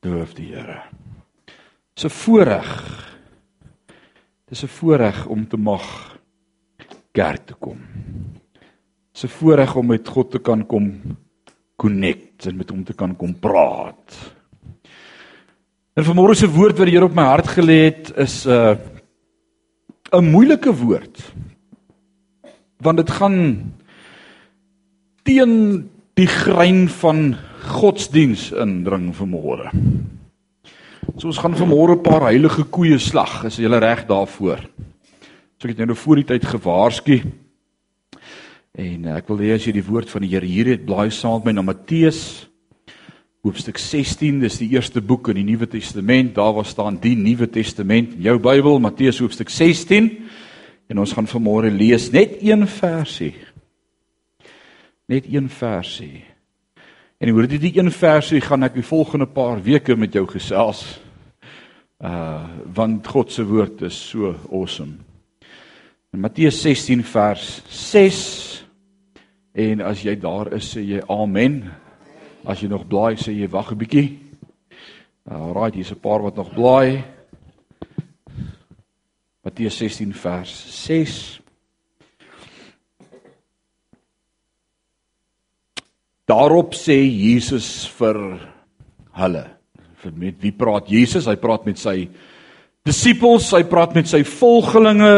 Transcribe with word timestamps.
Loof 0.00 0.32
die 0.32 0.46
Here. 0.54 0.80
Dis 1.94 2.04
'n 2.04 2.08
voorreg. 2.08 2.70
Dis 4.48 4.62
'n 4.64 4.66
voorreg 4.66 5.26
om 5.26 5.48
te 5.48 5.56
mag 5.56 6.16
kerk 7.12 7.46
toe 7.46 7.56
kom. 7.60 7.78
Dis 9.12 9.24
'n 9.24 9.28
voorreg 9.28 9.76
om 9.76 9.86
met 9.86 10.08
God 10.08 10.30
te 10.30 10.38
kan 10.38 10.66
kom 10.66 11.16
connect 11.76 12.46
en 12.46 12.56
met 12.56 12.70
hom 12.70 12.84
te 12.84 12.94
kan 12.94 13.16
kom 13.16 13.38
praat. 13.38 14.34
En 15.92 16.04
vanmôre 16.04 16.34
se 16.34 16.48
woord 16.48 16.78
wat 16.78 16.86
die 16.86 16.96
Here 16.96 17.04
op 17.04 17.14
my 17.14 17.24
hart 17.24 17.48
gelê 17.48 17.84
het 17.84 18.16
is 18.16 18.46
'n 18.46 18.50
uh, 18.50 18.76
'n 20.12 20.30
moeilike 20.30 20.72
woord. 20.72 21.32
Want 22.78 22.96
dit 22.96 23.10
gaan 23.10 23.72
teen 25.22 25.90
die 26.14 26.26
grein 26.26 26.88
van 26.88 27.36
godsdiens 27.60 28.50
indring 28.52 29.10
vanmôre. 29.14 29.70
So 31.16 31.28
ons 31.28 31.38
gaan 31.38 31.54
vanmôre 31.54 31.96
'n 31.96 32.02
paar 32.02 32.30
heilige 32.30 32.64
koeie 32.64 32.98
slag. 32.98 33.44
Is 33.44 33.56
jy 33.56 33.68
reg 33.68 34.06
daarvoor? 34.06 34.60
So 35.58 35.68
ek 35.68 35.76
het 35.76 35.86
nou 35.86 35.96
voor 35.96 36.16
die 36.16 36.24
tyd 36.24 36.44
gewaarsku. 36.44 37.22
En 38.72 39.04
ek 39.04 39.28
wil 39.28 39.38
hê 39.38 39.54
as 39.54 39.66
jy 39.66 39.72
die 39.72 39.84
woord 39.84 40.08
van 40.08 40.22
die 40.22 40.30
Here 40.30 40.46
hier 40.46 40.66
het, 40.66 40.86
blaai 40.86 41.10
saam 41.10 41.42
met 41.44 41.44
my 41.44 41.52
na 41.52 41.62
Matteus 41.62 42.48
hoofstuk 43.42 43.78
16. 43.78 44.40
Dis 44.40 44.58
die 44.58 44.70
eerste 44.70 45.00
boek 45.00 45.28
in 45.28 45.40
die 45.40 45.44
Nuwe 45.44 45.66
Testament. 45.66 46.34
Daar 46.34 46.54
waar 46.54 46.64
staan 46.64 47.00
die 47.00 47.16
Nuwe 47.16 47.48
Testament 47.50 48.14
in 48.14 48.22
jou 48.22 48.38
Bybel, 48.38 48.78
Matteus 48.78 49.18
hoofstuk 49.18 49.50
16. 49.50 50.10
En 50.88 50.98
ons 50.98 51.12
gaan 51.12 51.28
vanmôre 51.28 51.70
lees 51.70 52.10
net 52.10 52.38
een 52.40 52.66
versie. 52.66 53.34
Net 55.10 55.26
een 55.26 55.48
versie. 55.48 56.29
En 57.20 57.34
oor 57.34 57.44
dit 57.44 57.60
die 57.60 57.74
een 57.76 57.90
versie 57.92 58.40
gaan 58.40 58.64
ek 58.64 58.78
die 58.78 58.86
volgende 58.86 59.26
paar 59.28 59.58
weke 59.60 59.92
met 59.92 60.14
jou 60.16 60.24
gesels. 60.30 60.86
Uh 62.00 62.48
want 62.72 63.04
God 63.12 63.32
se 63.32 63.44
woord 63.44 63.82
is 63.84 63.96
so 64.08 64.30
awesome. 64.48 65.02
In 66.14 66.22
Matteus 66.24 66.62
16 66.62 67.02
vers 67.04 67.60
6 67.68 68.20
en 69.52 69.82
as 69.84 70.00
jy 70.06 70.14
daar 70.16 70.48
is 70.56 70.70
sê 70.72 70.80
jy 70.80 71.02
amen. 71.12 71.60
As 72.48 72.62
jy 72.64 72.70
nog 72.72 72.86
blaai 72.88 73.20
sê 73.20 73.34
jy 73.36 73.50
wag 73.52 73.72
'n 73.72 73.78
bietjie. 73.82 74.08
Alraai, 75.28 75.74
hier's 75.74 75.92
'n 75.92 76.00
paar 76.00 76.22
wat 76.22 76.36
nog 76.36 76.54
blaai. 76.54 77.04
Matteus 79.44 79.76
16 79.76 80.14
vers 80.14 80.84
6 80.86 81.39
Daarop 86.30 86.76
sê 86.78 86.94
Jesus 87.02 87.88
vir 87.98 88.18
hulle. 89.18 89.44
Vir 90.00 90.12
met 90.14 90.36
wie 90.38 90.52
praat 90.54 90.86
Jesus? 90.92 91.26
Hy 91.26 91.34
praat 91.42 91.64
met 91.66 91.80
sy 91.80 92.04
disippels, 92.86 93.48
hy 93.50 93.64
praat 93.66 93.96
met 93.98 94.06
sy 94.06 94.22
volgelinge. 94.38 95.14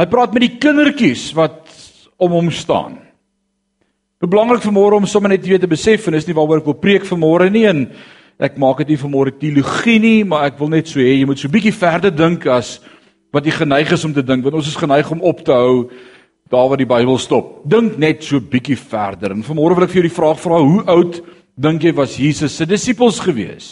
Hy 0.00 0.06
praat 0.08 0.32
met 0.32 0.46
die 0.46 0.54
kindertjies 0.62 1.28
wat 1.36 1.68
om 2.16 2.32
hom 2.32 2.48
staan. 2.48 2.96
Is 4.16 4.30
belangrik 4.32 4.64
vir 4.64 4.72
môre 4.72 4.96
om 4.96 5.06
sommer 5.10 5.34
net 5.34 5.44
weer 5.44 5.60
te 5.60 5.68
besef 5.68 6.08
en 6.08 6.16
dis 6.16 6.24
nie 6.30 6.36
waaroor 6.36 6.62
ek 6.62 6.70
wil 6.70 6.80
preek 6.80 7.04
vir 7.04 7.20
môre 7.20 7.50
nie 7.52 7.66
en 7.68 7.84
ek 8.40 8.56
maak 8.60 8.80
dit 8.80 8.94
nie 8.94 9.00
vir 9.02 9.12
môre 9.12 9.32
teologie 9.36 9.98
nie, 10.00 10.18
maar 10.24 10.48
ek 10.48 10.56
wil 10.60 10.72
net 10.72 10.88
so 10.88 11.00
hê 11.00 11.18
jy 11.18 11.28
moet 11.28 11.40
so 11.40 11.52
bietjie 11.52 11.74
verder 11.76 12.12
dink 12.12 12.48
as 12.48 12.78
wat 13.36 13.44
jy 13.44 13.52
geneig 13.52 13.92
is 13.92 14.04
om 14.08 14.14
te 14.16 14.24
dink, 14.24 14.44
want 14.44 14.56
ons 14.56 14.68
is 14.72 14.80
geneig 14.80 15.12
om 15.12 15.20
op 15.28 15.44
te 15.44 15.52
hou 15.52 15.90
daar 16.52 16.68
waar 16.70 16.80
die 16.80 16.88
Bybel 16.88 17.18
stop. 17.18 17.60
Dink 17.68 17.98
net 17.98 18.24
so 18.24 18.40
bietjie 18.40 18.78
verder. 18.78 19.34
En 19.34 19.44
vanmôre 19.46 19.78
wil 19.78 19.86
ek 19.86 19.94
vir 19.94 20.02
jou 20.02 20.08
die 20.08 20.18
vraag 20.18 20.40
vra: 20.40 20.60
Hoe 20.62 20.84
oud 20.96 21.20
dink 21.56 21.86
jy 21.86 21.92
was 21.96 22.18
Jesus 22.20 22.56
se 22.56 22.66
disippels 22.68 23.20
gewees? 23.24 23.70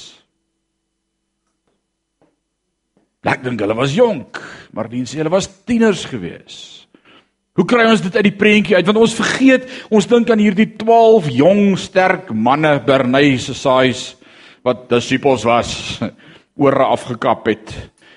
Ek 3.24 3.40
dink 3.44 3.62
hulle 3.64 3.76
was 3.76 3.94
jonk, 3.96 4.36
maar 4.76 4.90
die 4.92 5.06
sê 5.08 5.22
hulle 5.22 5.32
was 5.32 5.48
tieners 5.64 6.04
gewees. 6.10 6.56
Hoe 7.54 7.64
kry 7.70 7.86
ons 7.86 8.02
dit 8.02 8.16
uit 8.18 8.26
die 8.26 8.34
prentjie 8.36 8.74
uit? 8.76 8.86
Want 8.88 8.98
ons 9.00 9.14
vergeet, 9.16 9.68
ons 9.94 10.08
dink 10.10 10.28
aan 10.32 10.42
hierdie 10.42 10.66
12 10.76 11.30
jong, 11.32 11.62
sterk 11.80 12.32
manne 12.34 12.74
Bernay 12.84 13.36
se 13.40 13.54
saais 13.56 14.10
wat 14.66 14.88
disippels 14.90 15.46
was, 15.46 15.72
ore 16.64 16.88
afgekap 16.90 17.46
het. 17.48 17.72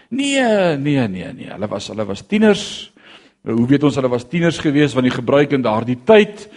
Nee, 0.09 0.75
nee, 0.81 1.05
nee, 1.07 1.31
nee. 1.35 1.51
Hulle 1.53 1.69
was 1.69 1.91
hulle 1.91 2.07
was 2.09 2.25
tieners 2.25 2.65
hoe 3.47 3.67
weet 3.67 3.85
ons 3.87 3.95
hulle 3.95 4.11
was 4.11 4.27
tieners 4.27 4.59
gewees 4.59 4.95
want 4.95 5.07
die 5.07 5.15
gebruik 5.15 5.53
in 5.55 5.63
daardie 5.63 5.99
tyd 6.07 6.47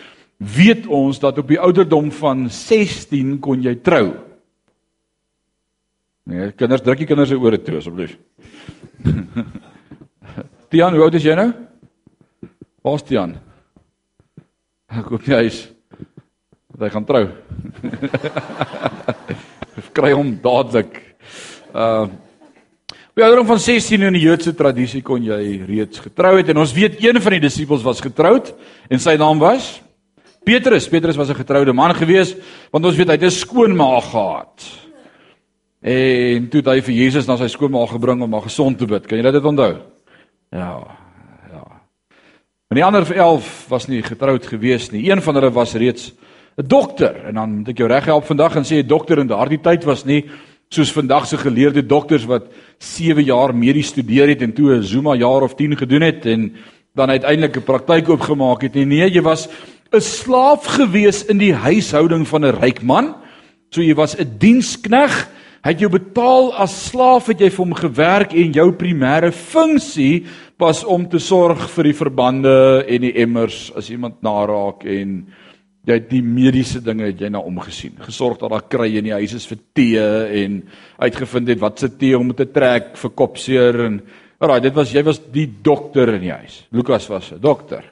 weet 0.40 0.88
ons 0.90 1.20
dat 1.20 1.38
op 1.38 1.48
die 1.50 1.60
ouderdom 1.60 2.08
van 2.16 2.46
16 2.50 3.36
kon 3.44 3.60
jy 3.62 3.74
trou. 3.84 4.06
Nee, 6.30 6.52
kinders 6.56 6.82
druk 6.84 7.02
die 7.02 7.08
kinders 7.10 7.28
se 7.32 7.38
ore 7.38 7.58
toe 7.60 7.76
asseblief. 7.80 8.16
Tian, 10.70 10.94
hoe 10.94 11.04
oud 11.04 11.18
is 11.18 11.26
jy 11.26 11.34
nou? 11.36 11.50
Waar's 12.86 13.04
Tian? 13.04 13.36
Ek 14.90 15.12
hoop 15.12 15.28
jy 15.28 15.42
is 15.50 15.60
dat 16.72 16.86
hy 16.86 16.90
gaan 16.94 17.06
trou. 17.08 17.24
Kry 19.96 20.12
hom 20.16 20.32
dadelik. 20.42 20.98
Uh 21.74 22.08
By 23.10 23.24
ouderdom 23.26 23.48
van 23.48 23.58
16 23.58 24.04
in 24.06 24.14
die 24.14 24.22
Joodse 24.22 24.52
tradisie 24.54 25.00
kon 25.02 25.24
jy 25.26 25.38
reeds 25.66 25.98
getrou 25.98 26.36
het 26.36 26.52
en 26.52 26.60
ons 26.62 26.74
weet 26.76 27.00
een 27.02 27.18
van 27.18 27.34
die 27.34 27.42
disippels 27.42 27.82
was 27.82 28.02
getroud 28.04 28.52
en 28.86 29.02
sy 29.02 29.16
naam 29.18 29.40
was 29.42 29.80
Petrus. 30.46 30.86
Petrus 30.88 31.18
was 31.18 31.28
'n 31.28 31.42
getroude 31.42 31.72
man 31.72 31.94
gewees 31.94 32.36
want 32.70 32.84
ons 32.84 32.96
weet 32.96 33.08
hy 33.08 33.18
het 33.18 33.24
'n 33.24 33.30
skoonmaag 33.30 34.10
gehad. 34.10 34.62
En 35.82 36.48
toe 36.48 36.62
hy 36.62 36.80
vir 36.80 36.94
Jesus 36.94 37.26
na 37.26 37.36
sy 37.36 37.48
skoonmaag 37.48 37.90
gebring 37.90 38.22
om 38.22 38.32
haar 38.32 38.42
gesond 38.42 38.78
te 38.78 38.86
bid. 38.86 39.06
Kan 39.06 39.18
jy 39.18 39.30
dit 39.30 39.44
onthou? 39.44 39.76
Ja. 40.50 40.86
Ja. 41.52 41.64
En 42.68 42.76
die 42.76 42.84
ander 42.84 43.16
11 43.16 43.66
was 43.68 43.88
nie 43.88 44.02
getroud 44.02 44.46
gewees 44.46 44.90
nie. 44.90 45.10
Een 45.10 45.22
van 45.22 45.34
hulle 45.34 45.50
was 45.50 45.74
reeds 45.74 46.12
'n 46.56 46.66
dokter 46.66 47.26
en 47.26 47.34
dan 47.34 47.56
moet 47.56 47.68
ek 47.68 47.78
jou 47.78 47.88
reg 47.88 48.04
help 48.04 48.24
vandag 48.24 48.56
en 48.56 48.64
sê 48.64 48.82
'n 48.82 48.86
dokter 48.86 49.18
in 49.18 49.26
daardie 49.26 49.60
tyd 49.60 49.84
was 49.84 50.04
nie 50.04 50.30
soos 50.70 50.92
vandag 50.94 51.24
se 51.26 51.34
geleerde 51.34 51.82
dokters 51.82 52.24
wat 52.30 52.44
7 52.78 53.24
jaar 53.26 53.50
medies 53.50 53.88
studeer 53.90 54.30
het 54.30 54.42
en 54.46 54.52
toe 54.54 54.76
'n 54.76 54.82
Zuma 54.86 55.16
jaar 55.16 55.42
of 55.42 55.54
10 55.54 55.76
gedoen 55.76 56.00
het 56.00 56.26
en 56.26 56.54
dan 56.94 57.10
uiteindelik 57.10 57.56
'n 57.56 57.64
praktyk 57.64 58.08
oopgemaak 58.08 58.62
het. 58.62 58.74
Nee, 58.74 59.10
jy 59.10 59.22
was 59.22 59.48
'n 59.92 60.00
slaaf 60.00 60.64
gewees 60.64 61.24
in 61.24 61.38
die 61.38 61.54
huishouding 61.54 62.28
van 62.28 62.44
'n 62.44 62.54
ryk 62.60 62.82
man. 62.82 63.14
So 63.70 63.82
jy 63.82 63.94
was 63.94 64.14
'n 64.16 64.36
dienskneg. 64.38 65.28
Hy 65.62 65.70
het 65.70 65.80
jou 65.80 65.90
betaal 65.90 66.54
as 66.54 66.88
slaaf 66.88 67.26
het 67.26 67.40
jy 67.40 67.50
vir 67.50 67.64
hom 67.64 67.74
gewerk 67.74 68.32
en 68.32 68.52
jou 68.52 68.72
primêre 68.72 69.32
funksie 69.32 70.24
was 70.56 70.84
om 70.84 71.08
te 71.08 71.18
sorg 71.18 71.70
vir 71.70 71.84
die 71.84 71.94
verbande 71.94 72.84
en 72.88 73.00
die 73.00 73.12
emmers 73.12 73.72
as 73.74 73.90
iemand 73.90 74.22
naraak 74.22 74.84
en 74.84 75.26
jy 75.90 75.98
het 75.98 76.08
die 76.10 76.22
mediese 76.24 76.80
dinge 76.84 77.08
het 77.10 77.20
jy 77.20 77.30
na 77.32 77.42
omgesien. 77.42 77.96
Gesorg 78.06 78.38
dat 78.40 78.52
daar 78.52 78.66
kry 78.70 78.88
in 79.00 79.08
die 79.08 79.16
huis 79.16 79.34
is 79.36 79.46
vir 79.50 79.60
tee 79.76 80.04
en 80.44 80.60
uitgevind 81.02 81.50
het 81.52 81.62
wat 81.62 81.82
se 81.82 81.90
tee 81.98 82.18
om 82.18 82.32
te 82.36 82.46
trek 82.50 82.94
vir 83.00 83.14
kopseer 83.18 83.80
en 83.86 84.00
alraai, 84.40 84.60
dit 84.64 84.76
was 84.76 84.92
jy 84.94 85.02
was 85.04 85.20
die 85.32 85.46
dokter 85.62 86.14
in 86.14 86.24
die 86.24 86.32
huis. 86.32 86.62
Lukas 86.72 87.08
was 87.10 87.32
'n 87.32 87.40
dokter. 87.40 87.84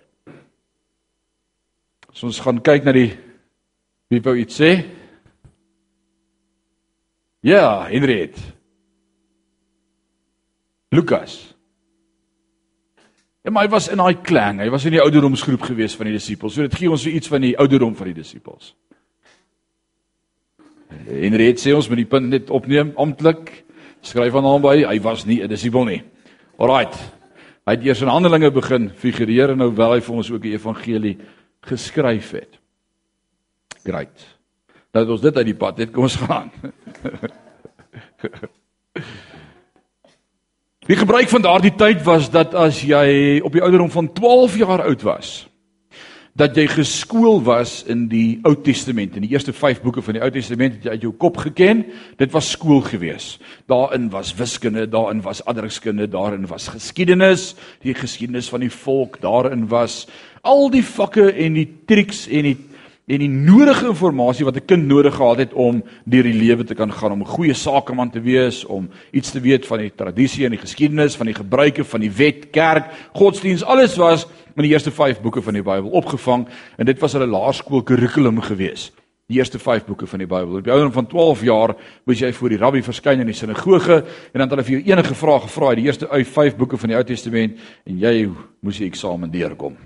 So 2.13 2.27
ons 2.27 2.41
gaan 2.41 2.61
kyk 2.61 2.85
na 2.85 2.93
die 2.93 3.13
wie 4.11 4.21
wou 4.21 4.37
iets 4.37 4.61
sê? 4.61 4.85
Ja, 7.43 7.87
Henriet. 7.87 8.37
Lukas. 10.91 11.58
Ja, 13.49 13.53
maar 13.55 13.65
hy 13.65 13.71
was 13.73 13.87
in 13.89 13.97
daai 13.97 14.19
klang. 14.21 14.59
Hy 14.61 14.67
was 14.69 14.85
in 14.85 14.93
die 14.93 15.01
ouderdomsgroep 15.01 15.63
gewees 15.71 15.95
van 15.97 16.11
die 16.11 16.19
disippels. 16.19 16.53
So 16.53 16.67
dit 16.67 16.75
gee 16.77 16.91
ons 16.93 17.07
iets 17.09 17.31
van 17.33 17.41
die 17.41 17.55
ouderdom 17.57 17.95
van 17.97 18.11
die 18.11 18.19
disippels. 18.19 18.75
En 20.93 21.37
reeds 21.41 21.65
sê 21.65 21.73
ons 21.73 21.89
met 21.89 22.03
die 22.03 22.11
punt 22.13 22.29
net 22.29 22.53
opneem 22.53 22.91
amptelik 23.01 23.65
skryf 24.05 24.37
aan 24.37 24.45
hom 24.45 24.61
by 24.67 24.75
hy 24.83 24.99
was 25.01 25.25
nie 25.25 25.41
'n 25.41 25.49
disipel 25.49 25.89
nie. 25.89 26.03
Alraight. 26.59 26.93
Hy 27.65 27.73
het 27.73 27.87
eers 27.87 28.03
in 28.03 28.13
Handelinge 28.13 28.51
begin 28.51 28.91
figureer 28.91 29.51
en 29.51 29.59
nou 29.59 29.73
wel 29.73 29.93
hy 29.93 30.01
vir 30.01 30.17
ons 30.17 30.31
ook 30.31 30.43
die 30.43 30.53
evangelie 30.53 31.17
geskryf 31.63 32.31
het. 32.31 32.59
Great. 33.83 34.27
Nou 34.93 35.05
dat 35.05 35.09
ons 35.09 35.23
dit 35.23 35.37
uit 35.37 35.47
die 35.47 35.57
pad 35.57 35.79
het, 35.79 35.91
kom 35.91 36.03
ons 36.03 36.17
gaan. 36.17 36.53
Die 40.89 40.97
gebruik 40.97 41.29
van 41.29 41.43
daardie 41.45 41.75
tyd 41.77 41.99
was 42.07 42.31
dat 42.33 42.55
as 42.57 42.79
jy 42.81 43.43
op 43.45 43.53
die 43.53 43.61
ouderdom 43.61 43.91
van 43.93 44.07
12 44.17 44.55
jaar 44.57 44.81
oud 44.87 45.03
was, 45.05 45.33
dat 46.33 46.57
jy 46.57 46.65
geskool 46.71 47.43
was 47.45 47.83
in 47.93 48.07
die 48.09 48.39
Ou 48.49 48.55
Testament. 48.65 49.19
In 49.19 49.27
die 49.27 49.35
eerste 49.35 49.53
5 49.53 49.83
boeke 49.85 50.01
van 50.07 50.17
die 50.17 50.23
Ou 50.25 50.31
Testament 50.33 50.79
het 50.79 50.87
jy 50.87 50.95
uit 50.97 51.05
jou 51.05 51.13
kop 51.13 51.37
geken. 51.45 51.83
Dit 52.17 52.33
was 52.33 52.49
skool 52.55 52.81
gewees. 52.87 53.35
Daarin 53.69 54.07
was 54.15 54.33
wiskunde, 54.39 54.87
daarin 54.89 55.21
was 55.27 55.45
aardrykskunde, 55.45 56.09
daarin 56.09 56.49
was 56.49 56.71
geskiedenis, 56.73 57.51
die 57.85 57.93
geskiedenis 57.93 58.49
van 58.49 58.65
die 58.65 58.73
volk, 58.73 59.21
daarin 59.21 59.69
was 59.69 60.07
al 60.41 60.71
die 60.73 60.87
vakke 60.87 61.29
en 61.35 61.61
die 61.61 61.69
triks 61.85 62.25
en 62.33 62.49
die 62.49 62.57
en 63.09 63.23
die 63.23 63.29
nodige 63.29 63.89
inligting 63.89 64.45
wat 64.45 64.57
'n 64.57 64.67
kind 64.67 64.87
nodig 64.87 65.15
gehad 65.15 65.39
het 65.39 65.53
om 65.53 65.83
deur 66.05 66.23
die 66.23 66.35
lewe 66.35 66.65
te 66.65 66.75
kan 66.75 66.93
gaan 66.93 67.13
om 67.13 67.23
'n 67.23 67.35
goeie 67.37 67.55
sakeman 67.55 68.11
te 68.11 68.21
wees, 68.21 68.65
om 68.65 68.89
iets 69.13 69.31
te 69.31 69.41
weet 69.41 69.67
van 69.67 69.79
die 69.79 69.93
tradisie 69.95 70.45
en 70.45 70.51
die 70.51 70.61
geskiedenis, 70.61 71.17
van 71.17 71.27
die 71.27 71.35
gebruike 71.35 71.85
van 71.85 72.01
die 72.01 72.11
wet, 72.11 72.51
kerk, 72.51 72.85
godsdiens, 73.13 73.65
alles 73.65 73.97
was 73.97 74.27
in 74.57 74.63
die 74.63 74.73
eerste 74.73 74.91
5 74.91 75.21
boeke 75.21 75.43
van 75.43 75.55
die 75.55 75.63
Bybel 75.63 75.91
opgevang 75.91 76.49
en 76.77 76.87
dit 76.87 76.99
was 76.99 77.13
hulle 77.13 77.27
laerskool 77.27 77.83
kurrikulum 77.83 78.41
gewees. 78.41 78.93
Die 79.27 79.37
eerste 79.37 79.59
5 79.59 79.85
boeke 79.85 80.07
van 80.07 80.19
die 80.19 80.27
Bybel. 80.27 80.57
Op 80.57 80.65
die 80.65 80.73
ouderdom 80.73 80.93
van 80.93 81.07
12 81.07 81.43
jaar 81.43 81.77
moes 82.05 82.19
jy 82.19 82.33
voor 82.33 82.49
die 82.49 82.59
rabbi 82.59 82.83
verskyn 82.83 83.21
in 83.21 83.27
die 83.27 83.35
sinagoge 83.35 83.97
en 83.97 84.33
dan 84.33 84.41
het 84.41 84.51
hulle 84.51 84.65
vir 84.65 84.79
jou 84.79 84.83
enige 84.93 85.15
vraag 85.15 85.43
gevra 85.43 85.69
uit 85.69 85.77
die 85.77 85.87
eerste 85.87 86.09
5 86.09 86.57
boeke 86.57 86.77
van 86.77 86.89
die 86.89 86.97
Ou 86.97 87.05
Testament 87.05 87.59
en 87.85 87.99
jy 87.99 88.29
moes 88.61 88.79
jy 88.79 88.87
eksamen 88.87 89.31
deurkom. 89.31 89.77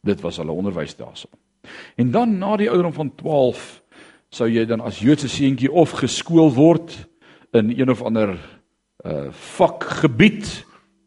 Dit 0.00 0.20
was 0.20 0.36
hulle 0.36 0.52
onderwys 0.52 0.96
daarso. 0.96 1.28
En 1.96 2.10
dan 2.10 2.38
na 2.38 2.56
die 2.56 2.68
ouderdom 2.68 2.96
van 2.96 3.14
12 3.14 3.82
sou 4.30 4.48
jy 4.48 4.64
dan 4.64 4.80
as 4.80 5.00
Joodse 5.02 5.28
seentjie 5.28 5.70
of 5.72 5.90
geskool 6.00 6.52
word 6.54 6.94
in 7.52 7.72
een 7.74 7.90
of 7.90 8.02
ander 8.02 8.36
uh 9.04 9.30
vakgebied, 9.56 10.46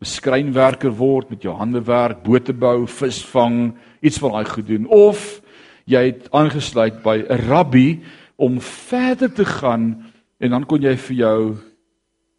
beskrynwerker 0.01 0.91
word 0.97 1.29
met 1.29 1.45
jou 1.45 1.53
hande 1.55 1.81
werk, 1.85 2.23
bote 2.25 2.53
bou, 2.53 2.87
visvang, 2.89 3.75
iets 4.01 4.19
van 4.19 4.33
daai 4.33 4.49
goed 4.49 4.67
doen 4.67 4.87
of 4.89 5.41
jy 5.89 6.01
het 6.09 6.27
aangesluit 6.31 7.01
by 7.03 7.17
'n 7.21 7.47
rabbi 7.47 8.03
om 8.35 8.59
verder 8.61 9.31
te 9.31 9.45
gaan 9.45 10.11
en 10.39 10.49
dan 10.49 10.65
kon 10.65 10.81
jy 10.81 10.95
vir 10.97 11.15
jou 11.15 11.55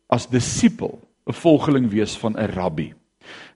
as 0.09 0.27
disipel 0.27 1.01
'n 1.27 1.33
volgeling 1.33 1.91
wees 1.91 2.17
van 2.17 2.37
'n 2.37 2.53
rabbi. 2.53 2.93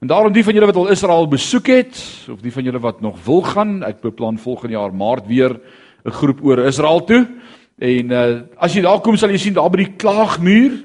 En 0.00 0.06
daarom 0.06 0.32
die 0.32 0.44
van 0.44 0.55
julle 0.55 0.67
wat 0.67 0.76
al 0.76 0.91
Israel 0.94 1.29
besoek 1.29 1.67
het 1.67 1.99
of 2.31 2.41
die 2.41 2.53
van 2.53 2.65
julle 2.65 2.79
wat 2.79 3.00
nog 3.00 3.19
wil 3.25 3.43
gaan, 3.43 3.82
ek 3.82 4.00
beplan 4.00 4.38
volgende 4.38 4.76
jaar 4.76 4.94
Maart 4.94 5.26
weer 5.26 5.61
'n 6.05 6.11
groep 6.11 6.44
oor 6.44 6.59
Israel 6.59 7.05
toe. 7.05 7.26
En 7.79 8.11
uh 8.11 8.41
as 8.56 8.75
jy 8.75 8.82
daar 8.82 9.00
kom 9.00 9.17
sal 9.17 9.31
jy 9.31 9.38
sien 9.38 9.55
daar 9.55 9.70
by 9.70 9.85
die 9.85 9.97
klaagmuur, 9.97 10.85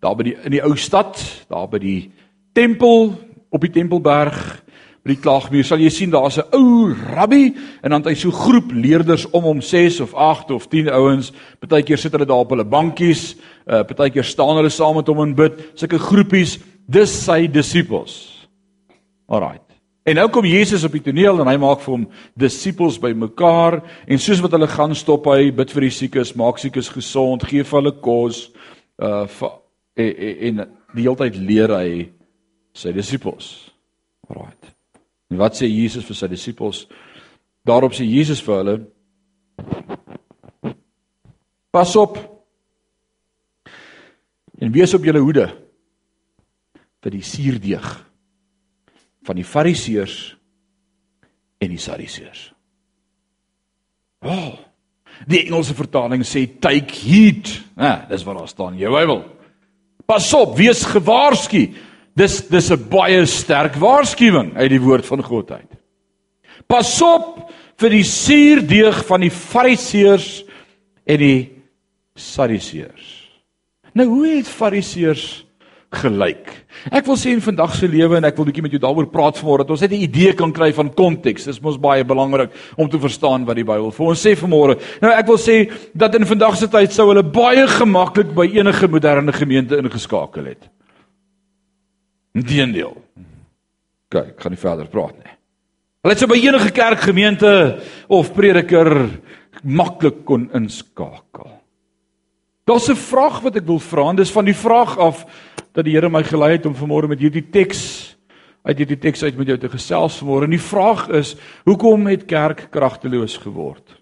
daar 0.00 0.16
by 0.16 0.22
die 0.22 0.36
in 0.44 0.50
die 0.50 0.62
ou 0.62 0.76
stad, 0.76 1.20
daar 1.48 1.68
by 1.68 1.78
die 1.78 2.10
tempel 2.52 3.14
op 3.50 3.60
die 3.60 3.70
Tempelberg, 3.70 4.64
by 5.04 5.12
die 5.12 5.20
klaagmuur 5.20 5.64
sal 5.64 5.78
jy 5.78 5.90
sien 5.92 6.10
daar's 6.10 6.38
'n 6.38 6.48
ou 6.52 6.94
rabbi 7.14 7.54
en 7.82 7.90
dan 7.90 8.00
het 8.02 8.10
hy 8.12 8.14
so 8.14 8.30
groep 8.30 8.72
leerders 8.72 9.26
om 9.30 9.42
hom 9.44 9.60
6 9.60 10.00
of 10.00 10.14
8 10.14 10.50
of 10.50 10.68
10 10.68 10.88
ouens. 10.88 11.32
Partykeer 11.60 11.98
sit 11.98 12.12
hulle 12.12 12.26
daar 12.26 12.44
op 12.44 12.50
hulle 12.50 12.64
bankies, 12.64 13.36
uh 13.66 13.82
partykeer 13.84 14.24
staan 14.24 14.56
hulle 14.56 14.70
saam 14.70 14.96
met 14.96 15.06
hom 15.06 15.20
en 15.20 15.34
bid, 15.34 15.52
sulke 15.74 15.98
groepies 15.98 16.58
dis 16.86 17.12
sy 17.24 17.46
disippels. 17.50 18.14
Alraait. 19.28 19.62
En 20.04 20.18
nou 20.18 20.26
kom 20.28 20.44
Jesus 20.44 20.84
op 20.84 20.92
die 20.92 21.02
toneel 21.06 21.40
en 21.40 21.48
hy 21.48 21.56
maak 21.60 21.80
vir 21.80 21.94
hom 21.94 22.02
disippels 22.36 22.98
bymekaar 23.00 23.78
en 24.04 24.20
soos 24.20 24.42
wat 24.44 24.52
hulle 24.52 24.68
gaan 24.68 24.92
stop 24.98 25.30
hy 25.32 25.48
bid 25.56 25.72
vir 25.72 25.86
die 25.86 25.94
siekes, 25.96 26.34
maak 26.36 26.60
siekes 26.60 26.90
gesond, 26.92 27.46
gee 27.48 27.64
vir 27.64 27.80
hulle 27.80 27.94
kos 28.04 28.48
uh 29.00 29.24
en, 29.94 30.10
en 30.48 30.62
die 30.96 31.04
hele 31.04 31.16
tyd 31.20 31.36
leer 31.38 31.70
hy 31.70 31.88
sy 32.74 32.90
disippels. 32.92 33.70
Alraait. 34.28 34.72
En 35.30 35.38
wat 35.38 35.56
sê 35.56 35.70
Jesus 35.70 36.04
vir 36.04 36.18
sy 36.18 36.28
disippels? 36.32 36.84
Daarop 37.64 37.94
sê 37.94 38.04
Jesus 38.04 38.42
vir 38.44 38.60
hulle 38.60 38.76
Pas 41.74 41.96
op. 41.98 42.18
En 44.62 44.70
wees 44.70 44.94
op 44.94 45.02
julle 45.02 45.18
hoede 45.18 45.48
vir 47.04 47.12
die 47.18 47.24
suurdeeg 47.24 47.88
van 49.24 49.36
die 49.36 49.46
fariseërs 49.46 50.18
en 51.60 51.72
die 51.72 51.80
sadiseërs. 51.80 52.46
Oh, 54.24 54.54
die 55.28 55.42
Engelse 55.44 55.76
vertaling 55.76 56.24
sê 56.26 56.46
take 56.60 56.96
heed. 57.04 57.50
Ja, 57.76 58.06
dis 58.08 58.24
wat 58.24 58.38
daar 58.40 58.50
staan 58.50 58.76
in 58.76 58.84
jou 58.84 58.92
Bybel. 58.94 59.22
Pas 60.08 60.26
op, 60.36 60.56
wees 60.58 60.84
gewaarsku. 60.88 61.66
Dis 62.16 62.40
dis 62.48 62.70
'n 62.70 62.88
baie 62.88 63.26
sterk 63.26 63.74
waarskuwing 63.74 64.56
uit 64.56 64.70
die 64.70 64.80
woord 64.80 65.06
van 65.06 65.22
God 65.22 65.50
uit. 65.50 65.72
Pas 66.66 67.02
op 67.02 67.50
vir 67.76 67.90
die 67.90 68.04
suurdeeg 68.04 69.04
van 69.06 69.20
die 69.20 69.30
fariseërs 69.30 70.44
en 71.04 71.18
die 71.18 71.52
sadiseërs. 72.14 73.24
Nou 73.94 74.06
hoe 74.08 74.26
het 74.36 74.48
fariseërs 74.48 75.43
gelyk. 75.94 76.50
Ek 76.90 77.06
wil 77.06 77.16
sê 77.16 77.32
in 77.32 77.42
vandag 77.44 77.74
se 77.76 77.88
lewe 77.88 78.18
en 78.18 78.26
ek 78.28 78.36
wil 78.36 78.48
bietjie 78.48 78.64
met 78.64 78.74
jou 78.74 78.80
daaroor 78.82 79.06
praat 79.12 79.38
vanmôre 79.40 79.64
dat 79.64 79.70
ons 79.70 79.80
net 79.80 79.92
'n 79.92 80.04
idee 80.06 80.32
kan 80.32 80.52
kry 80.52 80.72
van 80.72 80.90
konteks. 80.90 81.44
Dit 81.44 81.54
is 81.54 81.62
mos 81.62 81.78
baie 81.78 82.04
belangrik 82.04 82.50
om 82.76 82.88
te 82.88 82.98
verstaan 82.98 83.44
wat 83.44 83.56
die 83.56 83.64
Bybel 83.64 83.90
vir 83.90 84.06
ons 84.06 84.26
sê 84.26 84.34
vanmôre. 84.34 84.78
Nou 85.00 85.12
ek 85.12 85.26
wil 85.26 85.38
sê 85.38 85.70
dat 85.94 86.14
in 86.14 86.26
vandag 86.26 86.56
se 86.56 86.68
tyd 86.68 86.92
sou 86.92 87.08
hulle 87.08 87.22
baie 87.22 87.66
gemaklik 87.66 88.34
by 88.34 88.46
enige 88.46 88.88
moderne 88.88 89.32
gemeente 89.32 89.76
ingeskakel 89.76 90.44
het. 90.44 90.68
Inteendeel. 92.34 92.96
Kyk, 94.10 94.28
ek 94.28 94.40
gaan 94.40 94.52
nie 94.52 94.58
verder 94.58 94.86
praat 94.86 95.14
nie. 95.14 95.34
Hulle 96.04 96.12
het 96.12 96.20
so 96.20 96.26
by 96.26 96.36
enige 96.36 96.70
kerkgemeente 96.70 97.80
of 98.08 98.34
prediker 98.34 99.08
maklik 99.62 100.24
kon 100.24 100.50
inskakel. 100.52 101.48
Daar's 102.64 102.88
'n 102.88 102.96
vraag 102.96 103.40
wat 103.40 103.56
ek 103.56 103.66
wil 103.66 103.78
vra 103.78 104.10
en 104.10 104.16
dis 104.16 104.32
van 104.32 104.44
die 104.44 104.56
vraag 104.56 104.98
af 104.98 105.26
dat 105.74 105.84
die 105.84 105.96
Here 105.96 106.10
my 106.10 106.22
gelei 106.22 106.54
het 106.56 106.66
om 106.66 106.76
vanmôre 106.78 107.10
met 107.10 107.22
hierdie 107.22 107.44
teks 107.50 108.14
uit 108.64 108.78
hierdie 108.80 108.98
teks 108.98 109.22
uit 109.26 109.36
met 109.36 109.50
jou 109.50 109.58
te 109.60 109.68
gesels 109.68 110.16
vanmôre. 110.22 110.46
En 110.46 110.54
die 110.56 110.62
vraag 110.62 111.08
is, 111.18 111.34
hoekom 111.68 112.06
het 112.08 112.24
kerk 112.30 112.68
kragteloos 112.72 113.36
geword? 113.42 113.98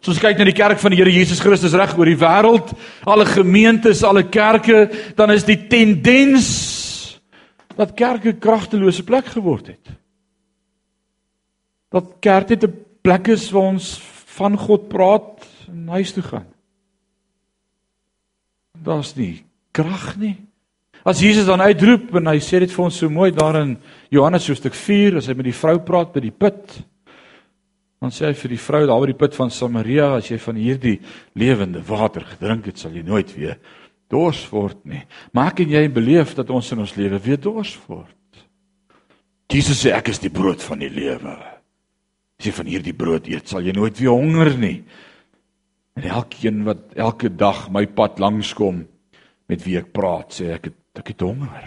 So 0.00 0.14
as 0.14 0.20
kyk 0.22 0.38
na 0.38 0.46
die 0.46 0.56
kerk 0.56 0.78
van 0.80 0.94
die 0.94 1.00
Here 1.00 1.12
Jesus 1.12 1.42
Christus 1.42 1.74
reg 1.76 1.96
oor 1.98 2.08
die 2.08 2.18
wêreld, 2.18 2.70
alle 3.04 3.26
gemeentes, 3.28 4.04
alle 4.06 4.24
kerke, 4.30 4.86
dan 5.18 5.34
is 5.34 5.44
die 5.44 5.58
tendens 5.68 6.48
dat 7.78 7.96
kerke 7.98 8.36
kragtelose 8.40 9.04
plek 9.06 9.28
geword 9.34 9.72
het. 9.74 9.96
Dat 11.92 12.16
kerk 12.24 12.48
net 12.54 12.64
'n 12.64 12.74
plek 13.02 13.28
is 13.28 13.50
waar 13.50 13.74
ons 13.74 13.98
van 14.38 14.56
God 14.56 14.88
praat 14.88 15.46
en 15.68 15.88
huis 15.88 16.12
toe 16.12 16.22
gaan. 16.22 16.46
Daar's 18.84 19.14
nie 19.16 19.44
krag 19.74 20.16
nie. 20.20 20.36
As 21.06 21.22
Jesus 21.22 21.46
dan 21.48 21.62
uitroep 21.62 22.10
en 22.18 22.30
hy 22.32 22.38
sê 22.42 22.60
dit 22.60 22.72
vir 22.72 22.84
ons 22.84 23.00
so 23.00 23.10
mooi 23.12 23.30
daar 23.32 23.60
in 23.62 23.76
Johannes 24.12 24.48
hoofstuk 24.50 24.76
4 24.76 25.20
as 25.20 25.28
hy 25.30 25.36
met 25.38 25.48
die 25.48 25.56
vrou 25.56 25.78
praat 25.86 26.12
by 26.12 26.22
die 26.24 26.34
put. 26.34 26.78
Dan 27.98 28.12
sê 28.14 28.28
hy 28.28 28.34
vir 28.38 28.54
die 28.54 28.60
vrou 28.62 28.84
daar 28.86 29.02
by 29.02 29.10
die 29.12 29.18
put 29.18 29.36
van 29.38 29.50
Samaria 29.54 30.12
as 30.18 30.30
jy 30.30 30.38
van 30.42 30.58
hierdie 30.60 30.98
lewende 31.38 31.82
water 31.86 32.26
gedrink 32.34 32.68
het, 32.70 32.78
sal 32.82 32.94
jy 32.94 33.04
nooit 33.06 33.30
weer 33.36 33.58
dors 34.08 34.40
word 34.52 34.80
nie. 34.88 35.02
Maak 35.36 35.60
en 35.62 35.74
jy 35.74 35.84
beleef 35.92 36.34
dat 36.36 36.50
ons 36.54 36.72
in 36.72 36.80
ons 36.84 36.94
lewe 36.96 37.20
weer 37.20 37.40
dors 37.40 37.74
word. 37.88 38.14
Jesus 39.52 39.82
sê 39.84 39.92
ek 39.96 40.10
is 40.12 40.20
die 40.20 40.32
brood 40.32 40.62
van 40.64 40.80
die 40.82 40.92
lewe. 40.92 41.34
As 42.38 42.48
jy 42.48 42.52
van 42.56 42.70
hierdie 42.70 42.96
brood 42.96 43.28
eet, 43.28 43.48
sal 43.48 43.64
jy 43.64 43.74
nooit 43.76 43.96
weer 44.00 44.14
honger 44.14 44.52
nie. 44.60 44.78
En 45.98 46.04
elkeen 46.06 46.62
wat 46.62 46.94
elke 46.94 47.30
dag 47.34 47.66
my 47.74 47.82
pad 47.90 48.20
langs 48.22 48.52
kom 48.54 48.84
met 49.50 49.62
wie 49.66 49.78
ek 49.80 49.90
praat, 49.90 50.30
sê 50.30 50.52
ek 50.54 50.70
het 50.70 50.76
ek 50.98 51.12
het 51.12 51.22
honger. 51.22 51.64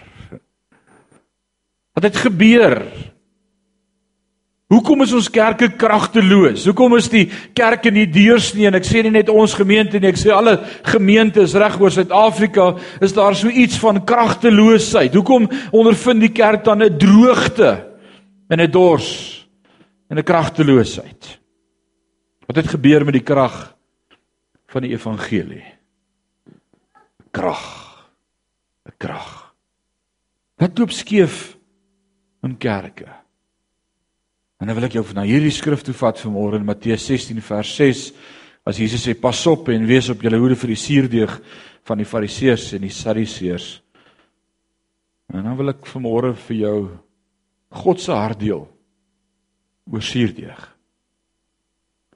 Wat 1.96 2.04
het 2.04 2.18
gebeur? 2.20 2.82
Hoekom 4.72 5.04
is 5.04 5.12
ons 5.16 5.28
kerke 5.32 5.70
kragteloos? 5.76 6.66
Hoekom 6.68 6.96
is 6.98 7.08
die 7.12 7.26
kerke 7.56 7.92
nie 7.92 8.04
deursnee 8.08 8.68
en 8.68 8.76
ek 8.76 8.88
sê 8.88 9.02
nie 9.04 9.12
net 9.14 9.32
ons 9.32 9.56
gemeente 9.56 10.00
nie, 10.00 10.08
ek 10.12 10.20
sê 10.20 10.32
alle 10.32 10.58
gemeentes 10.88 11.56
reg 11.60 11.76
oor 11.80 11.92
Suid-Afrika 11.92 12.70
is 13.04 13.16
daar 13.16 13.36
so 13.36 13.52
iets 13.52 13.80
van 13.80 14.00
kragteloosheid. 14.08 15.16
Hoekom 15.16 15.48
ondervind 15.72 16.24
die 16.24 16.32
kerk 16.32 16.64
dan 16.64 16.84
'n 16.84 16.96
droogte 16.96 17.72
en 18.48 18.60
'n 18.60 18.70
dors 18.70 19.44
en 20.08 20.18
'n 20.18 20.24
kragteloosheid? 20.24 21.38
Wat 22.48 22.56
het 22.56 22.68
gebeur 22.68 23.04
met 23.04 23.20
die 23.20 23.28
krag 23.28 23.76
van 24.72 24.86
die 24.86 24.94
evangelie. 24.94 25.64
Krag. 27.30 27.64
'n 28.88 28.96
Krag. 28.98 29.54
Wat 30.56 30.78
loop 30.78 30.90
skeef 30.90 31.56
in 32.42 32.56
kerke? 32.58 33.08
En 34.58 34.66
dan 34.66 34.76
wil 34.76 34.86
ek 34.86 34.94
jou 34.94 35.04
na 35.14 35.24
hierdie 35.26 35.50
skrif 35.50 35.82
toe 35.82 35.94
vat 35.94 36.18
vanmôre 36.22 36.60
in 36.60 36.66
Matteus 36.66 37.06
16 37.06 37.40
vers 37.42 37.76
6 37.76 38.12
as 38.64 38.78
Jesus 38.78 39.02
sê 39.02 39.14
pas 39.18 39.46
op 39.46 39.68
en 39.68 39.86
wees 39.86 40.08
op 40.08 40.22
julle 40.22 40.38
hoede 40.38 40.56
vir 40.56 40.70
die 40.70 40.78
suurdeeg 40.78 41.32
van 41.82 41.98
die 41.98 42.06
fariseërs 42.06 42.72
en 42.76 42.84
die 42.86 42.94
sadiseërs. 42.94 43.82
En 45.34 45.42
dan 45.42 45.56
wil 45.56 45.72
ek 45.72 45.86
vanmôre 45.86 46.34
vir 46.46 46.56
jou 46.56 46.76
God 47.82 48.00
se 48.00 48.12
hart 48.12 48.38
deel 48.38 48.68
oor 49.90 50.02
suurdeeg. 50.02 50.60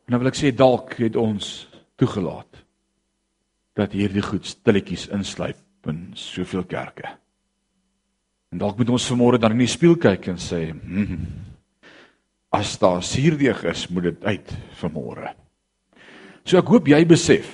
En 0.06 0.14
dan 0.14 0.22
wil 0.22 0.30
ek 0.30 0.38
sê 0.38 0.52
dalk 0.54 0.94
het 1.02 1.16
ons 1.18 1.66
toegelaat 1.96 2.62
dat 3.76 3.92
hierdie 3.92 4.22
goed 4.22 4.46
stilletjies 4.46 5.08
insluip 5.12 5.86
in 5.86 6.10
soveel 6.14 6.64
kerke. 6.64 7.08
En 8.52 8.58
dalk 8.58 8.78
moet 8.78 8.90
ons 8.90 9.10
vanmôre 9.10 9.38
dan 9.38 9.52
in 9.52 9.58
die 9.58 9.70
spieël 9.70 9.98
kyk 10.00 10.28
en 10.32 10.38
sê, 10.40 10.70
hmm, 10.72 11.26
As 12.56 12.78
daar 12.78 13.02
suurdeeg 13.02 13.64
is, 13.64 13.88
moet 13.88 14.02
dit 14.10 14.24
uit 14.24 14.52
vanmôre. 14.80 15.32
So 16.46 16.58
ek 16.60 16.70
hoop 16.70 16.88
jy 16.88 17.02
besef 17.08 17.48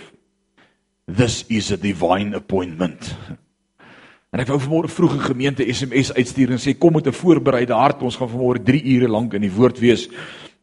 this 1.09 1.43
is 1.51 1.73
a 1.73 1.79
divine 1.81 2.37
appointment. 2.37 3.09
En 4.33 4.41
ek 4.41 4.53
wou 4.53 4.61
vanmôre 4.61 4.93
vroeg 4.93 5.17
'n 5.17 5.29
gemeente 5.33 5.65
SMS 5.65 6.13
uitstuur 6.13 6.53
en 6.53 6.61
sê 6.61 6.79
kom 6.79 6.95
met 6.95 7.07
'n 7.07 7.13
voorbereide 7.13 7.75
hart, 7.75 8.03
ons 8.03 8.17
gaan 8.17 8.29
vanmôre 8.29 8.63
3 8.63 8.85
ure 8.85 9.09
lank 9.09 9.35
in 9.35 9.43
die 9.43 9.53
woord 9.53 9.79
wees. 9.79 10.09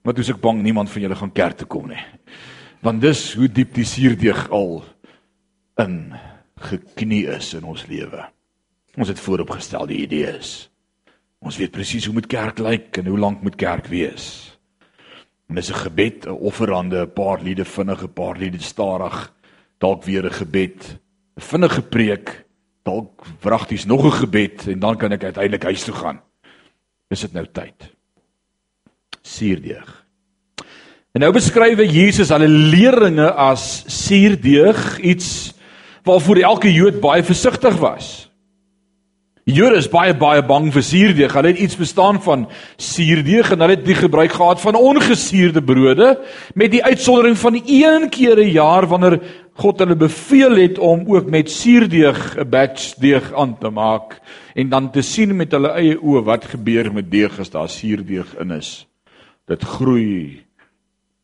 Maar 0.04 0.14
toe 0.14 0.24
is 0.24 0.30
ek 0.30 0.42
bang 0.42 0.62
niemand 0.62 0.90
van 0.90 1.02
julle 1.02 1.16
gaan 1.16 1.34
kerk 1.34 1.58
toe 1.58 1.68
kom 1.68 1.88
nie. 1.88 2.06
Want 2.80 3.02
dis 3.04 3.34
hoe 3.36 3.50
diep 3.52 3.74
die 3.76 3.84
suurdeeg 3.84 4.46
al 4.56 4.78
in 5.84 6.14
geknie 6.64 7.26
is 7.28 7.52
in 7.58 7.66
ons 7.68 7.84
lewe. 7.92 8.24
Ons 8.96 9.12
het 9.12 9.20
vooropgestel 9.20 9.90
die 9.90 10.04
idee 10.06 10.30
is. 10.38 10.70
Ons 11.44 11.58
weet 11.60 11.74
presies 11.76 12.08
hoe 12.08 12.16
moet 12.16 12.30
kerk 12.32 12.60
lyk 12.64 13.02
en 13.02 13.12
hoe 13.12 13.20
lank 13.20 13.44
moet 13.44 13.58
kerk 13.60 13.88
wees. 13.92 14.56
En 15.50 15.56
dis 15.56 15.72
'n 15.72 15.84
gebed, 15.84 16.26
'n 16.26 16.40
offerande, 16.40 17.04
'n 17.04 17.14
paar 17.14 17.42
liede 17.42 17.66
vinnig, 17.66 18.04
'n 18.04 18.14
paar 18.14 18.38
liede 18.38 18.62
stadig, 18.62 19.34
dalk 19.78 20.04
weer 20.04 20.26
'n 20.26 20.32
gebed, 20.32 21.00
'n 21.36 21.42
vinnige 21.42 21.82
preek, 21.82 22.46
dalk 22.84 23.26
wragties 23.42 23.86
nog 23.86 24.06
'n 24.06 24.20
gebed 24.24 24.68
en 24.68 24.80
dan 24.80 24.98
kan 24.98 25.12
ek 25.12 25.24
uiteindelik 25.24 25.64
huis 25.64 25.84
toe 25.84 25.96
gaan. 25.96 26.22
Is 27.10 27.20
dit 27.20 27.34
nou 27.34 27.46
tyd? 27.52 27.96
Suurdeeg. 29.22 29.99
En 31.18 31.24
nou 31.24 31.32
beskryf 31.34 31.80
Jesus 31.90 32.30
hulle 32.30 32.48
leerlinge 32.48 33.32
as 33.34 33.84
suurdeeg, 33.90 35.00
iets 35.02 35.54
waarvoor 36.06 36.44
elke 36.46 36.70
Jood 36.74 37.00
baie 37.02 37.24
versigtig 37.26 37.80
was. 37.82 38.30
Die 39.50 39.56
Jode 39.58 39.80
is 39.82 39.88
baie 39.90 40.14
baie 40.14 40.44
bang 40.46 40.68
vir 40.70 40.84
suurdeeg. 40.86 41.34
Hulle 41.34 41.50
het 41.50 41.62
iets 41.64 41.78
bestaan 41.80 42.20
van 42.22 42.44
suurdeeg 42.78 43.50
en 43.50 43.64
hulle 43.64 43.74
het 43.80 43.88
die 43.88 43.98
gebruik 43.98 44.36
gehad 44.38 44.62
van 44.62 44.78
ongesuurde 44.78 45.64
brode 45.66 46.12
met 46.54 46.76
die 46.76 46.84
uitsondering 46.86 47.38
van 47.42 47.58
een 47.66 48.10
keer 48.14 48.38
'n 48.38 48.54
jaar 48.54 48.86
wanneer 48.86 49.18
God 49.58 49.80
hulle 49.80 49.96
beveel 49.96 50.56
het 50.56 50.78
om 50.78 51.04
ook 51.08 51.30
met 51.30 51.50
suurdeeg 51.50 52.38
'n 52.38 52.50
batch 52.50 52.94
deeg 53.02 53.34
aan 53.34 53.58
te 53.58 53.70
maak 53.70 54.22
en 54.54 54.70
dan 54.70 54.92
te 54.92 55.02
sien 55.02 55.36
met 55.36 55.52
hulle 55.52 55.74
eie 55.74 55.98
oë 55.98 56.24
wat 56.24 56.46
gebeur 56.46 56.94
met 56.94 57.12
deeg 57.12 57.40
as 57.40 57.50
daar 57.50 57.70
suurdeeg 57.70 58.38
in 58.40 58.52
is. 58.52 58.88
Dit 59.48 59.64
groei 59.64 60.46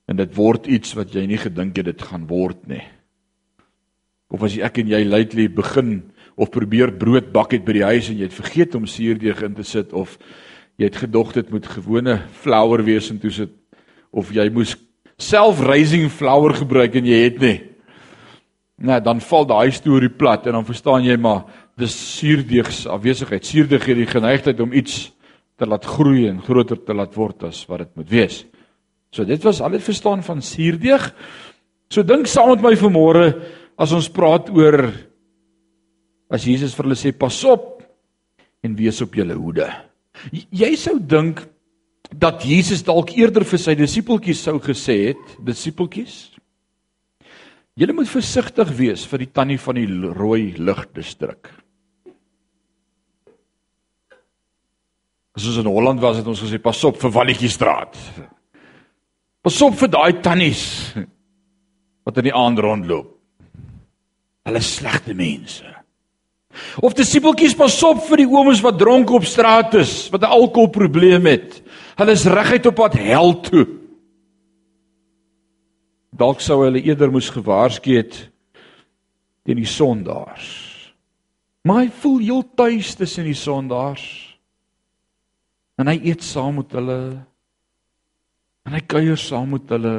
en 0.06 0.20
dit 0.20 0.36
word 0.38 0.68
iets 0.70 0.94
wat 0.98 1.14
jy 1.16 1.26
nie 1.30 1.40
gedink 1.42 1.78
het 1.80 1.90
dit 1.90 2.06
gaan 2.10 2.28
word 2.30 2.62
nie. 2.70 2.84
Of 4.30 4.44
as 4.46 4.58
ek 4.58 4.82
en 4.82 4.92
jy 4.92 5.04
lately 5.06 5.48
begin 5.50 5.98
of 6.36 6.52
probeer 6.54 6.92
brood 7.00 7.32
bak 7.34 7.56
het 7.56 7.66
by 7.66 7.78
die 7.78 7.86
huis 7.86 8.10
en 8.12 8.20
jy 8.20 8.28
het 8.28 8.38
vergeet 8.38 8.76
om 8.78 8.88
suurdeeg 8.90 9.44
in 9.46 9.56
te 9.58 9.66
sit 9.66 9.94
of 9.96 10.18
jy 10.78 10.90
het 10.90 11.00
gedog 11.06 11.32
dit 11.38 11.52
moet 11.54 11.68
gewone 11.72 12.18
flour 12.42 12.84
wees 12.86 13.08
en 13.14 13.22
toe 13.22 13.32
sit 13.32 13.54
of 14.16 14.32
jy 14.36 14.48
moes 14.54 14.76
self 15.18 15.62
raising 15.64 16.10
flour 16.12 16.56
gebruik 16.58 16.98
en 17.00 17.08
jy 17.08 17.22
het 17.24 17.40
nie. 17.42 17.58
Nou 18.84 19.00
dan 19.00 19.22
val 19.24 19.48
daai 19.48 19.72
storie 19.72 20.12
plat 20.12 20.48
en 20.48 20.60
dan 20.60 20.68
verstaan 20.68 21.06
jy 21.08 21.16
maar 21.18 21.46
dis 21.80 21.96
suurdeeg 21.96 22.72
se 22.72 22.90
afwesigheid. 22.92 23.46
Suurdeeg 23.46 23.88
het 23.88 24.00
die 24.00 24.10
geneigtheid 24.10 24.60
om 24.64 24.76
iets 24.76 25.10
te 25.56 25.68
laat 25.68 25.88
groei 25.88 26.28
en 26.28 26.42
groter 26.44 26.80
te 26.84 26.96
laat 26.96 27.16
word 27.16 27.48
as 27.48 27.64
wat 27.70 27.86
dit 27.86 27.96
moet 28.02 28.12
wees. 28.12 28.44
So 29.16 29.24
dit 29.24 29.44
was 29.48 29.62
al 29.64 29.78
dit 29.78 29.84
verstaan 29.84 30.24
van 30.24 30.42
suurdeeg. 30.44 31.08
So 31.88 32.04
dink 32.04 32.28
saam 32.28 32.52
met 32.52 32.66
my 32.66 32.74
vanmôre 32.80 33.30
as 33.80 33.94
ons 33.96 34.12
praat 34.12 34.50
oor 34.52 34.90
as 36.28 36.44
Jesus 36.44 36.76
vir 36.76 36.90
hulle 36.90 37.00
sê 37.00 37.14
pas 37.16 37.38
op 37.48 37.80
en 38.66 38.76
wees 38.76 39.00
op 39.06 39.16
julle 39.16 39.38
hoede. 39.38 39.70
Jy 40.34 40.74
sou 40.80 40.98
dink 41.00 41.46
dat 42.12 42.44
Jesus 42.48 42.84
dalk 42.86 43.14
eerder 43.16 43.46
vir 43.48 43.62
sy 43.62 43.76
disippeltjies 43.78 44.44
sou 44.48 44.58
gesê 44.64 44.98
het, 45.12 45.36
disippeltjies, 45.46 46.16
julle 47.76 47.96
moet 47.96 48.10
versigtig 48.10 48.72
wees 48.78 49.06
vir 49.10 49.24
die 49.24 49.32
tannie 49.32 49.60
van 49.62 49.80
die 49.80 49.88
rooi 50.16 50.56
ligdistrik. 50.58 51.52
As 55.36 55.48
ons 55.52 55.60
in 55.60 55.68
Holland 55.68 56.00
was 56.04 56.22
het 56.22 56.28
ons 56.32 56.42
gesê 56.46 56.62
pas 56.64 56.84
op 56.88 57.00
vir 57.02 57.12
Walletjiestraat. 57.12 58.00
Pas 59.46 59.62
op 59.62 59.76
vir 59.78 59.92
daai 59.94 60.22
tannies 60.26 60.64
wat 62.06 62.18
in 62.18 62.30
die 62.32 62.34
aand 62.34 62.62
rondloop. 62.66 63.12
Hulle 64.46 64.62
is 64.62 64.76
slegte 64.78 65.14
mense. 65.18 65.66
Of 66.82 66.96
disipeltjies 66.98 67.54
pas 67.58 67.76
op 67.86 68.04
vir 68.08 68.24
die 68.24 68.30
ooms 68.30 68.62
wat 68.66 68.78
dronk 68.80 69.12
op 69.14 69.26
straat 69.28 69.74
is, 69.78 70.08
wat 70.14 70.22
'n 70.22 70.34
alkoholprobleem 70.38 71.26
het. 71.26 71.62
Hulle 71.98 72.12
is 72.12 72.26
reguit 72.26 72.66
op 72.66 72.76
pad 72.76 72.94
hel 72.94 73.34
toe. 73.42 73.68
Dalk 76.16 76.42
sou 76.42 76.64
hulle 76.64 76.82
eerder 76.82 77.12
moes 77.12 77.30
gewaarsku 77.30 77.98
het 77.98 78.30
teen 79.44 79.58
die 79.58 79.70
sondaars. 79.70 80.48
Maar 81.64 81.86
hy 81.86 81.90
voel 81.90 82.20
heel 82.20 82.44
tuis 82.56 82.96
tussen 82.96 83.26
die 83.26 83.38
sondaars. 83.38 84.38
En 85.78 85.88
hy 85.88 86.00
eet 86.04 86.24
saam 86.24 86.56
met 86.56 86.72
hulle. 86.72 87.26
En 88.66 88.74
hy 88.74 88.82
kuier 88.90 89.20
saam 89.20 89.54
met 89.54 89.70
hulle. 89.74 89.96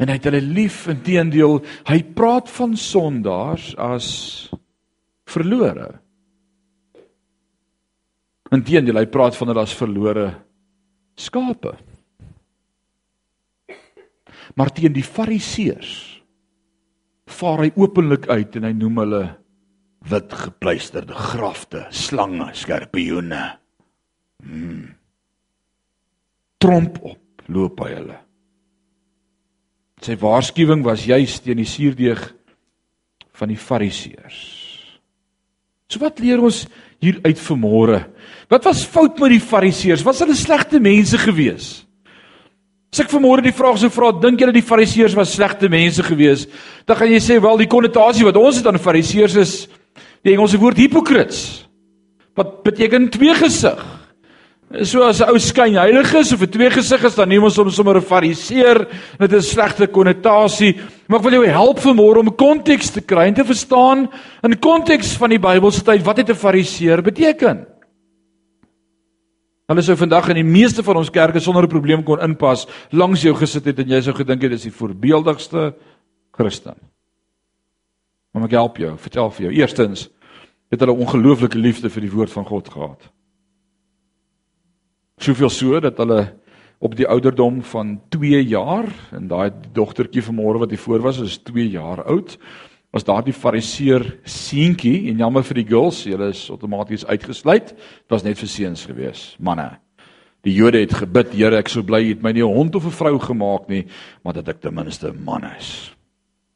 En 0.00 0.08
hy 0.08 0.16
het 0.16 0.28
hulle 0.30 0.42
lief, 0.44 0.84
inteendeel, 0.88 1.58
hy 1.90 1.98
praat 2.16 2.48
van 2.54 2.76
sondaars 2.78 3.72
as 3.76 4.06
verlore. 5.28 5.90
Inteendeel, 8.54 9.02
hy 9.02 9.10
praat 9.10 9.36
van 9.38 9.52
hulle 9.52 9.66
as 9.66 9.76
verlore 9.76 10.30
skape. 11.20 11.74
Maar 14.58 14.72
teen 14.74 14.94
die 14.94 15.06
fariseërs 15.06 15.92
vaar 17.30 17.62
hy 17.62 17.70
openlik 17.78 18.26
uit 18.30 18.56
en 18.58 18.66
hy 18.66 18.72
noem 18.74 19.04
hulle 19.04 19.20
wit 20.10 20.32
gepleisterde 20.34 21.14
grafte, 21.14 21.84
slange, 21.94 22.48
skorpioene. 22.56 23.42
Hmm. 24.42 24.88
Tromp 26.60 26.98
op 27.04 27.19
loop 27.50 27.82
hy 27.84 27.92
hulle. 27.94 28.18
Sy 30.00 30.16
waarskuwing 30.20 30.84
was 30.86 31.04
juis 31.08 31.36
teen 31.44 31.60
die 31.60 31.68
suurdeeg 31.68 32.22
van 33.36 33.52
die 33.52 33.60
fariseërs. 33.60 34.40
So 35.90 36.00
wat 36.00 36.20
leer 36.22 36.40
ons 36.40 36.64
hier 37.02 37.18
uit 37.24 37.40
vanmôre? 37.42 38.04
Wat 38.50 38.66
was 38.68 38.86
fout 38.86 39.18
met 39.20 39.34
die 39.34 39.42
fariseërs? 39.42 40.04
Was 40.06 40.22
hulle 40.22 40.36
slegte 40.38 40.80
mense 40.82 41.18
gewees? 41.20 41.70
As 42.90 43.04
ek 43.04 43.10
vanmôre 43.12 43.44
die 43.44 43.54
vraag 43.54 43.78
sou 43.78 43.90
vra, 43.92 44.10
dink 44.18 44.40
julle 44.42 44.54
die 44.54 44.66
fariseërs 44.66 45.14
was 45.18 45.36
slegte 45.36 45.70
mense 45.70 46.02
gewees? 46.02 46.46
Dan 46.86 46.98
gaan 46.98 47.12
jy 47.12 47.20
sê 47.22 47.38
wel 47.42 47.62
die 47.62 47.70
konnotasie 47.70 48.26
wat 48.26 48.38
ons 48.38 48.58
het 48.58 48.66
aan 48.66 48.80
fariseërs 48.82 49.36
is 49.38 49.54
die 50.26 50.34
Engelse 50.34 50.58
woord 50.60 50.80
hypocrites. 50.80 51.42
Wat 52.38 52.60
beteken 52.66 53.10
tweegesig? 53.12 53.80
So 54.70 55.02
as 55.02 55.18
'n 55.18 55.26
ou 55.26 55.38
skyn 55.38 55.74
heilig 55.74 56.14
is 56.14 56.32
of 56.32 56.42
'n 56.42 56.46
tweegesig 56.46 57.02
is, 57.02 57.16
dan 57.16 57.28
neem 57.28 57.42
ons 57.42 57.56
hom 57.56 57.70
sommer 57.70 57.96
'n 57.96 58.06
fariseer. 58.06 58.86
Dit 59.18 59.32
is 59.32 59.50
'n 59.50 59.54
slegte 59.54 59.88
konnotasie. 59.88 60.78
Maar 61.08 61.18
ek 61.18 61.24
wil 61.24 61.42
jou 61.42 61.46
help 61.46 61.78
vanmôre 61.78 62.18
om 62.18 62.36
konteks 62.36 62.90
te 62.90 63.00
kry 63.00 63.26
en 63.26 63.34
te 63.34 63.44
verstaan 63.44 64.08
in 64.44 64.58
konteks 64.60 65.16
van 65.16 65.30
die 65.30 65.40
Bybelse 65.40 65.82
tyd 65.82 66.04
wat 66.04 66.18
het 66.18 66.30
'n 66.30 66.34
fariseer 66.34 67.02
beteken? 67.02 67.66
Hulle 69.66 69.82
sou 69.82 69.96
vandag 69.96 70.28
in 70.28 70.36
die 70.36 70.44
meeste 70.44 70.82
van 70.82 70.96
ons 70.96 71.10
kerke 71.10 71.40
sonder 71.40 71.64
'n 71.64 71.68
probleem 71.68 72.04
kon 72.04 72.20
inpas 72.20 72.66
langs 72.92 73.22
jou 73.22 73.34
gesit 73.34 73.64
het 73.64 73.78
en 73.78 73.88
jy 73.88 74.00
sou 74.00 74.14
gedink 74.14 74.42
het 74.42 74.52
dis 74.52 74.62
die 74.62 74.72
voorbeeldigste 74.72 75.74
Christen. 76.30 76.76
Maar 78.32 78.44
ek 78.44 78.50
help 78.50 78.76
jou, 78.76 78.96
vertel 78.96 79.30
vir 79.30 79.42
jou. 79.46 79.52
Eerstens 79.52 80.08
het 80.70 80.80
hulle 80.80 80.92
ongelooflike 80.92 81.58
liefde 81.58 81.90
vir 81.90 82.00
die 82.00 82.12
woord 82.12 82.30
van 82.30 82.44
God 82.44 82.68
gehad. 82.68 83.10
Soveel 85.20 85.50
so 85.52 85.80
dat 85.84 85.98
hulle 86.00 86.22
op 86.80 86.94
die 86.96 87.04
ouderdom 87.04 87.58
van 87.68 87.98
2 88.08 88.38
jaar 88.48 88.86
en 89.12 89.26
daai 89.28 89.50
dogtertjie 89.76 90.22
vanmôre 90.24 90.62
wat 90.62 90.70
hier 90.72 90.80
voor 90.80 91.02
was, 91.04 91.18
is 91.20 91.42
2 91.44 91.66
jaar 91.74 92.00
oud. 92.08 92.38
Was 92.90 93.04
daardie 93.04 93.34
fariseer 93.36 94.06
seentjie 94.24 95.10
en 95.10 95.20
jammer 95.20 95.44
vir 95.44 95.60
die 95.60 95.66
girls, 95.68 96.00
julle 96.08 96.30
is 96.32 96.46
outomaties 96.50 97.04
uitgesluit. 97.04 97.74
Dit 97.76 98.14
was 98.14 98.24
net 98.24 98.40
vir 98.40 98.48
seuns 98.48 98.86
gewees, 98.88 99.24
manne. 99.38 99.68
Die 100.40 100.54
Jode 100.56 100.80
het 100.80 100.96
gebid, 100.96 101.36
Here, 101.36 101.60
ek 101.60 101.68
sou 101.68 101.84
bly 101.84 102.00
jy 102.00 102.14
het 102.14 102.24
my 102.24 102.32
nie 102.32 102.42
'n 102.42 102.56
hond 102.56 102.74
of 102.74 102.86
'n 102.86 102.96
vrou 102.96 103.18
gemaak 103.18 103.68
nie, 103.68 103.84
maar 104.24 104.32
dat 104.32 104.48
ek 104.48 104.60
ten 104.60 104.74
minste 104.74 105.12
'n 105.12 105.24
man 105.24 105.44
is. 105.58 105.92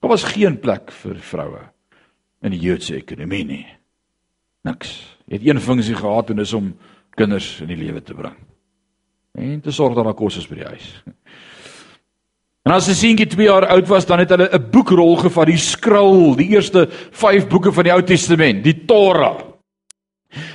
Daar 0.01 0.11
was 0.11 0.25
geen 0.25 0.59
plek 0.59 0.91
vir 0.91 1.15
vroue 1.21 1.69
in 2.43 2.51
die 2.51 2.61
Joodse 2.61 2.97
ekonomie 2.97 3.45
nie. 3.45 3.67
Niks. 4.65 5.19
Jy 5.29 5.37
het 5.37 5.47
een 5.47 5.61
funksie 5.61 5.95
gehad 5.95 6.31
en 6.31 6.37
dis 6.37 6.53
om 6.53 6.75
kinders 7.11 7.61
in 7.61 7.69
die 7.69 7.77
lewe 7.77 8.03
te 8.03 8.15
bring 8.15 8.54
en 9.35 9.61
te 9.61 9.71
sorg 9.71 9.95
dat 9.95 10.05
daar 10.05 10.15
kos 10.15 10.39
is 10.39 10.49
by 10.49 10.55
die 10.55 10.69
huis. 10.69 11.03
En 12.65 12.73
as 12.73 12.89
'n 12.89 12.95
seentjie 12.95 13.27
2 13.27 13.47
jaar 13.47 13.67
oud 13.67 13.89
was, 13.89 14.07
dan 14.07 14.19
het 14.19 14.31
hulle 14.31 14.49
'n 14.49 14.71
boekrol 14.71 15.17
gevat, 15.17 15.47
die 15.47 15.57
skrul, 15.57 16.35
die 16.37 16.49
eerste 16.49 16.89
5 17.11 17.49
boeke 17.49 17.73
van 17.73 17.85
die 17.85 17.93
Ou 17.93 18.03
Testament, 18.03 18.65
die 18.65 18.85
Torah. 18.85 19.41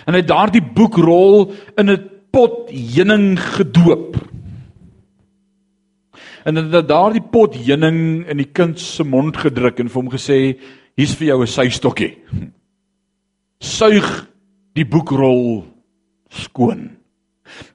En 0.06 0.14
hy 0.14 0.20
het 0.20 0.28
daardie 0.28 0.64
boekrol 0.64 1.54
in 1.78 1.90
'n 1.90 2.10
pot 2.32 2.70
heuning 2.70 3.40
gedoop. 3.40 4.30
en 6.46 6.56
het 6.56 6.88
daardie 6.88 7.22
pot 7.22 7.56
heuning 7.56 8.28
in 8.30 8.38
die 8.38 8.52
kind 8.52 8.80
se 8.80 9.04
mond 9.04 9.38
gedruk 9.38 9.80
en 9.80 9.90
vir 9.90 10.02
hom 10.02 10.12
gesê 10.12 10.38
hier's 10.98 11.16
vir 11.16 11.28
jou 11.28 11.42
'n 11.42 11.48
suistokkie. 11.48 12.18
Suig 13.60 14.28
die 14.74 14.86
boekrol 14.86 15.66
skoon. 16.30 16.99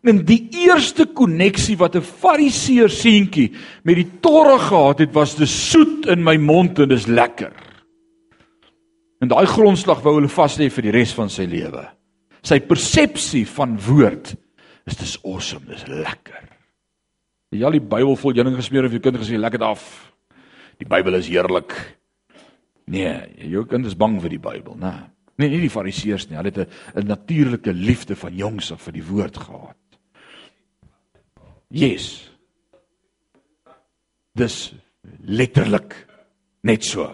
En 0.05 0.23
die 0.27 0.49
eerste 0.65 1.07
koneksie 1.07 1.77
wat 1.77 1.97
'n 1.97 2.03
fariseer 2.03 2.91
seentjie 2.91 3.53
met 3.83 3.97
die 3.97 4.11
Torah 4.21 4.61
gehad 4.61 4.99
het, 4.99 5.13
was 5.13 5.37
dis 5.37 5.71
soet 5.71 6.07
in 6.07 6.23
my 6.23 6.37
mond 6.37 6.79
en 6.79 6.89
dis 6.89 7.07
lekker. 7.07 7.53
En 9.21 9.29
daai 9.29 9.47
grondslag 9.47 10.03
wou 10.03 10.15
hulle 10.15 10.29
vas 10.29 10.59
lê 10.59 10.71
vir 10.71 10.83
die 10.83 10.93
res 10.93 11.13
van 11.13 11.31
sy 11.31 11.47
lewe. 11.49 11.89
Sy 12.43 12.61
persepsie 12.61 13.47
van 13.47 13.79
woord 13.81 14.35
is 14.87 14.97
dis 14.97 15.19
awesome, 15.25 15.65
dis 15.67 15.87
lekker. 15.89 16.43
Jy 17.55 17.65
al 17.65 17.79
die 17.79 17.81
Bybel 17.81 18.17
vol 18.17 18.35
heuning 18.35 18.57
gesmeer 18.57 18.85
of 18.85 18.93
jou 18.93 19.01
kind 19.01 19.17
gesê 19.17 19.39
lekker 19.39 19.63
af. 19.63 20.13
Die 20.79 20.89
Bybel 20.89 21.15
is 21.15 21.29
heerlik. 21.29 21.73
Nee, 22.91 23.15
jou 23.49 23.65
kind 23.65 23.87
is 23.87 23.97
bang 23.97 24.19
vir 24.21 24.35
die 24.35 24.43
Bybel, 24.43 24.77
né? 24.77 24.91
Nee, 24.91 25.14
nie 25.37 25.61
die 25.61 25.71
Fariseërs 25.71 26.29
nie. 26.29 26.37
Hulle 26.39 26.53
het 26.53 26.69
'n 26.95 27.07
natuurlike 27.07 27.73
liefde 27.73 28.17
van 28.17 28.35
jongs 28.35 28.73
af 28.73 28.83
vir 28.83 28.93
die 28.93 29.07
woord 29.07 29.37
gehad. 29.37 29.77
Yes. 31.71 32.31
Dis 34.35 34.75
letterlik 35.21 36.07
net 36.63 36.85
so. 36.85 37.09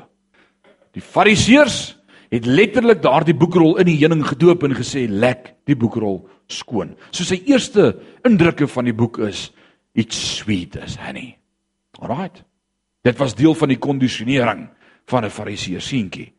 Die 0.93 1.03
Fariseërs 1.03 1.97
het 2.31 2.47
letterlik 2.47 3.03
daardie 3.03 3.35
boekrol 3.35 3.79
in 3.79 3.87
die 3.87 3.99
heuning 3.99 4.23
gedoop 4.27 4.62
en 4.62 4.77
gesê 4.79 5.07
lek 5.09 5.55
die 5.67 5.77
boekrol 5.77 6.29
skoon. 6.47 6.97
So 7.11 7.25
sy 7.25 7.43
eerste 7.47 7.95
indrukke 8.27 8.69
van 8.69 8.85
die 8.85 8.95
boek 8.95 9.19
is 9.27 9.50
iets 9.99 10.19
sweet 10.37 10.79
as 10.79 10.97
honey. 10.97 11.39
Alraight. 11.99 12.45
Dit 13.03 13.19
was 13.19 13.35
deel 13.35 13.55
van 13.55 13.69
die 13.69 13.79
kondisionering 13.79 14.69
van 15.07 15.25
'n 15.25 15.31
Fariseer 15.31 15.81
seentjie. 15.81 16.33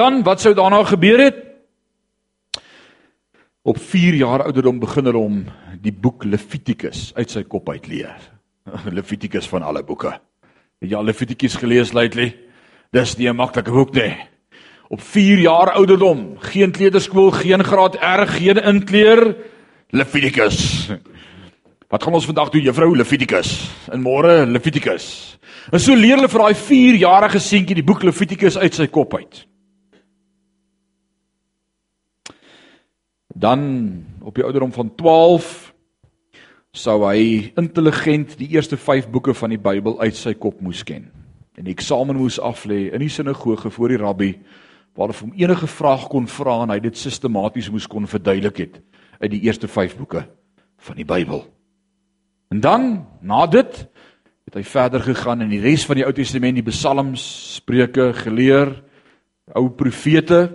Dan 0.00 0.22
wat 0.24 0.40
sou 0.40 0.54
daarna 0.56 0.80
gebeur 0.84 1.20
het? 1.20 1.38
Op 3.62 3.78
4 3.78 4.14
jaar 4.14 4.42
ouderdom 4.42 4.78
begin 4.80 5.04
hulle 5.04 5.20
hom 5.20 5.40
die 5.82 5.92
boek 5.92 6.24
Levitikus 6.24 7.10
uit 7.18 7.28
sy 7.28 7.42
kop 7.44 7.68
uit 7.68 7.84
leer. 7.90 8.16
Levitikus 8.96 9.48
van 9.52 9.66
alle 9.66 9.82
boeke. 9.84 10.14
Het 10.80 10.94
jy 10.94 10.96
al 10.96 11.04
Levitikus 11.04 11.58
gelees 11.60 11.92
lately? 11.92 12.30
Dis 12.96 13.18
nie 13.18 13.28
'n 13.28 13.36
maklike 13.36 13.70
boek 13.70 13.92
nie. 13.94 14.16
Op 14.88 15.00
4 15.00 15.38
jaar 15.38 15.72
ouderdom, 15.76 16.38
geen 16.38 16.72
kleuterskool, 16.72 17.30
geen 17.30 17.64
graad 17.64 18.00
R, 18.00 18.26
geen 18.26 18.56
inkleer 18.56 19.36
Levitikus. 19.90 20.88
Wat 21.88 22.02
gaan 22.02 22.14
ons 22.14 22.24
vandag 22.24 22.48
doen, 22.48 22.62
juffrou 22.62 22.96
Levitikus? 22.96 23.68
En 23.92 24.00
môre 24.00 24.46
Levitikus. 24.46 25.36
En 25.72 25.80
so 25.80 25.94
leer 25.94 26.16
hulle 26.16 26.28
vir 26.28 26.40
daai 26.40 26.56
4-jarige 26.56 27.38
seentjie 27.38 27.74
die 27.74 27.84
boek 27.84 28.02
Levitikus 28.02 28.56
uit 28.56 28.74
sy 28.74 28.86
kop 28.86 29.14
uit. 29.14 29.50
Dan 33.34 33.60
op 34.22 34.34
die 34.34 34.44
ouderdom 34.44 34.72
van 34.72 34.94
12 34.94 35.74
sou 36.70 37.02
hy 37.06 37.52
intelligent 37.58 38.36
die 38.38 38.48
eerste 38.54 38.76
5 38.76 39.10
boeke 39.10 39.34
van 39.34 39.50
die 39.50 39.58
Bybel 39.58 40.00
uit 40.00 40.16
sy 40.18 40.34
kop 40.34 40.60
moes 40.62 40.82
ken. 40.86 41.08
En 41.58 41.66
eksamen 41.70 42.16
moes 42.16 42.40
aflê 42.40 42.88
in 42.94 43.02
die 43.02 43.10
sinagoge 43.10 43.70
voor 43.70 43.94
die 43.94 44.00
rabbi 44.00 44.32
waar 44.98 45.14
hom 45.14 45.32
enige 45.38 45.66
vraag 45.70 46.08
kon 46.10 46.26
vra 46.28 46.60
en 46.64 46.72
hy 46.74 46.80
dit 46.82 46.98
sistematies 46.98 47.70
moes 47.70 47.86
kon 47.86 48.06
verduidelik 48.10 48.58
het 48.64 48.80
uit 49.20 49.30
die 49.30 49.42
eerste 49.46 49.68
5 49.68 49.96
boeke 49.98 50.24
van 50.86 50.98
die 50.98 51.06
Bybel. 51.06 51.44
En 52.50 52.60
dan 52.60 53.06
na 53.22 53.46
dit 53.46 53.84
het 54.48 54.56
hy 54.58 54.64
verder 54.66 55.02
gegaan 55.04 55.44
in 55.44 55.52
die 55.52 55.62
res 55.62 55.84
van 55.86 56.00
die 56.00 56.06
Ou 56.06 56.12
Testament, 56.14 56.58
die 56.58 56.66
Psalms, 56.66 57.22
Spreuke 57.60 58.10
geleer, 58.24 58.72
ou 59.54 59.68
profete, 59.70 60.48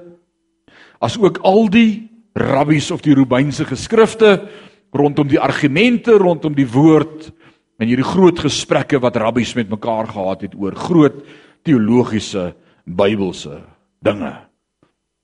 as 0.99 1.15
ook 1.19 1.39
al 1.47 1.69
die 1.71 2.14
rabbies 2.35 2.91
of 2.91 3.01
die 3.01 3.15
Romeinse 3.15 3.65
geskrifte 3.65 4.49
rondom 4.95 5.27
die 5.27 5.39
argumente 5.39 6.17
rondom 6.19 6.55
die 6.55 6.67
woord 6.67 7.31
en 7.79 7.87
hierdie 7.87 8.07
groot 8.07 8.39
gesprekke 8.43 8.99
wat 9.03 9.17
rabbies 9.19 9.55
met 9.55 9.71
mekaar 9.71 10.07
gehad 10.11 10.45
het 10.47 10.55
oor 10.55 10.75
groot 10.75 11.23
teologiese 11.65 12.53
Bybelse 12.85 13.63
dinge. 14.05 14.33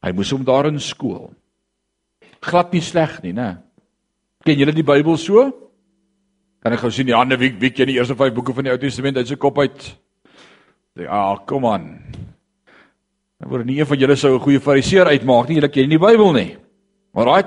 Hy 0.02 0.12
moes 0.18 0.32
hom 0.34 0.46
daarin 0.48 0.80
skool. 0.82 1.30
Glad 2.42 2.72
nie 2.74 2.82
sleg 2.82 3.20
nie, 3.22 3.36
né? 3.38 3.60
Ken 4.42 4.58
julle 4.58 4.74
die 4.74 4.86
Bybel 4.86 5.20
so? 5.22 5.44
Kan 6.62 6.74
ek 6.74 6.82
gou 6.82 6.90
sien 6.94 7.10
die 7.10 7.18
hande 7.18 7.38
wie 7.38 7.52
wie 7.62 7.70
ken 7.74 7.90
die 7.92 8.00
eerste 8.00 8.18
5 8.18 8.34
boeke 8.34 8.56
van 8.58 8.66
die 8.66 8.74
Ou 8.74 8.80
Testament 8.82 9.20
uit 9.22 9.30
sy 9.30 9.38
kop 9.38 9.62
uit? 9.62 9.92
Ja, 10.98 11.32
ah, 11.32 11.38
kom 11.48 11.66
aan. 11.70 11.86
Dan 13.40 13.50
word 13.50 13.70
nie 13.70 13.78
een 13.80 13.88
van 13.88 14.02
julle 14.02 14.18
sou 14.18 14.36
'n 14.36 14.44
goeie 14.44 14.60
fariseer 14.60 15.06
uitmaak 15.06 15.48
nie. 15.48 15.62
Julle 15.62 15.70
ken 15.70 15.90
nie 15.90 15.98
die 15.98 16.06
Bybel 16.06 16.34
nie. 16.34 16.58
Alraai. 17.12 17.44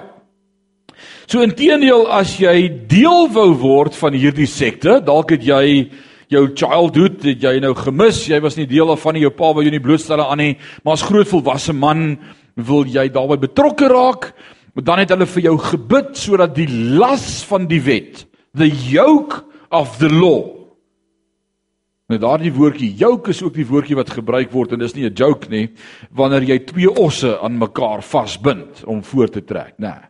So 1.24 1.40
intedeel 1.40 2.04
as 2.12 2.34
jy 2.36 2.68
deel 2.88 3.30
wou 3.32 3.54
word 3.56 3.94
van 3.96 4.12
hierdie 4.12 4.48
sekte, 4.50 4.98
dalk 5.00 5.32
het 5.32 5.46
jy 5.46 5.88
jou 6.32 6.42
childhood 6.52 7.22
het 7.24 7.40
jy 7.46 7.54
nou 7.64 7.72
gemis. 7.78 8.26
Jy 8.28 8.42
was 8.44 8.58
nie 8.58 8.68
deel 8.68 8.92
daarvan 8.92 9.16
nie. 9.16 9.24
Jou 9.24 9.32
pa 9.36 9.54
wou 9.56 9.64
jou 9.64 9.72
nie 9.72 9.82
blootstel 9.82 10.20
aan 10.20 10.42
nie, 10.42 10.56
maar 10.84 10.98
as 10.98 11.06
groot 11.06 11.30
volwasse 11.30 11.72
man 11.72 12.18
wil 12.60 12.84
jy 12.84 13.06
daarbey 13.12 13.40
betrokke 13.40 13.88
raak. 13.88 14.32
Maar 14.74 14.84
dan 14.84 15.00
het 15.00 15.14
hulle 15.14 15.28
vir 15.30 15.46
jou 15.48 15.56
gebid 15.70 16.12
sodat 16.18 16.54
die 16.56 16.68
las 16.98 17.44
van 17.48 17.68
die 17.70 17.80
wet 17.84 18.26
the 18.54 18.68
yoke 18.68 19.42
of 19.70 19.96
the 19.98 20.10
law. 20.12 20.63
Nou 22.12 22.18
daardie 22.20 22.52
woordjie 22.52 22.90
yoke 23.00 23.30
is 23.32 23.40
ook 23.42 23.54
die 23.56 23.66
woordjie 23.66 23.96
wat 23.96 24.10
gebruik 24.12 24.50
word 24.52 24.72
en 24.72 24.78
dis 24.78 24.94
nie 24.94 25.06
'n 25.08 25.14
joke 25.14 25.48
nie 25.48 25.68
wanneer 26.10 26.42
jy 26.42 26.58
twee 26.58 26.90
osse 26.90 27.38
aan 27.40 27.58
mekaar 27.58 28.02
vasbind 28.02 28.84
om 28.84 29.02
voort 29.02 29.32
te 29.32 29.44
trek, 29.44 29.78
nê. 29.78 29.88
Nee. 29.88 30.08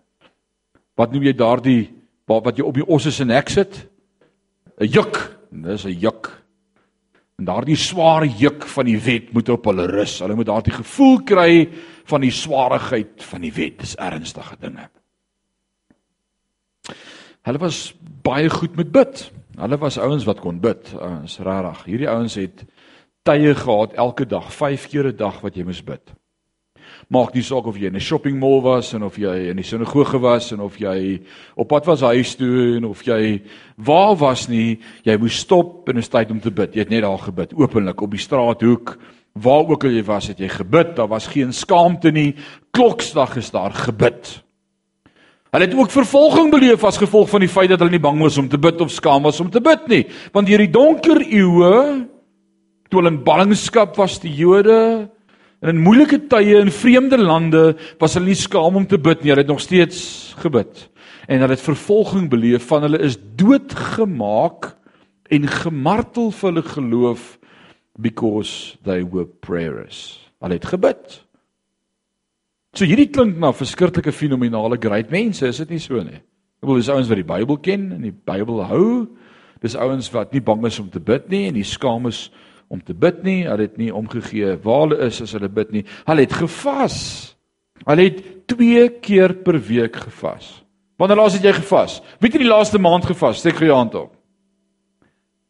Wat 0.96 1.12
noem 1.12 1.22
jy 1.22 1.33
daardie 1.33 1.90
wat 2.26 2.57
jy 2.57 2.64
op 2.64 2.74
die 2.74 2.87
osse 2.87 3.11
se 3.11 3.24
nek 3.24 3.48
sit? 3.48 3.88
'n 4.80 4.87
Juk. 4.87 5.38
Dis 5.52 5.85
'n 5.85 5.98
juk. 6.00 6.44
En 7.38 7.44
daardie 7.44 7.76
sware 7.76 8.28
juk 8.28 8.66
van 8.66 8.87
die 8.87 8.98
wet 8.98 9.33
moet 9.33 9.48
op 9.48 9.64
hulle 9.64 9.87
rus. 9.87 10.18
Hulle 10.18 10.35
moet 10.35 10.46
daardie 10.46 10.72
gevoel 10.72 11.22
kry 11.22 11.68
van 12.04 12.20
die 12.20 12.30
swaarheid 12.30 13.22
van 13.22 13.40
die 13.40 13.52
wet. 13.52 13.78
Dis 13.78 13.96
ernstige 13.96 14.57
dinge. 14.61 14.88
Hulle 17.42 17.59
was 17.59 17.94
baie 18.22 18.50
goed 18.50 18.76
met 18.76 18.92
bid. 18.92 19.33
Hulle 19.54 19.78
was 19.78 19.98
ouens 19.98 20.24
wat 20.26 20.40
kon 20.42 20.58
bid. 20.60 20.90
Ons 20.98 21.38
regtig. 21.38 21.84
Hierdie 21.86 22.10
ouens 22.10 22.34
het 22.40 22.64
tye 23.24 23.54
gehad 23.54 23.94
elke 23.96 24.26
dag, 24.26 24.52
5 24.52 24.88
keer 24.88 25.08
'n 25.08 25.16
dag 25.16 25.40
wat 25.40 25.56
jy 25.56 25.64
moes 25.64 25.82
bid. 25.84 26.12
Maak 27.08 27.34
nie 27.34 27.42
saak 27.42 27.66
of 27.66 27.76
jy 27.76 27.86
in 27.86 27.96
'n 27.96 28.00
shopping 28.00 28.38
mall 28.38 28.60
was 28.62 28.92
en 28.94 29.02
of 29.02 29.16
jy 29.16 29.50
in 29.50 29.56
die 29.56 29.64
sinagoge 29.64 30.20
was 30.20 30.52
en 30.52 30.60
of 30.60 30.76
jy 30.78 31.20
op 31.56 31.68
pad 31.68 31.86
was 31.86 32.00
huis 32.00 32.34
toe 32.34 32.76
en 32.76 32.84
of 32.84 33.02
jy 33.02 33.42
waar 33.76 34.16
was 34.16 34.48
nie, 34.48 34.78
jy 35.04 35.16
moes 35.16 35.38
stop 35.38 35.88
en 35.88 35.98
'n 35.98 36.02
tyd 36.02 36.30
om 36.30 36.40
te 36.40 36.50
bid. 36.50 36.74
Jy 36.74 36.80
het 36.80 36.90
net 36.90 37.02
daar 37.02 37.18
gebid, 37.18 37.54
openlik 37.54 38.00
op 38.00 38.10
die 38.10 38.18
straathoek, 38.18 38.98
waar 39.32 39.68
ook 39.68 39.84
al 39.84 39.90
jy 39.90 40.04
was, 40.04 40.28
het 40.28 40.38
jy 40.38 40.48
gebid. 40.48 40.96
Daar 40.96 41.08
was 41.08 41.26
geen 41.26 41.52
skaamte 41.52 42.10
nie. 42.10 42.34
Kloksdag 42.72 43.36
is 43.36 43.50
daar 43.50 43.72
gebid. 43.72 44.42
Hulle 45.54 45.68
het 45.68 45.74
ook 45.78 45.92
vervolging 45.94 46.48
beleef 46.50 46.82
as 46.82 46.96
gevolg 46.98 47.28
van 47.30 47.44
die 47.44 47.48
feit 47.48 47.70
dat 47.70 47.78
hulle 47.78 47.94
nie 47.94 48.02
bang 48.02 48.18
was 48.18 48.40
om 48.40 48.48
te 48.50 48.58
bid 48.58 48.80
of 48.82 48.90
skaam 48.90 49.22
was 49.22 49.38
om 49.38 49.52
te 49.54 49.60
bid 49.62 49.84
nie. 49.86 50.00
Want 50.34 50.48
deur 50.50 50.64
die 50.64 50.72
donker 50.74 51.20
eeue 51.22 51.74
toe 52.90 52.98
hulle 52.98 53.12
in 53.12 53.20
ballingskap 53.22 53.94
was 54.00 54.16
die 54.18 54.32
Jode 54.34 55.06
en 55.62 55.70
in 55.70 55.82
moeilike 55.84 56.24
tye 56.26 56.58
in 56.58 56.74
vreemde 56.74 57.20
lande 57.22 57.62
was 58.02 58.18
hulle 58.18 58.32
nie 58.32 58.40
skaam 58.40 58.80
om 58.82 58.88
te 58.90 58.98
bid 58.98 59.22
nie. 59.22 59.30
Hulle 59.30 59.44
het 59.44 59.52
nog 59.52 59.62
steeds 59.62 60.34
gebid. 60.42 60.88
En 61.30 61.38
hulle 61.38 61.54
het 61.54 61.62
vervolging 61.62 62.26
beleef 62.34 62.66
van 62.72 62.88
hulle 62.88 62.98
is 63.06 63.14
doodgemaak 63.38 64.72
en 65.30 65.46
gemartel 65.62 66.32
vir 66.34 66.50
hulle 66.50 66.66
geloof 66.66 67.38
because 67.94 68.74
they 68.82 69.06
were 69.06 69.30
prayers. 69.46 70.18
Hulle 70.42 70.58
het 70.58 70.66
gebid. 70.74 71.23
So 72.74 72.82
hierdie 72.90 73.06
klink 73.14 73.37
na 73.38 73.52
verskriklike 73.54 74.10
fenominale 74.10 74.74
great 74.82 75.12
mense, 75.14 75.46
is 75.46 75.60
dit 75.62 75.76
nie 75.76 75.82
so 75.82 76.00
nie? 76.02 76.18
Ek 76.18 76.66
bedoel 76.66 76.80
dis 76.80 76.88
ouens 76.90 77.10
wat 77.10 77.20
die 77.20 77.28
Bybel 77.28 77.58
ken 77.62 77.84
en 77.94 78.00
die 78.02 78.10
Bybel 78.10 78.64
hou. 78.66 78.87
Dis 79.62 79.76
ouens 79.78 80.08
wat 80.10 80.32
nie 80.34 80.42
bang 80.42 80.64
is 80.66 80.80
om 80.82 80.88
te 80.90 80.98
bid 80.98 81.28
nie 81.30 81.44
en 81.46 81.54
nie 81.54 81.66
skaam 81.68 82.08
is 82.10 82.24
om 82.72 82.80
te 82.82 82.96
bid 82.98 83.20
nie. 83.22 83.44
Hulle 83.46 83.68
het 83.68 83.76
nie 83.78 83.92
omgegee 83.94 84.56
waar 84.64 84.88
hulle 84.88 84.98
is 85.06 85.20
as 85.22 85.37
hulle 85.37 85.52
bid 85.54 85.70
nie. 85.70 85.84
Hulle 86.08 86.24
het 86.26 86.34
gevas. 86.34 86.98
Hulle 87.84 88.08
het 88.08 88.18
2 88.50 88.88
keer 89.04 89.37
per 89.46 89.60
week 89.68 90.00
gevas. 90.08 90.50
Wanneer 90.98 91.22
laas 91.22 91.38
het 91.38 91.46
jy 91.46 91.54
gevas? 91.60 92.00
Wie 92.18 92.32
het 92.32 92.42
die 92.42 92.50
laaste 92.50 92.82
maand 92.82 93.06
gevas? 93.06 93.38
Steek 93.38 93.62
jou 93.62 93.70
hand 93.70 93.94
op. 94.02 94.10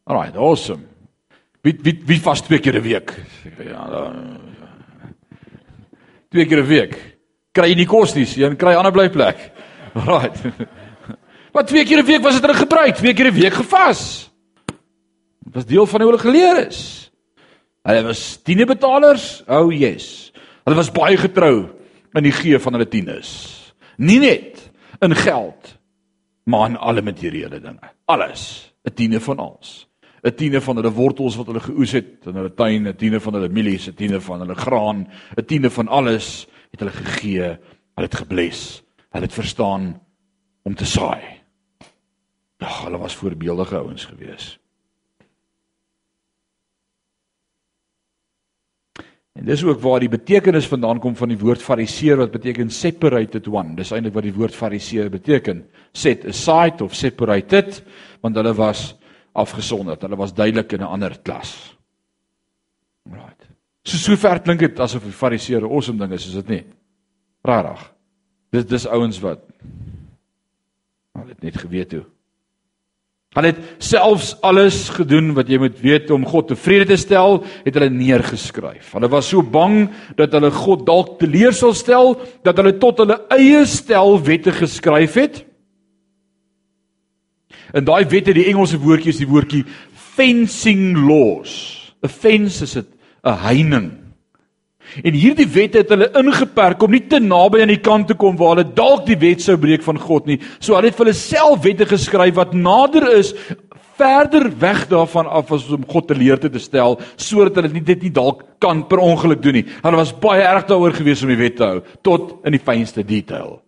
Alraai, 0.05 0.37
awesome. 0.37 0.85
Wie 1.65 1.73
wie 1.81 1.97
wie 2.05 2.21
vas 2.21 2.45
2 2.45 2.61
keer 2.61 2.77
'n 2.77 2.85
week? 2.85 3.17
Ja, 3.65 3.89
dan 3.89 4.37
twee 6.29 6.45
keer 6.45 6.61
'n 6.61 6.67
week 6.67 7.14
kry 7.55 7.71
jy 7.71 7.79
nie 7.79 7.87
kos 7.89 8.15
nie, 8.15 8.25
jy 8.27 8.51
kry 8.59 8.75
'n 8.75 8.83
ander 8.83 8.95
blyplek. 8.95 9.39
Right. 9.95 10.35
Wat 11.55 11.67
twee 11.71 11.85
keer 11.87 12.03
'n 12.03 12.05
week 12.05 12.21
was 12.21 12.35
dit 12.35 12.49
in 12.49 12.55
gebruik, 12.55 12.95
twee 12.95 13.13
keer 13.13 13.31
'n 13.31 13.39
week 13.39 13.53
gevas. 13.53 14.29
Dit 15.45 15.53
was 15.53 15.65
deel 15.65 15.85
van 15.85 16.01
hoe 16.01 16.09
hulle 16.11 16.21
geleer 16.21 16.67
is. 16.67 17.11
Hulle 17.83 18.03
was 18.03 18.41
tienebetalers. 18.43 19.43
Oh 19.47 19.71
yes. 19.71 20.33
Hulle 20.65 20.75
was 20.75 20.91
baie 20.91 21.17
getrou 21.17 21.69
in 22.13 22.23
die 22.23 22.33
gee 22.33 22.59
van 22.59 22.73
hulle 22.73 22.87
tieners. 22.87 23.31
Nie 23.97 24.19
net 24.19 24.71
in 24.99 25.15
geld, 25.15 25.77
maar 26.43 26.69
in 26.69 26.77
alle 26.77 27.01
materiële 27.01 27.59
dinge. 27.59 27.91
Alles. 28.05 28.73
'n 28.83 28.93
Tiene 28.93 29.19
van 29.19 29.39
alles. 29.39 29.87
'n 30.23 30.35
Tiene 30.35 30.61
van 30.61 30.75
hulle 30.75 30.91
wortels 30.91 31.35
wat 31.35 31.47
hulle 31.47 31.59
geoes 31.59 31.91
het 31.91 32.25
in 32.25 32.35
hulle 32.35 32.53
tuin, 32.53 32.87
'n 32.87 32.95
tiene 32.95 33.19
van 33.19 33.33
hulle 33.33 33.49
mielies, 33.49 33.87
'n 33.87 33.93
tiene 33.93 34.19
van 34.21 34.39
hulle 34.39 34.55
graan, 34.55 35.07
'n 35.37 35.45
tiene 35.45 35.69
van 35.69 35.87
alles 35.87 36.47
het 36.75 36.83
hulle 36.83 36.95
gegee. 36.95 37.55
Hulle 37.95 38.09
het 38.09 38.19
gebless. 38.19 38.83
Hulle 39.15 39.27
het 39.29 39.33
verstaan 39.33 39.93
om 40.67 40.75
te 40.75 40.85
saai. 40.85 41.23
Ja, 42.59 42.69
hulle 42.83 42.99
was 42.99 43.15
voorbeeldige 43.15 43.77
ouens 43.77 44.05
gewees. 44.05 44.55
En 49.35 49.43
dis 49.45 49.63
ook 49.67 49.81
waar 49.83 49.99
die 49.99 50.09
betekenis 50.09 50.67
vandaan 50.71 50.99
kom 51.03 51.15
van 51.19 51.29
die 51.29 51.39
woord 51.39 51.61
fariseer 51.61 52.21
wat 52.21 52.31
beteken 52.31 52.69
separated 52.71 53.49
one. 53.51 53.75
Dis 53.75 53.91
eintlik 53.91 54.15
wat 54.15 54.23
die 54.23 54.35
woord 54.35 54.55
fariseer 54.55 55.09
beteken. 55.11 55.65
Set 55.91 56.23
aside 56.25 56.83
of 56.83 56.95
separated, 56.95 57.81
want 58.23 58.39
hulle 58.39 58.53
was 58.55 58.93
afgesonderd. 59.35 60.07
Hulle 60.07 60.15
was 60.15 60.33
duidelik 60.33 60.71
in 60.71 60.79
'n 60.79 60.87
ander 60.87 61.19
klas. 61.19 61.74
Right. 63.85 63.91
So 63.93 63.97
sover 63.97 64.41
klink 64.41 64.59
dit 64.59 64.79
asof 64.79 65.03
die 65.03 65.11
fariseer 65.11 65.61
'n 65.61 65.69
awesome 65.69 65.99
ding 65.99 66.11
is, 66.11 66.27
is 66.27 66.33
dit 66.33 66.49
nie? 66.49 66.63
Rarig. 67.43 67.93
Dis 68.51 68.65
dis 68.65 68.87
ouens 68.87 69.19
wat 69.21 69.39
hulle 71.13 71.29
het 71.29 71.43
net 71.43 71.57
geweet 71.57 71.91
hoe 71.91 72.05
Hulle 73.35 73.51
het 73.51 73.83
selfs 73.83 74.29
alles 74.41 74.89
gedoen 74.95 75.33
wat 75.35 75.49
jy 75.51 75.57
moet 75.59 75.75
weet 75.83 76.11
om 76.15 76.23
God 76.25 76.47
tevrede 76.47 76.85
te 76.85 76.95
stel, 76.95 77.41
het 77.65 77.75
hulle 77.75 77.89
neergeskryf. 77.91 78.93
Hulle 78.95 79.09
was 79.11 79.27
so 79.27 79.43
bang 79.43 79.89
dat 80.15 80.31
hulle 80.31 80.51
God 80.55 80.85
dalk 80.87 81.19
teleur 81.19 81.51
sal 81.51 81.73
stel 81.75 82.15
dat 82.47 82.55
hulle 82.55 82.77
tot 82.79 83.01
hulle 83.03 83.19
eie 83.35 83.65
stel 83.67 84.15
wette 84.23 84.51
geskryf 84.55 85.19
het. 85.19 85.41
En 87.75 87.83
daai 87.83 88.05
wette, 88.07 88.31
die 88.31 88.47
Engelse 88.47 88.79
woordjie 88.79 89.11
is 89.11 89.19
die 89.19 89.27
woordjie 89.27 89.65
fencing 90.15 90.95
laws. 90.95 91.91
'n 92.03 92.07
Fence 92.07 92.63
is 92.63 92.73
dit 92.79 92.94
'n 93.25 93.37
heining. 93.41 93.91
En 95.03 95.15
hierdie 95.17 95.47
wette 95.49 95.81
het 95.81 95.89
hulle 95.89 96.11
ingeperk 96.19 96.83
om 96.85 96.91
nie 96.93 97.03
te 97.09 97.19
naby 97.19 97.63
aan 97.63 97.73
die 97.73 97.81
kant 97.81 98.07
te 98.07 98.15
kom 98.17 98.37
waar 98.37 98.55
hulle 98.55 98.73
dalk 98.77 99.05
die 99.07 99.17
wet 99.19 99.41
sou 99.41 99.57
breek 99.57 99.83
van 99.83 99.97
God 99.99 100.29
nie. 100.29 100.39
So 100.59 100.75
hulle 100.77 100.91
het 100.91 100.97
vir 100.97 101.07
hulle 101.07 101.17
self 101.17 101.63
wette 101.65 101.87
geskryf 101.89 102.37
wat 102.37 102.53
nader 102.53 103.07
is 103.17 103.33
verder 103.95 104.49
weg 104.59 104.85
daarvan 104.91 105.27
af 105.27 105.51
as 105.55 105.67
om 105.71 105.85
God 105.87 106.07
te 106.07 106.15
leer 106.15 106.39
te 106.39 106.51
stel 106.59 106.99
sodat 107.15 107.55
hulle 107.59 107.81
dit 107.81 108.07
nie 108.07 108.13
dalk 108.13 108.43
kan 108.59 108.83
per 108.87 109.01
ongeluk 109.03 109.41
doen 109.43 109.59
nie. 109.59 109.67
Hulle 109.83 109.99
was 109.99 110.13
baie 110.13 110.43
erg 110.45 110.67
daaroor 110.69 110.95
gewees 110.95 111.23
om 111.23 111.31
die 111.33 111.39
wet 111.39 111.57
te 111.57 111.69
hou 111.69 111.81
tot 112.03 112.45
in 112.45 112.55
die 112.55 112.61
fynste 112.61 113.03
detail. 113.03 113.61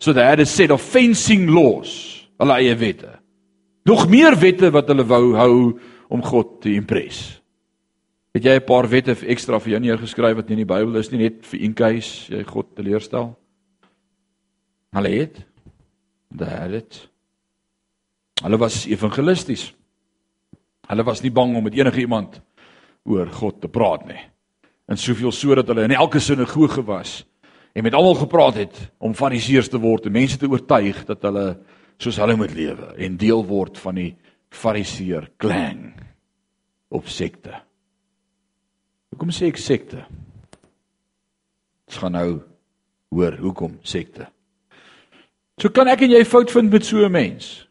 So 0.00 0.12
they 0.12 0.24
had 0.24 0.40
a 0.40 0.46
set 0.46 0.70
of 0.70 0.80
fencing 0.80 1.50
laws, 1.52 1.92
hulle 2.40 2.56
eie 2.56 2.76
wette. 2.80 3.18
Nog 3.84 4.08
meer 4.08 4.38
wette 4.40 4.70
wat 4.72 4.88
hulle 4.88 5.04
wou 5.04 5.34
hou 5.36 5.54
om 6.10 6.22
God 6.24 6.60
te 6.64 6.72
impress. 6.74 7.39
Het 8.34 8.44
jy 8.44 8.56
'n 8.56 8.64
paar 8.64 8.88
wette 8.88 9.16
ekstra 9.26 9.58
vir 9.58 9.70
jou 9.70 9.80
neergeskryf 9.80 10.36
wat 10.36 10.48
nie 10.48 10.60
in 10.60 10.66
die 10.66 10.74
Bybel 10.74 10.96
is 10.96 11.10
nie 11.10 11.18
net 11.18 11.46
vir 11.46 11.60
een 11.60 11.74
keis 11.74 12.28
jy 12.28 12.44
God 12.44 12.76
teleurstel? 12.76 13.36
Hulle 14.92 15.08
het 15.08 15.46
het 16.38 17.10
Hulle 18.42 18.56
was 18.56 18.86
evangelisties. 18.86 19.74
Hulle 20.88 21.04
was 21.04 21.22
nie 21.22 21.30
bang 21.30 21.56
om 21.56 21.64
met 21.64 21.74
enige 21.74 22.00
iemand 22.00 22.40
oor 23.04 23.26
God 23.26 23.60
te 23.60 23.68
praat 23.68 24.06
nie. 24.06 24.20
En 24.88 24.96
soveel 24.96 25.32
sodat 25.32 25.68
hulle 25.68 25.84
in 25.84 25.94
elke 25.94 26.20
sinagoge 26.20 26.82
was 26.82 27.24
en 27.72 27.82
met 27.82 27.94
almal 27.94 28.14
gepraat 28.14 28.54
het 28.54 28.78
om 28.98 29.14
fariseërs 29.14 29.68
te 29.68 29.78
word 29.78 30.06
en 30.06 30.12
mense 30.12 30.38
te 30.38 30.48
oortuig 30.48 31.04
dat 31.06 31.22
hulle 31.22 31.58
soos 31.98 32.16
hulle 32.16 32.36
moet 32.36 32.54
lewe 32.54 32.94
en 32.96 33.16
deel 33.16 33.44
word 33.46 33.78
van 33.78 33.94
die 33.94 34.16
fariseer 34.50 35.28
klan 35.36 35.92
op 36.88 37.06
sekte. 37.06 37.60
Hoekom 39.10 39.32
sê 39.34 39.48
ek 39.50 39.58
sekte? 39.58 40.04
Ons 41.90 41.98
gaan 41.98 42.14
nou 42.14 42.28
hoor 43.10 43.34
hoekom 43.42 43.80
sekte. 43.82 44.28
So 45.60 45.72
kan 45.74 45.90
ek 45.90 46.06
en 46.06 46.14
jy 46.14 46.22
fout 46.24 46.52
vind 46.54 46.70
met 46.72 46.86
so 46.86 47.04
'n 47.04 47.12
mens. 47.12 47.66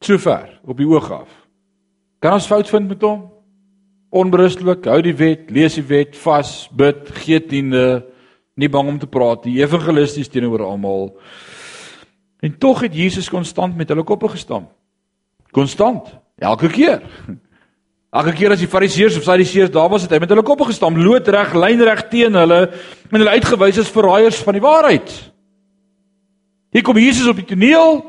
Sover 0.00 0.60
op 0.64 0.76
die 0.76 0.86
oog 0.86 1.10
af. 1.10 1.28
Kan 2.20 2.34
ons 2.34 2.46
fout 2.46 2.68
vind 2.68 2.88
met 2.88 3.02
hom? 3.02 3.30
Onberustelik, 4.10 4.84
hou 4.84 5.00
die 5.02 5.16
wet, 5.16 5.50
lees 5.50 5.74
die 5.74 5.82
wet, 5.82 6.16
vas, 6.16 6.68
bid, 6.72 7.08
gee 7.10 7.40
tiende, 7.40 8.04
nie 8.54 8.68
bang 8.68 8.88
om 8.88 8.98
te 8.98 9.06
praat 9.06 9.44
nie, 9.44 9.60
evangelisties 9.60 10.28
teenoor 10.28 10.62
almal. 10.62 11.18
En 12.40 12.58
tog 12.58 12.80
het 12.80 12.94
Jesus 12.94 13.28
konstant 13.28 13.76
met 13.76 13.88
hulle 13.88 14.04
koppe 14.04 14.28
gestamp. 14.28 14.70
Konstant, 15.50 16.14
elke 16.38 16.68
keer. 16.68 17.02
Elke 18.16 18.32
keer 18.32 18.54
as 18.54 18.62
die 18.62 18.70
fariseërs 18.70 19.18
of 19.18 19.26
sadiseërs 19.26 19.72
daar 19.74 19.90
was, 19.92 20.06
het 20.06 20.14
hy 20.14 20.20
met 20.22 20.30
hulle 20.32 20.44
koppe 20.46 20.70
gestamp, 20.70 20.96
loodreg, 20.96 21.52
lynreg 21.52 22.06
teen 22.08 22.36
hulle 22.38 22.60
en 22.70 23.18
hulle 23.18 23.34
uitgewys 23.36 23.80
as 23.82 23.92
verraaiers 23.92 24.38
van 24.46 24.56
die 24.56 24.64
waarheid. 24.64 25.12
Hier 26.72 26.84
kom 26.86 26.96
Jesus 27.00 27.28
op 27.28 27.40
die 27.40 27.48
toneel. 27.48 28.00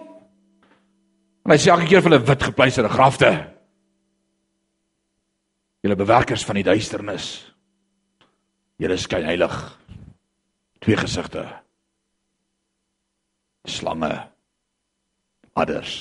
En 1.44 1.54
hy 1.54 1.58
sê 1.60 1.72
elke 1.72 1.88
keer 1.90 2.04
vir 2.04 2.12
hulle 2.12 2.28
wit 2.28 2.46
gepleisterde 2.50 2.92
grafte. 2.92 3.32
Julle 5.84 6.00
bewerkers 6.00 6.44
van 6.48 6.60
die 6.60 6.66
duisternis. 6.68 7.28
Julle 8.80 8.98
skyn 9.00 9.28
heilig. 9.28 9.56
Twee 10.84 11.00
gesigte. 11.00 11.44
Slange. 13.68 14.14
Adders. 15.58 15.98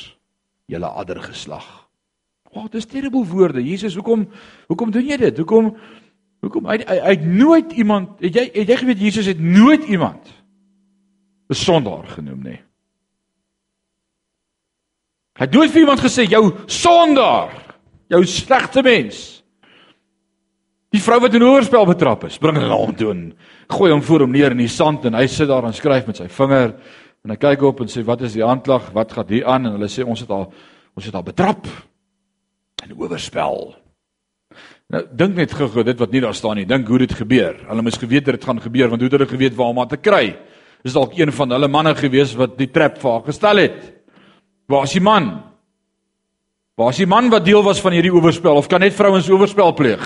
Julle 0.71 0.91
addergeslag. 0.91 1.86
Wat 2.57 2.73
oh, 2.73 2.81
is 2.81 2.87
terrible 2.89 3.25
woorde. 3.29 3.61
Jesus, 3.61 3.95
hoekom 3.95 4.25
hoekom 4.67 4.91
doen 4.91 5.05
jy 5.05 5.19
dit? 5.21 5.39
Hoekom 5.43 5.75
hoekom 6.41 6.69
hy 6.71 6.79
hy, 6.81 6.95
hy 7.05 7.13
het 7.13 7.25
nooit 7.29 7.73
iemand 7.77 8.23
het 8.25 8.39
jy 8.39 8.45
het 8.55 8.71
jy 8.73 8.79
geweet 8.81 9.03
Jesus 9.03 9.29
het 9.29 9.41
nooit 9.41 9.85
iemand 9.93 10.31
'n 11.53 11.55
sondaar 11.55 12.07
genoem 12.17 12.43
nie. 12.43 12.61
Hy 15.37 15.45
het 15.45 15.53
nooit 15.53 15.71
vir 15.71 15.81
iemand 15.81 16.01
gesê 16.01 16.25
jou 16.25 16.55
sondaar, 16.67 17.53
jou 18.09 18.25
slegte 18.25 18.83
mens. 18.83 19.43
Die 20.91 21.03
vrou 21.03 21.21
wat 21.21 21.35
in 21.35 21.43
oorspel 21.43 21.87
betrap 21.87 22.25
is, 22.25 22.39
bring 22.39 22.57
hulle 22.57 22.69
na 22.69 22.77
hom 22.77 22.95
toe 22.97 23.11
en 23.11 23.35
gooi 23.69 23.93
hom 23.93 24.03
voor 24.03 24.21
hom 24.21 24.31
neer 24.31 24.51
in 24.51 24.65
die 24.65 24.69
sand 24.69 25.05
en 25.05 25.15
hy 25.15 25.27
sit 25.27 25.49
daar 25.49 25.65
en 25.65 25.75
skryf 25.75 26.07
met 26.07 26.17
sy 26.17 26.29
vinger 26.29 26.73
en 27.25 27.31
hy 27.31 27.37
kyk 27.37 27.63
op 27.63 27.81
en 27.81 27.89
sê 27.89 28.05
wat 28.05 28.23
is 28.23 28.33
die 28.33 28.45
aanklag? 28.45 28.93
Wat 28.93 29.13
gaan 29.13 29.29
hier 29.29 29.45
aan? 29.45 29.67
En 29.67 29.73
hulle 29.73 29.89
sê 29.89 30.03
ons 30.05 30.21
het 30.21 30.31
al 30.31 30.53
ons 30.95 31.05
het 31.05 31.15
al 31.15 31.23
betrap 31.23 31.67
en 32.85 32.95
oorspel. 32.99 33.75
Nou 34.93 35.03
dink 35.19 35.35
net 35.35 35.55
gou 35.57 35.83
dit 35.83 35.99
wat 35.99 36.13
nie 36.15 36.23
daar 36.23 36.37
staan 36.37 36.61
nie. 36.61 36.67
Dink 36.69 36.87
hoe 36.89 37.01
dit 37.03 37.15
gebeur. 37.19 37.57
Hulle 37.69 37.83
moes 37.83 37.99
geweet 37.99 38.29
dit 38.29 38.45
gaan 38.45 38.61
gebeur 38.63 38.93
want 38.93 39.03
hoe 39.03 39.11
het 39.11 39.19
hulle 39.19 39.31
geweet 39.31 39.57
waar 39.59 39.73
om 39.73 39.81
aan 39.83 39.91
te 39.91 39.99
kry? 39.99 40.37
Dis 40.87 40.95
dalk 40.95 41.17
een 41.19 41.33
van 41.35 41.51
hulle 41.51 41.69
manne 41.69 41.97
gewees 41.99 42.37
wat 42.39 42.55
die 42.61 42.71
trap 42.71 43.01
vir 43.03 43.11
haar 43.11 43.25
gestel 43.27 43.63
het. 43.65 43.81
Waar 44.71 44.87
is 44.87 44.95
die 44.95 45.03
man? 45.03 45.33
Waar 46.77 46.93
is 46.93 47.01
die 47.01 47.09
man 47.09 47.31
wat 47.33 47.47
deel 47.47 47.65
was 47.65 47.81
van 47.81 47.97
hierdie 47.97 48.13
oorspel 48.15 48.59
of 48.61 48.69
kan 48.69 48.85
net 48.85 48.95
vrouens 48.95 49.31
oorspel 49.31 49.73
pleeg? 49.75 50.05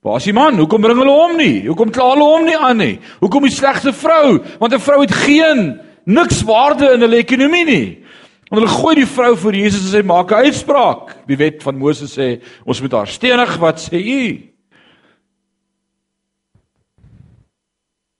Waar 0.00 0.16
is 0.16 0.30
die 0.30 0.36
man? 0.36 0.56
Hoekom 0.56 0.80
bring 0.80 0.96
hulle 0.96 1.12
hom 1.12 1.36
nie? 1.36 1.66
Hoekom 1.66 1.90
kla 1.92 2.14
hulle 2.14 2.24
hom 2.24 2.46
nie 2.48 2.56
aan 2.56 2.78
nie? 2.80 2.94
Hoekom 3.20 3.44
die 3.44 3.52
slegte 3.52 3.92
vrou? 3.92 4.40
Want 4.58 4.72
'n 4.72 4.80
vrou 4.80 5.00
het 5.02 5.12
geen 5.12 5.80
niks 6.06 6.42
waarde 6.42 6.94
in 6.94 7.04
'n 7.04 7.12
ekonomie 7.12 7.64
nie. 7.64 7.99
En 8.50 8.58
hulle 8.58 8.70
gooi 8.70 8.96
die 8.98 9.06
vrou 9.06 9.36
voor 9.38 9.54
Jesus 9.54 9.84
en 9.86 10.02
sê 10.02 10.06
maak 10.06 10.32
'n 10.32 10.46
uitspraak. 10.46 11.26
Die 11.26 11.36
wet 11.36 11.62
van 11.62 11.78
Moses 11.78 12.18
sê 12.18 12.42
ons 12.66 12.80
moet 12.80 12.92
haar 12.92 13.06
stenig. 13.06 13.56
Wat 13.58 13.78
sê 13.78 13.96
u? 13.96 14.50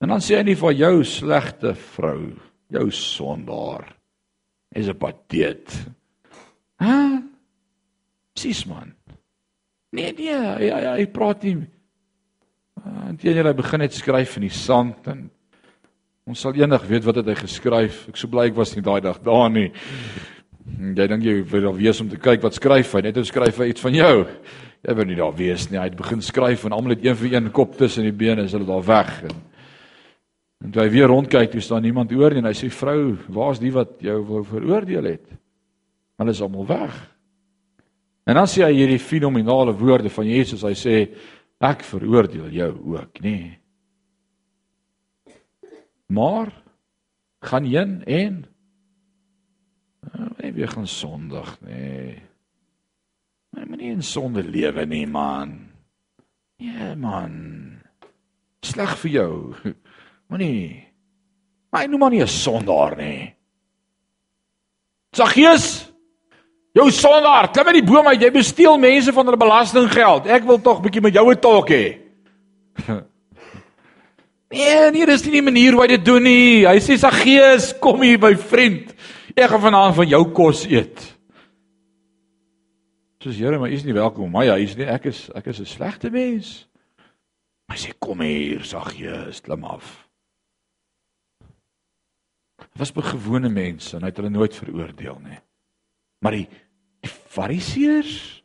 En 0.00 0.08
dan 0.08 0.20
sê 0.20 0.36
hy 0.36 0.42
nie 0.42 0.56
vir 0.56 0.72
jou 0.72 1.04
slegte 1.04 1.74
vrou, 1.74 2.32
jou 2.70 2.90
sondaar. 2.90 3.96
Is 4.72 4.88
'n 4.88 4.94
pateet. 4.94 5.68
Hæ? 6.78 7.22
Sis 8.34 8.64
man. 8.66 8.94
Nee 9.92 10.12
nee, 10.12 10.34
hy 10.34 10.70
hy, 10.70 10.96
hy 10.96 11.06
praat 11.06 11.42
nie. 11.42 11.66
En 13.08 13.16
teen 13.16 13.36
jy 13.36 13.52
begin 13.52 13.80
net 13.80 13.94
skryf 13.94 14.36
in 14.36 14.42
die 14.42 14.54
sand 14.54 15.06
en 15.06 15.30
Ons 16.28 16.42
sal 16.44 16.56
eendag 16.58 16.84
weet 16.84 17.06
wat 17.06 17.20
het 17.22 17.30
hy 17.32 17.36
geskryf. 17.38 18.02
Ek 18.10 18.18
so 18.20 18.28
bly 18.30 18.50
ek 18.50 18.58
was 18.58 18.74
nie 18.76 18.84
daai 18.84 19.00
dag 19.04 19.20
daar 19.24 19.48
nie. 19.52 19.70
Jy 20.70 21.06
dink 21.08 21.24
jy 21.24 21.38
wil 21.48 21.70
daar 21.70 21.78
wees 21.78 22.00
om 22.02 22.10
te 22.10 22.18
kyk 22.20 22.42
wat 22.44 22.58
skryf 22.58 22.92
hy? 22.94 23.02
Net 23.06 23.16
hoe 23.16 23.24
skryf 23.26 23.60
hy 23.62 23.70
iets 23.72 23.84
van 23.84 23.96
jou? 23.96 24.16
Jy 24.84 24.96
wil 24.96 25.08
nie 25.08 25.16
daar 25.18 25.32
wees 25.36 25.66
nie. 25.70 25.78
Hy 25.80 25.86
het 25.88 25.96
begin 25.96 26.20
skryf 26.24 26.66
en 26.66 26.76
almal 26.76 26.94
het 26.94 27.06
een 27.06 27.16
vir 27.22 27.34
een 27.34 27.48
kop 27.56 27.78
tussen 27.78 28.04
die 28.04 28.16
bene, 28.16 28.44
is 28.44 28.52
hulle 28.56 28.68
daar 28.68 28.84
weg. 28.84 29.14
En, 29.30 29.38
en 30.66 30.74
toe 30.74 30.84
hy 30.84 30.90
weer 30.92 31.08
rondkyk, 31.10 31.54
toe 31.54 31.64
staan 31.64 31.84
niemand 31.88 32.12
oor 32.16 32.36
nie 32.36 32.44
en 32.44 32.50
hy 32.50 32.56
sê 32.56 32.68
vrou, 32.72 33.14
waar's 33.32 33.62
die 33.62 33.72
wat 33.74 33.96
jou 34.04 34.18
wou 34.28 34.44
veroordeel 34.46 35.08
het? 35.10 35.24
Hulle 36.20 36.36
is 36.36 36.42
almal 36.44 36.68
weg. 36.68 37.00
En 38.28 38.36
dan 38.36 38.48
sê 38.48 38.62
hy 38.66 38.74
hierdie 38.76 39.00
fenominale 39.02 39.72
woorde 39.76 40.12
van 40.12 40.28
Jesus. 40.28 40.62
Hy 40.68 40.76
sê 40.76 41.00
ek 41.64 41.82
veroordeel 41.88 42.52
jou 42.54 42.70
ook, 42.92 43.24
nê. 43.24 43.32
Nee. 43.32 43.59
Maar 46.10 46.50
gaan 47.40 47.64
heen 47.64 48.04
en 48.04 48.44
nee, 50.36 50.52
weer 50.52 50.68
gaan 50.68 50.86
sondig, 50.86 51.58
nê. 51.60 51.70
Nee. 51.70 52.22
Maar 53.50 53.66
moenie 53.66 53.90
in 53.90 54.02
sonde 54.02 54.44
lewe 54.44 54.86
nie, 54.86 55.06
man. 55.06 55.70
Ja, 56.56 56.94
man. 56.94 57.34
Sleg 58.60 58.96
vir 59.02 59.10
jou. 59.10 59.54
Moenie. 60.30 60.86
Maar 61.70 61.82
hy 61.82 61.90
noem 61.90 62.02
maar 62.04 62.10
nie 62.10 62.22
'n 62.22 62.28
sondaar 62.30 62.96
nie. 62.96 63.34
Saggeus 65.10 65.90
Jou 66.70 66.86
sondaar, 66.94 67.50
klim 67.50 67.66
uit 67.66 67.80
die 67.80 67.86
boom 67.86 68.06
uit. 68.06 68.20
Jy 68.22 68.30
besteel 68.30 68.76
mense 68.78 69.12
van 69.12 69.26
hulle 69.26 69.38
belastinggeld. 69.40 70.28
Ek 70.30 70.44
wil 70.46 70.60
tog 70.62 70.78
'n 70.78 70.82
bietjie 70.82 71.02
met 71.02 71.14
jou 71.14 71.26
'n 71.30 71.40
talk 71.40 71.68
hê. 71.68 71.98
Nee, 74.50 74.90
nee, 74.90 75.06
dis 75.06 75.22
nie 75.22 75.36
die 75.36 75.46
manier 75.46 75.76
hoe 75.76 75.84
hy 75.84 75.92
dit 75.92 76.04
doen 76.04 76.24
nie. 76.26 76.64
Hy 76.66 76.78
sê 76.82 76.96
Saggeus, 76.98 77.70
kom 77.78 78.02
hier 78.02 78.18
my 78.18 78.32
vriend. 78.34 78.90
Ek 79.36 79.52
gaan 79.52 79.62
vanaand 79.62 79.94
van 80.00 80.10
jou 80.10 80.22
kos 80.34 80.64
eet. 80.66 81.04
Soos 83.22 83.38
Here, 83.38 83.60
maar 83.60 83.70
is 83.70 83.84
nie 83.86 83.94
welkom 83.94 84.26
in 84.26 84.34
my 84.34 84.48
huis 84.56 84.74
nie. 84.78 84.88
Ek 84.90 85.06
is 85.12 85.28
ek 85.38 85.52
is 85.52 85.60
'n 85.60 85.70
slegte 85.70 86.10
mens. 86.10 86.66
Hy 87.70 87.76
sê 87.76 87.94
kom 88.00 88.20
hier, 88.20 88.64
Saggeus, 88.64 89.40
klim 89.40 89.64
af. 89.64 90.08
Was 92.74 92.90
'n 92.90 93.02
gewone 93.02 93.48
mens 93.48 93.94
en 93.94 94.02
hy 94.02 94.10
het 94.10 94.16
hulle 94.16 94.30
nooit 94.30 94.54
veroordeel 94.54 95.20
nie. 95.22 95.38
Maar 96.22 96.32
die, 96.32 96.48
die 97.02 97.10
Fariseërs 97.10 98.40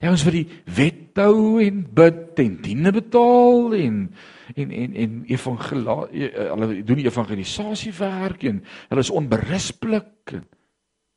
Ja, 0.00 0.08
ons 0.08 0.22
vir 0.24 0.32
die 0.32 0.48
wet 0.64 1.18
hou 1.20 1.60
en 1.60 1.82
bid 1.84 2.38
en 2.40 2.54
diene 2.64 2.90
betaal 2.90 3.74
en 3.76 4.14
en 4.54 4.70
en 4.70 4.94
en 4.94 5.18
evangelie 5.26 6.30
hulle 6.36 6.82
doen 6.82 7.00
die 7.02 7.08
evangelisasie 7.08 7.92
werk 7.98 8.44
en 8.48 8.62
hulle 8.88 9.04
is 9.04 9.10
onberispelik 9.10 10.34
en, 10.34 10.46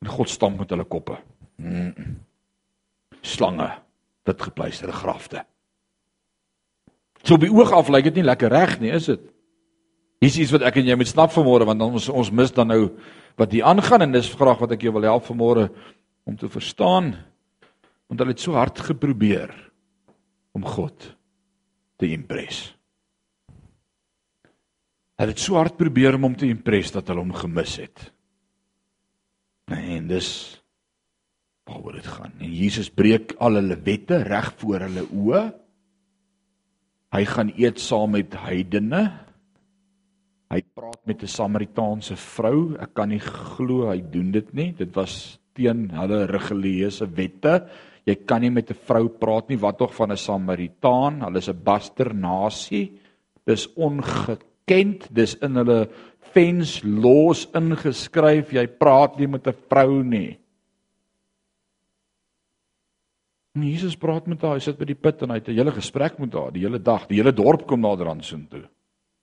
en 0.04 0.12
God 0.16 0.30
stamp 0.30 0.58
met 0.58 0.70
hulle 0.70 0.84
koppe. 0.84 1.18
Mm. 1.56 2.16
Slange, 3.24 3.70
dit 4.28 4.42
gepleisterde 4.42 4.92
grafte. 4.92 5.44
So 7.24 7.38
by 7.40 7.48
oog 7.48 7.72
af 7.72 7.88
lyk 7.88 8.10
dit 8.10 8.20
nie 8.20 8.26
lekker 8.26 8.52
reg 8.52 8.76
nie, 8.82 8.92
is 8.92 9.08
dit? 9.08 9.22
Hier's 10.20 10.36
iets 10.40 10.52
wat 10.54 10.64
ek 10.68 10.78
en 10.80 10.88
jy 10.88 10.96
moet 10.96 11.10
snap 11.10 11.32
vanmôre 11.32 11.66
want 11.68 11.82
ons 11.84 12.08
ons 12.12 12.30
mis 12.32 12.52
dan 12.52 12.70
nou 12.70 12.82
wat 13.40 13.52
hier 13.52 13.66
aangaan 13.68 14.06
en 14.06 14.14
dis 14.14 14.30
graag 14.36 14.60
wat 14.60 14.74
ek 14.76 14.84
jou 14.86 14.92
wil 14.94 15.08
help 15.08 15.26
vanmôre 15.28 15.68
om 16.24 16.36
te 16.36 16.48
verstaan 16.48 17.14
want 18.08 18.20
hulle 18.20 18.34
het 18.36 18.44
so 18.44 18.54
hard 18.56 18.78
geprobeer 18.84 19.52
om 20.54 20.64
God 20.64 21.14
te 21.98 22.10
impres. 22.12 22.73
Hulle 25.18 25.34
het 25.34 25.40
so 25.40 25.54
hard 25.54 25.76
probeer 25.76 26.16
om 26.18 26.28
hom 26.28 26.36
te 26.36 26.48
impres 26.50 26.92
dat 26.92 27.08
hulle 27.08 27.22
hom 27.22 27.34
gemis 27.34 27.76
het. 27.78 28.12
En 29.70 30.08
dis 30.10 30.30
waaroor 31.64 32.00
dit 32.00 32.06
gaan. 32.06 32.32
En 32.40 32.50
Jesus 32.52 32.90
breek 32.90 33.36
al 33.38 33.60
hulle 33.60 33.78
wette 33.86 34.22
reg 34.26 34.52
voor 34.60 34.88
hulle 34.88 35.06
oë. 35.08 35.44
Hy 37.14 37.24
gaan 37.30 37.52
eet 37.56 37.78
saam 37.80 38.10
met 38.10 38.34
heidene 38.34 39.24
Hy 40.54 40.60
praat 40.76 41.00
met 41.08 41.22
'n 41.22 41.26
Samaritaanse 41.26 42.16
vrou. 42.16 42.76
Ek 42.78 42.94
kan 42.94 43.08
nie 43.08 43.18
glo 43.18 43.90
hy 43.90 44.00
doen 44.00 44.30
dit 44.30 44.54
nie. 44.54 44.72
Dit 44.72 44.94
was 44.94 45.38
teen 45.54 45.90
hulle 45.90 46.26
religieuse 46.26 47.06
wette. 47.16 47.66
Jy 48.06 48.14
kan 48.26 48.40
nie 48.40 48.50
met 48.50 48.70
'n 48.70 48.74
vrou 48.86 49.08
praat 49.08 49.48
nie, 49.48 49.58
wat 49.58 49.78
tog 49.78 49.94
van 49.94 50.12
'n 50.12 50.16
Samaritaan. 50.16 51.22
Hulle 51.22 51.38
is 51.38 51.48
'n 51.48 51.64
basternasie. 51.64 52.92
Dis 53.46 53.66
ongekend. 54.64 55.08
Dis 55.14 55.36
in 55.42 55.56
hulle 55.56 55.88
fens 56.32 56.82
los 56.84 57.48
ingeskryf. 57.54 58.52
Jy 58.52 58.66
praat 58.78 59.18
nie 59.18 59.26
met 59.26 59.46
'n 59.46 59.54
vrou 59.68 60.02
nie. 60.02 60.38
En 63.54 63.62
Jesus 63.62 63.96
praat 63.96 64.26
met 64.26 64.42
haar. 64.42 64.54
Hy 64.54 64.60
sit 64.60 64.78
by 64.78 64.84
die 64.84 64.94
put 64.94 65.22
en 65.22 65.30
hy 65.30 65.36
het 65.36 65.48
'n 65.48 65.54
hele 65.54 65.72
gesprek 65.72 66.18
met 66.18 66.32
haar 66.32 66.50
die 66.52 66.62
hele 66.62 66.78
dag. 66.78 67.06
Die 67.06 67.16
hele 67.16 67.32
dorp 67.32 67.66
kom 67.66 67.80
naderhand 67.80 68.24
soontoe. 68.24 68.68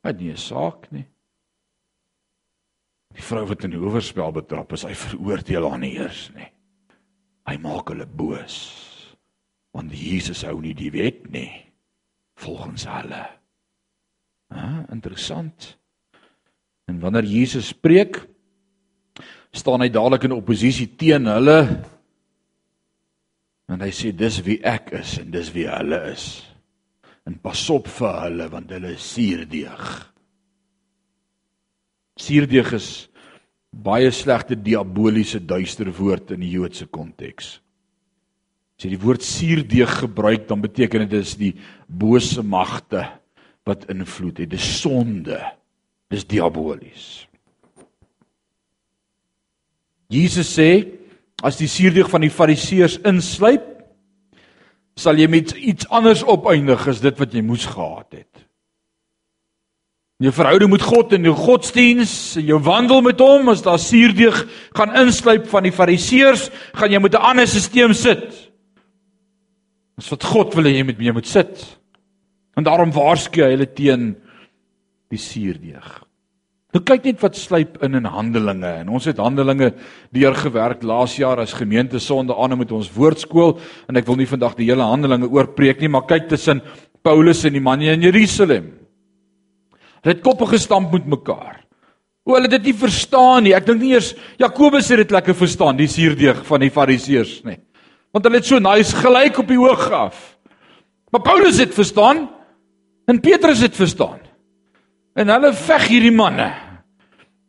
Hy 0.03 0.09
het 0.09 0.19
nie 0.19 0.31
'n 0.31 0.37
saak 0.37 0.91
nie. 0.91 1.05
Die 3.13 3.21
vrou 3.21 3.45
wat 3.45 3.63
in 3.63 3.71
die 3.71 3.79
oorspel 3.79 4.31
betrap 4.31 4.71
is, 4.71 4.83
hy 4.83 4.93
veroordeel 4.93 5.69
haar 5.69 5.79
nie 5.79 5.97
eers 5.97 6.31
nie. 6.33 6.47
Hy 7.45 7.57
maak 7.57 7.89
hulle 7.89 8.05
boos. 8.05 9.17
Want 9.73 9.91
Jesus 9.91 10.43
hou 10.43 10.61
nie 10.61 10.73
die 10.73 10.91
wet 10.91 11.29
nie 11.29 11.65
volgens 12.35 12.85
hulle. 12.85 13.40
Ah, 14.51 14.83
interessant. 14.91 15.77
En 16.85 16.99
wanneer 16.99 17.23
Jesus 17.23 17.71
spreek, 17.71 18.19
staan 19.55 19.83
hy 19.83 19.89
dadelik 19.91 20.27
in 20.27 20.35
oppositie 20.35 20.89
teen 20.99 21.29
hulle. 21.31 21.59
En 23.71 23.83
hy 23.83 23.91
sê 23.95 24.11
dis 24.15 24.41
wie 24.43 24.59
ek 24.67 24.91
is 24.99 25.15
en 25.21 25.31
dis 25.31 25.51
wie 25.55 25.67
hulle 25.71 26.01
is. 26.11 26.25
En 27.27 27.37
pas 27.39 27.61
op 27.71 27.87
vir 27.87 28.17
hulle 28.25 28.49
want 28.51 28.73
hulle 28.75 28.95
is 28.97 29.07
suurdeeg. 29.13 29.87
Suurdeeg 32.19 32.75
is 32.75 32.89
baie 33.71 34.11
slegte 34.11 34.57
diaboliese 34.59 35.39
duister 35.39 35.87
woord 35.95 36.35
in 36.35 36.43
die 36.43 36.51
Joodse 36.57 36.89
konteks. 36.91 37.55
As 38.75 38.83
jy 38.83 38.97
die 38.97 39.03
woord 39.03 39.23
suurdeeg 39.23 39.95
gebruik, 40.01 40.47
dan 40.49 40.59
beteken 40.59 41.05
dit 41.05 41.21
is 41.21 41.37
die 41.39 41.53
bose 41.87 42.43
magte 42.43 43.05
wat 43.63 43.89
invloed 43.91 44.37
het. 44.37 44.49
Dis 44.49 44.67
sonde. 44.81 45.39
Dis 46.11 46.25
diabolies. 46.27 47.27
Jesus 50.11 50.49
sê 50.51 50.71
as 51.41 51.57
die 51.57 51.69
suurdeeg 51.71 52.09
van 52.11 52.25
die 52.25 52.33
fariseërs 52.33 52.99
insluip, 53.07 53.67
sal 54.99 55.17
jy 55.17 55.29
met 55.31 55.53
iets 55.55 55.87
anders 55.89 56.21
opeindig 56.27 56.83
as 56.89 57.01
dit 57.01 57.17
wat 57.17 57.33
jy 57.33 57.41
moes 57.45 57.65
gehad 57.65 58.19
het. 58.19 58.43
In 60.21 60.27
jou 60.27 60.35
verhouding 60.37 60.69
met 60.69 60.83
God 60.85 61.15
en 61.17 61.23
jou 61.25 61.33
godsdiens, 61.33 62.11
en 62.37 62.45
jou 62.45 62.59
wandel 62.61 63.01
met 63.01 63.23
hom, 63.23 63.49
as 63.49 63.63
daar 63.65 63.79
suurdeeg 63.81 64.43
gaan 64.77 64.93
insluip 64.99 65.47
van 65.49 65.65
die 65.65 65.73
fariseërs, 65.73 66.51
gaan 66.77 66.93
jy 66.93 66.99
met 67.01 67.15
'n 67.15 67.25
ander 67.31 67.47
stelsel 67.47 67.93
sit. 67.93 68.51
Dis 69.97 70.09
wat 70.09 70.23
God 70.23 70.53
wil 70.53 70.65
hê 70.65 70.77
jy 70.77 70.83
moet 70.83 70.97
mee 70.97 71.11
moet 71.11 71.27
sit. 71.27 71.80
En 72.55 72.67
daarom 72.67 72.91
waarsku 72.91 73.43
hy 73.43 73.53
hulle 73.55 73.69
teen 73.73 74.15
die 75.11 75.19
suurdeeg. 75.19 76.01
Nou 76.71 76.79
kyk 76.87 77.09
net 77.09 77.19
wat 77.19 77.35
sluip 77.35 77.81
in 77.83 77.99
in 77.99 78.07
Handelinge 78.07 78.69
en 78.79 78.91
ons 78.95 79.05
het 79.09 79.19
Handelinge 79.19 79.73
deurgewerk 80.15 80.85
laas 80.87 81.17
jaar 81.19 81.41
as 81.43 81.55
gemeente 81.57 81.99
Sonde 81.99 82.35
aan 82.35 82.55
met 82.57 82.71
ons 82.71 82.91
woordskool 82.95 83.57
en 83.91 83.99
ek 83.99 84.07
wil 84.07 84.21
nie 84.21 84.29
vandag 84.29 84.55
die 84.55 84.69
hele 84.69 84.87
Handelinge 84.87 85.27
oorpreek 85.27 85.83
nie 85.83 85.91
maar 85.91 86.07
kyk 86.07 86.29
tussen 86.31 86.63
Paulus 87.03 87.43
en 87.43 87.57
die 87.57 87.63
manne 87.63 87.91
in 87.91 88.05
Jerusalem. 88.07 88.71
Hulle 90.01 90.15
het 90.15 90.23
koppe 90.23 90.47
gestamp 90.47 90.93
met 90.95 91.09
mekaar. 91.11 91.59
O, 92.23 92.35
hulle 92.35 92.47
het 92.47 92.59
dit 92.59 92.69
nie 92.69 92.77
verstaan 92.77 93.43
nie. 93.43 93.55
Ek 93.57 93.65
dink 93.65 93.81
nie 93.81 93.95
eers 93.95 94.13
Jakobus 94.39 94.89
het 94.93 95.01
dit 95.03 95.13
lekker 95.13 95.35
verstaan, 95.35 95.79
die 95.79 95.89
suurdeeg 95.89 96.43
van 96.47 96.63
die 96.63 96.71
Fariseërs 96.71 97.39
nie. 97.49 97.57
Want 98.13 98.27
hulle 98.27 98.39
het 98.39 98.47
so 98.47 98.61
nice 98.61 98.95
gelyk 98.95 99.39
op 99.41 99.49
die 99.49 99.59
hoog 99.59 99.87
af. 99.91 100.19
Maar 101.11 101.25
Paulus 101.25 101.59
het 101.59 101.73
verstaan 101.75 102.29
en 103.11 103.19
Petrus 103.19 103.63
het 103.65 103.75
verstaan. 103.75 104.19
En 105.19 105.31
hulle 105.33 105.51
veg 105.53 105.87
hierdie 105.91 106.13
manne. 106.15 106.49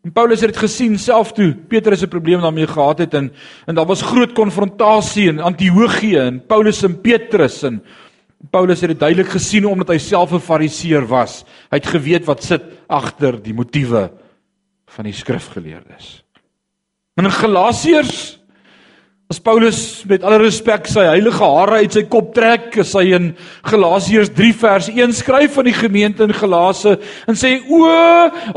En 0.03 0.11
Paulus 0.11 0.43
het 0.43 0.51
dit 0.51 0.63
gesien 0.65 0.97
self 0.99 1.31
toe 1.37 1.53
Petrus 1.55 2.03
'n 2.03 2.11
probleem 2.11 2.41
daarmee 2.43 2.67
gehad 2.67 2.99
het 2.99 3.15
en 3.15 3.33
en 3.67 3.75
daar 3.75 3.87
was 3.87 4.03
groot 4.03 4.33
konfrontasie 4.33 5.29
in 5.29 5.41
Antiochië 5.41 6.19
en 6.19 6.47
Paulus 6.47 6.83
en 6.83 7.01
Petrus 7.01 7.63
en 7.63 7.83
Paulus 8.51 8.81
het 8.81 8.91
dit 8.91 8.99
duidelik 8.99 9.31
gesien 9.31 9.67
omdat 9.67 9.89
hy 9.89 9.99
self 9.99 10.33
'n 10.33 10.41
fariseer 10.41 11.07
was. 11.07 11.45
Hy 11.71 11.77
het 11.79 11.87
geweet 11.87 12.25
wat 12.25 12.43
sit 12.43 12.63
agter 12.89 13.43
die 13.43 13.55
motiewe 13.55 14.11
van 14.87 15.05
die 15.05 15.15
skrifgeleerdes. 15.15 16.25
In 17.15 17.31
Galasiërs 17.31 18.42
as 19.33 19.41
Paulus 19.41 20.05
met 20.05 20.25
alle 20.27 20.43
respek 20.43 20.91
sy 20.93 21.07
heilige 21.09 21.41
hare 21.41 21.79
uit 21.81 21.95
sy 21.97 22.03
kop 22.11 22.35
trek, 22.37 22.75
as 22.83 22.93
hy 22.99 23.15
in 23.17 23.31
Galasiërs 23.65 24.33
3 24.37 24.51
vers 24.61 24.91
1 24.93 25.15
skryf 25.17 25.57
van 25.57 25.69
die 25.71 25.77
gemeente 25.77 26.27
in 26.27 26.35
Galase 26.37 26.99
en 27.31 27.39
sê 27.39 27.55
o 27.65 27.81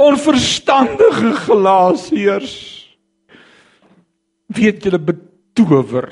onverstandige 0.04 1.32
Galasiërs 1.46 2.58
weet 4.56 4.84
julle 4.84 5.00
betower. 5.00 6.12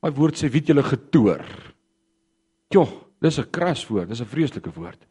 My 0.00 0.14
woord 0.14 0.38
sê 0.38 0.48
weet 0.52 0.70
julle 0.70 0.86
getoer. 0.86 1.42
Jo, 2.70 2.86
dis 3.20 3.38
'n 3.38 3.50
kras 3.50 3.82
woord, 3.90 4.08
dis 4.08 4.22
'n 4.22 4.32
vreeslike 4.34 4.70
woord. 4.70 5.02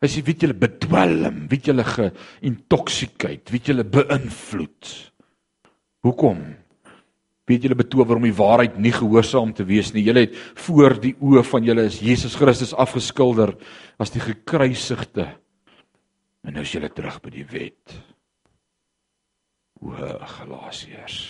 Hy 0.00 0.08
sê 0.08 0.20
weet 0.22 0.42
julle 0.42 0.54
bedwelm, 0.54 1.48
weet 1.48 1.72
julle 1.72 1.84
geïntoxicate, 1.84 3.50
weet 3.50 3.66
julle 3.72 3.84
beïnvloed. 3.84 5.12
Hoekom? 6.04 6.59
Weet 7.50 7.66
julle 7.66 7.78
betower 7.78 8.18
om 8.18 8.26
die 8.26 8.36
waarheid 8.36 8.78
nie 8.78 8.92
gehoorsaam 8.94 9.52
te 9.56 9.66
wees 9.66 9.92
nie. 9.94 10.04
Julle 10.06 10.26
het 10.26 10.38
voor 10.66 10.96
die 11.02 11.14
oë 11.18 11.42
van 11.50 11.66
julle 11.66 11.88
is 11.90 12.00
Jesus 12.04 12.36
Christus 12.38 12.74
afgeskilder 12.74 13.56
as 14.00 14.14
die 14.14 14.22
gekruisigde. 14.22 15.26
En 16.46 16.56
nou 16.56 16.64
is 16.64 16.72
julle 16.72 16.90
terug 16.94 17.18
by 17.24 17.34
die 17.34 17.46
wet. 17.50 17.98
O 19.80 19.92
Galasiërs. 20.36 21.20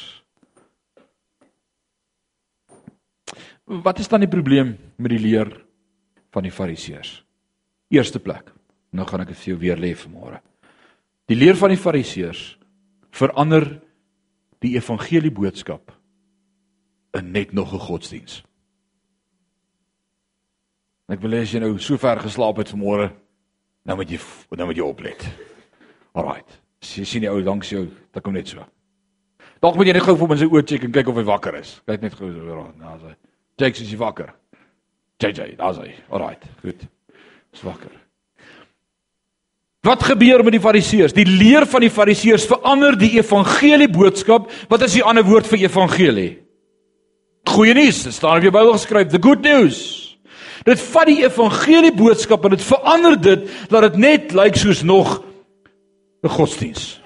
Wat 3.71 4.01
is 4.03 4.11
dan 4.11 4.25
die 4.25 4.31
probleem 4.31 4.75
met 4.99 5.13
die 5.15 5.23
leer 5.23 5.53
van 6.35 6.43
die 6.43 6.55
Fariseërs? 6.55 7.21
Eerste 7.95 8.19
plek. 8.19 8.51
Nou 8.91 9.07
gaan 9.07 9.23
ek 9.23 9.31
dit 9.31 9.39
vir 9.39 9.53
jou 9.53 9.61
weer 9.63 9.79
lê 9.79 9.93
vanmôre. 9.95 10.41
Die 11.31 11.39
leer 11.39 11.55
van 11.59 11.71
die 11.71 11.79
Fariseërs 11.79 12.43
verander 13.15 13.69
die 14.63 14.75
evangelie 14.75 15.31
boodskap 15.31 15.95
in 17.15 17.33
net 17.33 17.53
nog 17.53 17.73
'n 17.73 17.79
godsdiens. 17.79 18.43
Ek 21.09 21.21
wil 21.21 21.31
hê 21.31 21.43
as 21.43 21.53
jy 21.53 21.59
nou 21.59 21.79
so 21.79 21.99
ver 21.99 22.21
geslaap 22.21 22.57
het 22.57 22.71
vanmôre, 22.71 23.11
nou 23.85 23.97
moet 23.97 24.11
jy 24.11 24.19
nou 24.57 24.67
moet 24.67 24.77
jy 24.77 24.83
oplet. 24.83 25.25
Alraight. 26.15 26.61
Sy 26.81 27.05
sien 27.05 27.21
die 27.21 27.31
ou 27.31 27.43
langs 27.43 27.69
jou, 27.69 27.89
dit 28.13 28.23
kom 28.23 28.33
net 28.33 28.49
so. 28.49 28.65
Dalk 29.61 29.77
moet 29.77 29.87
jy 29.87 29.93
net 29.93 30.03
gou 30.03 30.15
vir 30.17 30.27
hom 30.27 30.37
sy 30.37 30.47
oë 30.47 30.67
check 30.67 30.85
en 30.85 30.93
kyk 30.93 31.09
of 31.09 31.17
hy 31.17 31.25
wakker 31.29 31.55
is. 31.55 31.81
Kyk 31.87 32.03
net 32.03 32.15
gou 32.15 32.31
so 32.33 32.55
rond. 32.55 32.79
Nou 32.79 32.95
as 32.95 33.03
hy 33.03 33.15
check 33.59 33.81
is 33.81 33.91
hy 33.91 33.99
wakker. 34.01 34.31
JJ, 35.21 35.57
daar's 35.59 35.77
hy. 35.83 35.91
Alraight. 36.09 36.47
Goed. 36.63 36.87
Is 37.53 37.65
wakker. 37.67 37.91
Wat 39.85 40.03
gebeur 40.05 40.45
met 40.45 40.53
die 40.53 40.61
fariseërs? 40.61 41.15
Die 41.17 41.27
leer 41.27 41.67
van 41.67 41.81
die 41.81 41.93
fariseërs 41.93 42.47
verander 42.49 42.97
die 43.01 43.15
evangelie 43.19 43.89
boodskap. 43.89 44.51
Wat 44.69 44.83
is 44.85 44.97
die 44.97 45.05
ander 45.05 45.25
woord 45.25 45.49
vir 45.49 45.65
evangelie? 45.65 46.31
Goeie 47.45 47.75
nuus, 47.75 48.03
dit 48.03 48.15
staan 48.15 48.37
op 48.37 48.43
jou 48.43 48.53
Bybel 48.53 48.73
geskryf, 48.73 49.09
the 49.09 49.23
good 49.23 49.43
news. 49.43 49.79
Dit 50.67 50.81
vat 50.93 51.09
die 51.09 51.23
evangelie 51.25 51.93
boodskap 51.97 52.45
en 52.45 52.55
dit 52.55 52.65
verander 52.65 53.17
dit 53.21 53.47
dat 53.73 53.87
dit 53.89 53.97
net 54.01 54.35
lyk 54.37 54.57
soos 54.57 54.83
nog 54.83 55.23
'n 56.23 56.29
godsdiens. 56.29 57.01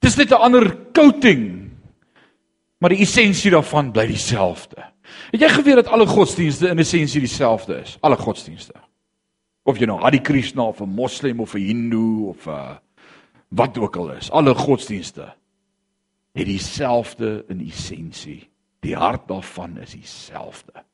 Dis 0.00 0.16
net 0.16 0.30
'n 0.30 0.40
ander 0.40 0.76
coating. 0.92 1.70
Maar 2.78 2.90
die 2.90 3.00
essensie 3.00 3.50
daarvan 3.50 3.92
bly 3.92 4.06
dieselfde. 4.06 4.76
Het 5.30 5.40
jy 5.40 5.48
geweet 5.48 5.74
dat 5.74 5.86
alle 5.86 6.06
godsdienste 6.06 6.68
in 6.68 6.78
essensie 6.78 7.20
dieselfde 7.20 7.80
is? 7.80 7.96
Alle 8.00 8.16
godsdienste. 8.16 8.74
Of 9.62 9.78
jy 9.78 9.86
nou 9.86 10.00
Hare 10.00 10.20
Krishna 10.20 10.62
of 10.62 10.80
'n 10.80 10.88
Moslem 10.88 11.40
of 11.40 11.54
'n 11.54 11.58
Hindu 11.58 12.28
of 12.28 12.46
'n 12.46 12.78
wat 13.48 13.78
ook 13.78 13.96
al 13.96 14.10
is, 14.10 14.30
alle 14.30 14.54
godsdienste 14.54 15.34
het 16.36 16.48
dieselfde 16.48 17.44
in 17.52 17.62
essensie. 17.64 18.42
Die 18.84 18.96
hart 18.96 19.26
daarvan 19.30 19.78
is 19.82 19.96
dieselfde. 19.96 20.84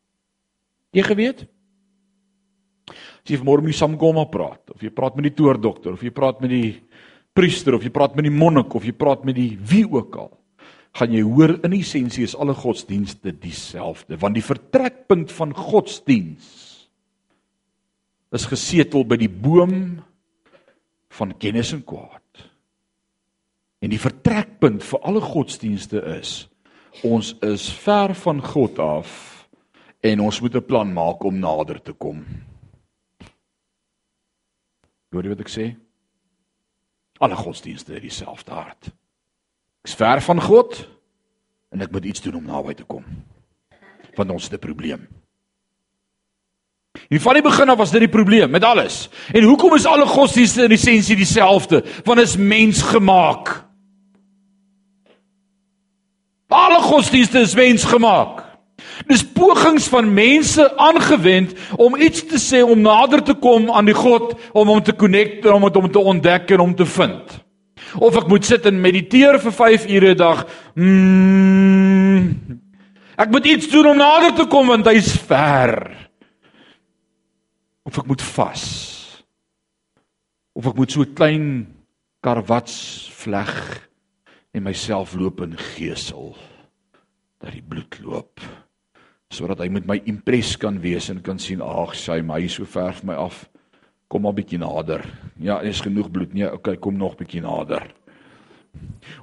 Jy 0.94 1.04
geweet? 1.06 1.46
As 2.92 3.30
jy 3.30 3.38
môre 3.42 3.64
met 3.64 3.72
die 3.72 3.78
samkoma 3.78 4.26
praat 4.30 4.74
of 4.74 4.82
jy 4.82 4.90
praat 4.94 5.16
met 5.18 5.30
die 5.30 5.36
toordokter 5.38 5.94
of 5.94 6.02
jy 6.04 6.12
praat 6.14 6.40
met 6.42 6.52
die 6.52 6.70
priester 7.36 7.76
of 7.76 7.84
jy 7.86 7.92
praat 7.94 8.16
met 8.18 8.26
die 8.26 8.34
monnik 8.34 8.74
of 8.76 8.86
jy 8.86 8.94
praat 8.96 9.24
met 9.26 9.38
die 9.38 9.54
wie 9.70 9.84
ook 9.86 10.18
al, 10.20 10.32
gaan 10.98 11.14
jy 11.14 11.22
hoor 11.24 11.56
in 11.64 11.76
essensie 11.78 12.26
is 12.26 12.36
alle 12.36 12.54
godsdienste 12.56 13.32
dieselfde, 13.32 14.18
want 14.20 14.36
die 14.36 14.44
vertrekpunt 14.44 15.32
van 15.32 15.54
godsdiens 15.56 16.50
is 18.32 18.48
gesetel 18.48 19.06
by 19.08 19.18
die 19.20 19.30
boom 19.30 20.02
van 21.12 21.34
kennis 21.40 21.72
en 21.76 21.82
kwaad. 21.84 22.21
En 23.82 23.90
die 23.90 24.00
vertrekpunt 24.00 24.84
vir 24.86 25.02
alle 25.02 25.20
godsdienste 25.20 26.02
is 26.18 26.46
ons 27.08 27.32
is 27.40 27.64
ver 27.82 28.12
van 28.14 28.42
God 28.44 28.78
af 28.78 29.12
en 30.04 30.20
ons 30.20 30.40
moet 30.40 30.54
'n 30.54 30.66
plan 30.66 30.92
maak 30.92 31.24
om 31.24 31.38
nader 31.38 31.82
te 31.82 31.92
kom. 31.92 32.24
Hoor 35.10 35.22
jy 35.22 35.28
wat 35.28 35.40
ek 35.40 35.50
sê? 35.50 35.74
Alle 37.18 37.36
godsdienste 37.36 37.92
het 37.92 38.02
dieselfde 38.02 38.52
hart. 38.52 38.86
Ek 39.82 39.88
is 39.88 39.94
ver 39.94 40.20
van 40.20 40.40
God 40.40 40.88
en 41.70 41.80
ek 41.80 41.92
moet 41.92 42.04
iets 42.04 42.20
doen 42.20 42.34
om 42.34 42.44
naby 42.44 42.74
te 42.74 42.84
kom. 42.84 43.04
Want 44.14 44.30
ons 44.30 44.44
het 44.44 44.52
'n 44.52 44.66
probleem. 44.66 45.08
En 47.08 47.20
van 47.20 47.34
die 47.34 47.42
begin 47.42 47.68
af 47.68 47.76
was 47.76 47.90
dit 47.90 48.00
die 48.00 48.08
probleem 48.08 48.50
met 48.50 48.64
alles. 48.64 49.08
En 49.32 49.42
hoekom 49.42 49.74
is 49.74 49.86
alle 49.86 50.06
godsdienste 50.06 50.64
in 50.64 50.70
essensie 50.70 51.16
dieselfde? 51.16 51.84
Want 52.04 52.18
dit 52.18 52.28
is 52.28 52.36
mensgemaak. 52.36 53.71
Godsdienste 56.92 57.40
is 57.40 57.54
mensgemaak. 57.56 58.42
Dis 59.08 59.22
pogings 59.34 59.86
van 59.92 60.10
mense 60.12 60.64
aangewend 60.80 61.54
om 61.80 61.96
iets 61.96 62.24
te 62.28 62.40
sê 62.40 62.62
om 62.64 62.82
nader 62.82 63.22
te 63.24 63.34
kom 63.38 63.70
aan 63.72 63.88
die 63.88 63.96
God, 63.96 64.34
om 64.52 64.68
hom 64.68 64.82
te 64.84 64.94
connect, 64.96 65.46
om 65.48 65.64
hom 65.64 65.88
te 65.92 66.02
ontdek 66.12 66.52
en 66.52 66.64
om 66.66 66.74
te 66.76 66.86
vind. 66.88 67.38
Of 68.00 68.16
ek 68.20 68.28
moet 68.30 68.46
sit 68.48 68.66
en 68.68 68.80
mediteer 68.80 69.38
vir 69.42 69.52
5 69.52 69.88
ure 69.88 70.12
'n 70.14 70.16
dag. 70.16 70.46
Mm, 70.76 72.60
ek 73.16 73.30
moet 73.30 73.46
iets 73.46 73.68
doen 73.68 73.86
om 73.86 73.96
nader 73.96 74.34
te 74.34 74.46
kom 74.46 74.68
want 74.68 74.86
hy's 74.86 75.12
ver. 75.16 75.90
Of 77.84 77.98
ek 77.98 78.06
moet 78.06 78.22
vas. 78.22 78.64
Of 80.54 80.66
ek 80.66 80.76
moet 80.76 80.92
so 80.92 81.04
klein 81.04 81.66
karwats 82.20 83.08
vleg 83.12 83.52
en 84.54 84.62
myself 84.62 85.14
loop 85.14 85.40
in 85.40 85.56
gesel 85.56 86.36
dat 87.42 87.52
die 87.52 87.64
bloed 87.64 87.98
loop 88.02 88.40
sodat 89.32 89.62
hy 89.64 89.70
met 89.72 89.86
my 89.88 89.96
impres 90.10 90.58
kan 90.60 90.76
wees 90.82 91.08
en 91.08 91.22
kan 91.24 91.40
sien 91.40 91.62
ag 91.64 91.94
sy 91.96 92.20
my 92.20 92.42
so 92.52 92.68
ver 92.68 92.92
van 92.98 93.08
my 93.08 93.16
af. 93.16 93.46
Kom 94.12 94.26
maar 94.26 94.36
bietjie 94.36 94.60
nader. 94.60 95.06
Ja 95.40 95.62
is 95.64 95.80
genoeg 95.80 96.10
bloed. 96.12 96.34
Nee 96.36 96.50
okay 96.52 96.76
kom 96.76 96.98
nog 97.00 97.16
bietjie 97.16 97.40
nader. 97.40 97.88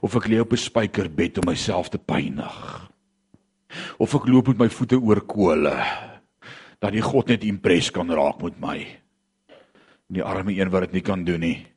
Of 0.01 0.17
ek 0.17 0.25
lê 0.29 0.39
op 0.41 0.53
'n 0.53 0.57
spykerbed 0.57 1.37
om 1.37 1.45
myself 1.45 1.89
te 1.89 2.01
pynig. 2.01 2.89
Of 3.99 4.15
ek 4.15 4.25
loop 4.25 4.47
met 4.47 4.57
my 4.57 4.69
voete 4.69 4.97
oor 4.97 5.21
kole 5.21 5.77
dat 6.79 6.91
die 6.91 7.05
God 7.05 7.27
net 7.27 7.43
impres 7.43 7.91
kan 7.91 8.09
raak 8.09 8.41
met 8.41 8.59
my. 8.59 8.87
Die 10.09 10.23
arme 10.23 10.57
een 10.57 10.71
wat 10.71 10.81
dit 10.81 10.93
nie 10.93 11.05
kan 11.05 11.23
doen 11.23 11.39
nie 11.39 11.67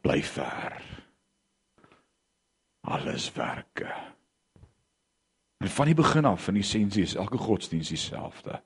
bly 0.00 0.22
ver. 0.22 0.80
Alles 2.84 3.32
werke. 3.32 4.13
En 5.58 5.68
van 5.68 5.86
die 5.86 5.94
begin 5.94 6.24
af 6.24 6.44
van 6.44 6.54
die 6.54 6.62
essensie 6.62 7.02
is 7.02 7.14
elke 7.14 7.38
godsdiens 7.38 7.88
dieselfde. 7.88 8.60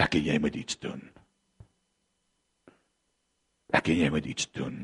Ek 0.00 0.14
en 0.18 0.24
jy 0.26 0.38
moet 0.42 0.56
iets 0.58 0.78
doen. 0.78 1.02
Ek 3.74 3.90
en 3.90 3.98
jy 3.98 4.10
moet 4.10 4.26
iets 4.26 4.48
doen. 4.54 4.78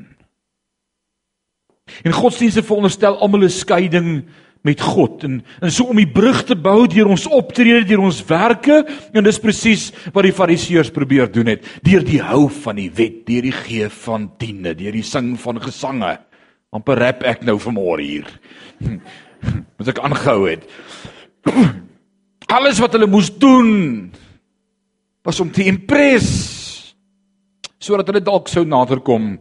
En 2.03 2.15
godsdienste 2.15 2.63
veronderstel 2.63 3.17
almal 3.19 3.43
'n 3.43 3.49
skeiding 3.49 4.25
met 4.61 4.81
God 4.81 5.23
en 5.23 5.41
en 5.59 5.71
so 5.71 5.89
om 5.89 5.97
die 5.97 6.09
brug 6.09 6.43
te 6.45 6.55
bou 6.55 6.87
deur 6.87 7.07
ons 7.07 7.27
optrede, 7.27 7.85
deur 7.85 8.03
ons 8.05 8.25
werke 8.25 8.85
en 9.13 9.23
dis 9.23 9.39
presies 9.39 9.91
wat 10.13 10.23
die 10.23 10.35
fariseërs 10.37 10.91
probeer 10.93 11.31
doen 11.31 11.45
het, 11.45 11.65
deur 11.81 12.03
die 12.05 12.21
hou 12.21 12.49
van 12.49 12.75
die 12.75 12.91
wet, 12.93 13.25
deur 13.25 13.41
die 13.41 13.55
gee 13.55 13.89
van 13.89 14.29
tiende, 14.37 14.75
deur 14.75 14.91
die 14.91 15.05
sing 15.05 15.33
van 15.39 15.61
gesange 15.61 16.19
amper 16.71 17.01
rap 17.01 17.23
ek 17.27 17.41
nou 17.43 17.57
vanmôre 17.59 18.05
hier. 18.05 18.27
Moet 19.77 19.91
ek 19.93 20.01
aangehou 20.05 20.49
het. 20.49 20.65
Alles 22.57 22.81
wat 22.83 22.97
hulle 22.97 23.07
moes 23.07 23.31
doen 23.39 24.11
was 25.25 25.39
om 25.39 25.51
te 25.53 25.65
impres 25.69 26.29
sodat 27.81 28.11
hulle 28.11 28.21
dalk 28.21 28.49
sou 28.51 28.61
naderkom 28.67 29.33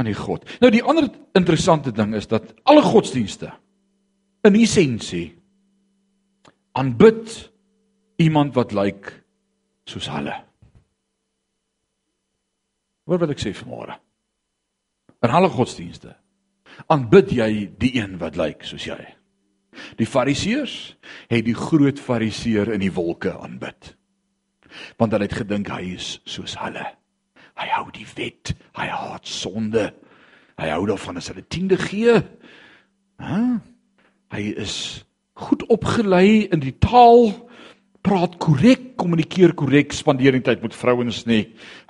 aan 0.00 0.08
die 0.08 0.16
God. 0.16 0.46
Nou 0.62 0.70
die 0.72 0.82
ander 0.82 1.06
interessante 1.38 1.92
ding 1.94 2.16
is 2.18 2.26
dat 2.30 2.48
alle 2.66 2.82
godsdienste 2.82 3.52
in 4.48 4.56
essensie 4.58 5.26
aanbid 6.78 7.34
iemand 8.22 8.56
wat 8.56 8.72
lyk 8.76 9.12
soos 9.90 10.08
hulle. 10.10 10.34
Hoor 13.06 13.22
wat 13.22 13.34
ek 13.34 13.42
sê 13.42 13.52
vanmôre. 13.54 13.98
In 15.20 15.36
alle 15.36 15.50
godsdienste 15.52 16.16
aanbid 16.90 17.34
jy 17.36 17.50
die 17.78 17.92
een 17.98 18.16
wat 18.22 18.38
lyk 18.40 18.64
soos 18.66 18.86
jy. 18.88 18.98
Die 20.00 20.08
Fariseërs 20.08 20.76
het 21.28 21.44
die 21.44 21.56
groot 21.56 22.00
Fariseer 22.00 22.72
in 22.72 22.80
die 22.80 22.92
wolke 22.94 23.34
aanbid. 23.36 23.94
Want 24.96 25.12
hulle 25.12 25.26
het 25.28 25.36
gedink 25.42 25.68
hy 25.72 25.94
is 25.98 26.14
soos 26.24 26.56
hulle. 26.62 26.86
Hy 27.60 27.66
hou 27.74 27.90
die 27.92 28.06
wet, 28.16 28.54
hy 28.78 28.86
haat 28.88 29.28
sonde. 29.28 29.90
Hy 30.60 30.70
hou 30.72 30.86
daarvan 30.88 31.20
as 31.20 31.28
hulle 31.32 31.44
tiende 31.52 31.76
gee. 31.80 32.16
Hæ? 33.20 33.42
Hy 34.32 34.42
is 34.62 35.04
goed 35.40 35.66
opgelei 35.72 36.46
in 36.52 36.62
die 36.62 36.76
taal, 36.80 37.32
praat 38.06 38.38
korrek, 38.40 38.94
kommunikeer 39.00 39.52
korrek, 39.58 39.92
spandeer 39.96 40.36
nie 40.36 40.44
tyd 40.46 40.62
met 40.64 40.76
vrouens 40.76 41.24
nie, 41.28 41.42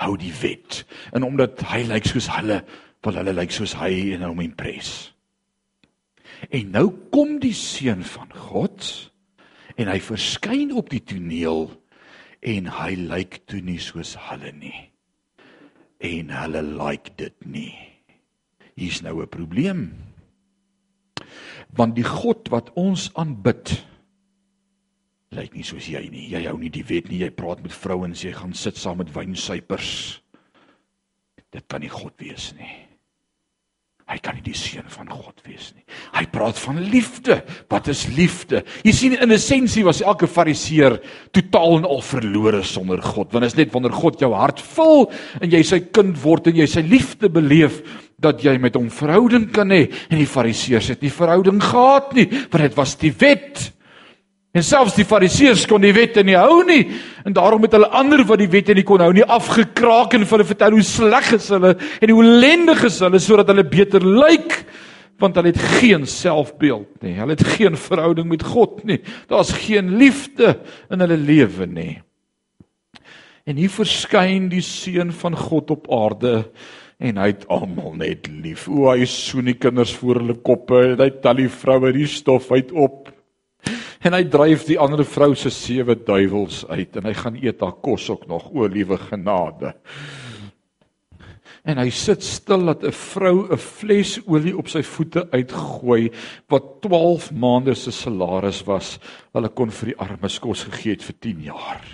hou 0.02 0.16
die 0.18 0.32
wet. 0.40 0.82
En 1.14 1.26
omdat 1.26 1.62
hy 1.70 1.84
lyk 1.86 2.08
soos 2.10 2.30
hulle, 2.34 2.62
wil 3.06 3.22
hulle 3.22 3.36
lyk 3.36 3.54
soos 3.54 3.76
hy 3.78 4.16
en 4.16 4.26
hom 4.26 4.42
impres. 4.42 5.12
En 6.48 6.70
nou 6.72 6.86
kom 7.12 7.38
die 7.42 7.54
seun 7.56 8.04
van 8.06 8.32
God 8.32 8.86
en 9.76 9.90
hy 9.90 9.98
verskyn 10.00 10.72
op 10.76 10.88
die 10.92 11.02
toneel 11.04 11.68
en 12.40 12.70
hy 12.72 12.94
lyk 12.96 13.42
toe 13.50 13.60
nie 13.64 13.80
soos 13.82 14.14
hulle 14.30 14.52
nie. 14.56 14.88
En 16.00 16.32
hulle 16.32 16.62
like 16.64 17.12
dit 17.20 17.36
nie. 17.44 17.74
Hier's 18.74 19.02
nou 19.02 19.20
'n 19.20 19.28
probleem. 19.28 19.92
Want 21.76 21.94
die 21.96 22.04
God 22.04 22.48
wat 22.48 22.72
ons 22.74 23.10
aanbid 23.14 23.84
lyk 25.30 25.54
nie 25.54 25.62
soos 25.62 25.86
jy 25.86 26.08
nie. 26.10 26.28
Jy 26.32 26.46
hou 26.46 26.58
nie 26.58 26.70
die 26.70 26.84
wet 26.84 27.08
nie. 27.08 27.20
Jy 27.22 27.30
praat 27.30 27.62
met 27.62 27.72
vrouens, 27.72 28.24
jy 28.24 28.32
gaan 28.32 28.52
sit 28.52 28.76
saam 28.76 28.98
met 28.98 29.12
wynsuipers. 29.14 30.22
Dit 31.50 31.66
kan 31.66 31.80
nie 31.80 31.88
God 31.88 32.14
wees 32.18 32.52
nie. 32.58 32.89
Hy 34.10 34.16
kan 34.18 34.34
nie 34.34 34.42
die 34.42 34.56
seun 34.58 34.88
van 34.90 35.06
God 35.12 35.38
wees 35.46 35.68
nie. 35.76 35.84
Hy 36.16 36.24
praat 36.34 36.58
van 36.58 36.80
liefde. 36.90 37.36
Wat 37.70 37.86
is 37.92 38.08
liefde? 38.10 38.64
Jy 38.82 38.94
sien 38.96 39.14
in 39.14 39.34
essensie 39.36 39.84
was 39.86 40.02
elke 40.02 40.26
fariseer 40.26 40.98
totaal 41.36 41.78
en 41.78 41.86
al 41.86 42.02
verlore 42.02 42.64
sonder 42.66 42.98
God. 43.04 43.30
Want 43.30 43.46
dit 43.46 43.52
is 43.52 43.58
net 43.60 43.74
wanneer 43.74 43.94
God 43.94 44.18
jou 44.18 44.32
hart 44.34 44.62
vul 44.74 45.06
en 45.38 45.54
jy 45.54 45.62
sy 45.66 45.84
kind 45.94 46.18
word 46.24 46.50
en 46.50 46.58
jy 46.58 46.66
sy 46.70 46.82
liefde 46.82 47.30
beleef 47.30 47.78
dat 48.20 48.42
jy 48.42 48.56
met 48.60 48.74
hom 48.76 48.90
verhouding 48.92 49.46
kan 49.54 49.70
hê. 49.70 49.84
En 50.10 50.18
die 50.18 50.28
fariseërs 50.28 50.90
het 50.96 51.06
nie 51.06 51.14
verhouding 51.14 51.62
gehad 51.62 52.10
nie, 52.18 52.26
want 52.50 52.66
dit 52.66 52.76
was 52.76 52.98
die 53.00 53.14
wet. 53.22 53.70
En 54.50 54.64
selfs 54.66 54.96
die 54.98 55.06
fariseërs 55.06 55.62
kon 55.70 55.82
die 55.84 55.94
wette 55.94 56.24
nie 56.26 56.34
hou 56.34 56.64
nie 56.66 56.82
en 57.22 57.34
daarom 57.36 57.62
het 57.62 57.76
hulle 57.76 57.90
ander 57.94 58.24
wat 58.26 58.40
die 58.40 58.50
wette 58.50 58.74
nie 58.74 58.82
kon 58.86 59.02
hou 59.02 59.12
nie 59.14 59.22
afgekraak 59.22 60.16
en 60.16 60.24
vir 60.24 60.36
hulle 60.36 60.48
vertel 60.48 60.74
hoe 60.74 60.86
sleg 60.86 61.28
is 61.36 61.46
hulle 61.54 61.76
en 61.78 62.10
hoe 62.10 62.24
ellendig 62.24 62.82
is 62.88 62.98
hulle 63.04 63.20
sodat 63.22 63.52
hulle 63.52 63.66
beter 63.70 64.02
lyk 64.02 64.56
want 65.20 65.36
hulle 65.38 65.52
het 65.52 65.62
geen 65.80 66.06
selfbeeld 66.08 67.02
nie. 67.04 67.12
Hulle 67.18 67.36
het 67.36 67.44
geen 67.58 67.76
verhouding 67.76 68.30
met 68.30 68.42
God 68.42 68.78
nie. 68.88 69.02
Daar's 69.28 69.52
geen 69.52 69.92
liefde 70.00 70.54
in 70.90 71.04
hulle 71.04 71.18
lewe 71.20 71.66
nie. 71.68 72.00
En 73.44 73.60
hier 73.60 73.72
verskyn 73.72 74.48
die 74.48 74.64
seun 74.64 75.12
van 75.12 75.36
God 75.36 75.70
op 75.76 75.90
aarde 75.92 76.34
en 77.00 77.20
hy 77.20 77.30
het 77.32 77.46
almal 77.52 77.94
net 78.00 78.28
lief. 78.32 78.66
O, 78.68 78.88
hy 78.90 79.06
soen 79.08 79.52
die 79.52 79.56
kinders 79.60 79.92
voor 80.00 80.20
hulle 80.20 80.36
koppe 80.40 80.82
en 80.94 81.00
hy 81.04 81.10
tel 81.22 81.40
die 81.44 81.50
vroue 81.52 81.92
die 81.96 82.08
stof 82.10 82.50
uit 82.52 82.72
op 82.72 83.12
en 84.00 84.16
hy 84.16 84.22
dryf 84.32 84.64
die 84.68 84.78
ander 84.80 85.04
vrou 85.04 85.34
se 85.36 85.52
sewe 85.52 85.96
duiwels 85.96 86.62
uit 86.70 86.96
en 86.96 87.08
hy 87.10 87.14
gaan 87.16 87.36
eet 87.40 87.60
haar 87.60 87.76
kos 87.84 88.08
ook 88.12 88.26
nog 88.30 88.48
o 88.52 88.68
liewe 88.68 88.96
genade. 89.10 89.74
En 91.68 91.76
hy 91.76 91.90
sit 91.92 92.24
stil 92.24 92.64
dat 92.70 92.84
'n 92.84 92.92
vrou 92.92 93.52
'n 93.52 93.58
fles 93.58 94.18
olie 94.26 94.56
op 94.56 94.68
sy 94.68 94.82
voete 94.82 95.28
uitgooi 95.30 96.10
wat 96.48 96.80
12 96.80 97.32
maande 97.32 97.74
se 97.74 97.90
salaris 97.90 98.64
was 98.64 98.98
hulle 99.32 99.48
kon 99.48 99.70
vir 99.70 99.86
die 99.86 99.98
armes 99.98 100.38
kos 100.38 100.64
gegee 100.64 100.92
het 100.92 101.02
vir 101.02 101.16
10 101.20 101.42
jaar. 101.42 101.84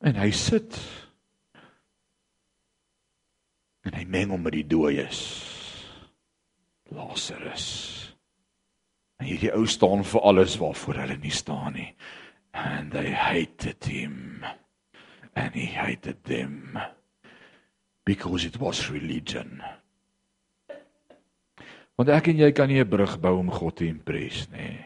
En 0.00 0.14
hy 0.14 0.30
sit 0.30 0.78
en 3.84 3.92
hy 3.92 4.04
meng 4.04 4.30
hom 4.30 4.42
met 4.42 4.52
die 4.52 4.66
dooies. 4.66 5.44
Lazarus 6.90 7.95
En 9.20 9.26
hierdie 9.26 9.52
ou 9.56 9.66
staan 9.66 10.04
vir 10.04 10.20
alles 10.20 10.58
waarvoor 10.60 11.00
hulle 11.02 11.16
nie 11.22 11.32
staan 11.32 11.72
nie. 11.72 11.94
And 12.52 12.92
they 12.92 13.12
hated 13.12 13.84
him. 13.84 14.44
And 15.34 15.54
he 15.54 15.66
hated 15.66 16.24
them 16.24 16.78
because 18.04 18.46
it 18.46 18.56
was 18.56 18.90
religion. 18.90 19.60
Want 21.96 22.12
ek 22.12 22.28
en 22.32 22.40
jy 22.44 22.52
kan 22.52 22.68
nie 22.68 22.80
'n 22.80 22.88
brug 22.88 23.18
bou 23.20 23.38
om 23.38 23.50
God 23.50 23.76
te 23.76 23.86
impres 23.86 24.48
nie. 24.52 24.84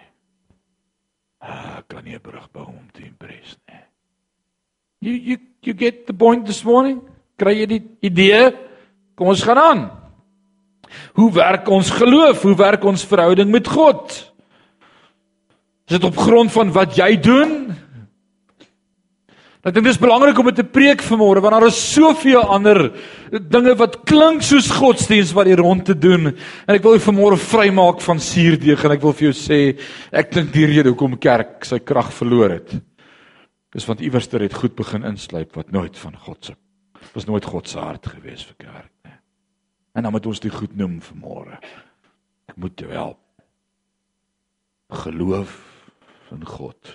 Ah, 1.43 1.83
kan 1.89 2.05
nie 2.05 2.15
'n 2.15 2.23
brug 2.23 2.51
bou 2.53 2.67
om 2.67 2.91
te 2.93 3.03
impres 3.03 3.59
nie. 3.69 3.81
You 5.01 5.13
you 5.13 5.37
you 5.63 5.75
get 5.75 6.07
the 6.07 6.15
point 6.15 6.47
this 6.47 6.65
morning? 6.65 7.03
Kry 7.37 7.55
jy 7.55 7.67
die 7.67 7.83
idee? 8.03 8.53
Kom 9.17 9.29
ons 9.29 9.43
gaan 9.43 9.59
aan. 9.59 10.10
Hoe 11.19 11.31
werk 11.33 11.69
ons 11.69 11.91
geloof? 11.91 12.43
Hoe 12.43 12.57
werk 12.57 12.85
ons 12.85 13.05
verhouding 13.07 13.51
met 13.51 13.69
God? 13.69 14.17
Is 15.91 15.99
dit 15.99 16.05
op 16.05 16.17
grond 16.17 16.53
van 16.53 16.73
wat 16.73 16.97
jy 16.99 17.17
doen? 17.21 17.55
Ek 19.61 19.75
dink 19.77 19.85
dit 19.85 19.93
is 19.93 20.01
belangrik 20.01 20.39
om 20.41 20.47
dit 20.49 20.57
te 20.57 20.65
preek 20.65 21.03
vanmôre 21.05 21.43
want 21.45 21.53
daar 21.53 21.67
is 21.69 21.81
soveel 21.93 22.41
ander 22.41 22.79
dinge 23.29 23.75
wat 23.77 23.99
klink 24.09 24.41
soos 24.47 24.71
godsdiens 24.73 25.35
wat 25.37 25.51
hier 25.51 25.61
rond 25.61 25.85
te 25.85 25.97
doen. 25.99 26.31
En 26.31 26.79
ek 26.79 26.87
wil 26.87 26.97
jou 26.97 27.03
vanmôre 27.11 27.37
vrymaak 27.37 28.01
van 28.07 28.23
suurdeeg 28.25 28.87
en 28.87 28.95
ek 28.97 29.05
wil 29.05 29.13
vir 29.19 29.29
jou 29.29 29.35
sê 29.37 29.61
ek 30.17 30.33
dink 30.33 30.55
die 30.55 30.65
rede 30.71 30.89
hoekom 30.89 31.19
kerk 31.21 31.69
sy 31.69 31.83
krag 31.85 32.09
verloor 32.17 32.57
het. 32.57 32.73
Dis 33.77 33.85
want 33.87 34.01
iewers 34.01 34.31
het 34.33 34.57
goed 34.57 34.79
begin 34.79 35.05
insluip 35.05 35.53
wat 35.61 35.77
nooit 35.77 35.99
van 35.99 36.17
God 36.17 36.41
se 36.53 36.57
was 37.13 37.27
nooit 37.29 37.45
God 37.45 37.69
se 37.69 37.79
hart 37.79 38.07
gewees 38.07 38.45
vir 38.47 38.57
kerk. 38.65 39.00
En 39.93 40.03
dan 40.03 40.13
moet 40.13 40.27
ons 40.27 40.41
dit 40.41 40.55
goed 40.55 40.77
noem 40.77 41.01
vanmôre. 41.03 41.59
Ek 42.51 42.57
moet 42.57 42.79
jou 42.79 42.91
help. 42.93 43.19
Geloof 44.91 45.55
in 46.31 46.47
God. 46.47 46.95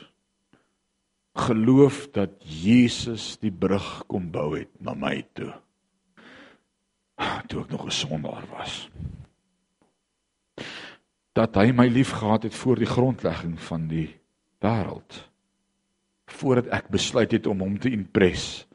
Geloof 1.36 2.06
dat 2.16 2.40
Jesus 2.40 3.36
die 3.42 3.52
brug 3.52 4.06
kom 4.08 4.32
bou 4.32 4.54
het 4.56 4.72
na 4.80 4.96
my 4.96 5.20
toe. 5.36 5.52
Toe 7.48 7.64
ek 7.64 7.72
nog 7.72 7.86
'n 7.86 7.92
sondaar 7.92 8.48
was. 8.52 8.90
Dat 11.36 11.56
hy 11.56 11.72
my 11.72 11.88
liefgehad 11.88 12.44
het 12.44 12.56
voor 12.56 12.76
die 12.76 12.88
grondlegging 12.88 13.60
van 13.60 13.88
die 13.88 14.20
wêreld. 14.60 15.30
Voordat 16.26 16.68
ek 16.68 16.88
besluit 16.88 17.32
het 17.32 17.48
om 17.48 17.60
hom 17.60 17.80
te 17.80 17.92
impres, 17.92 18.68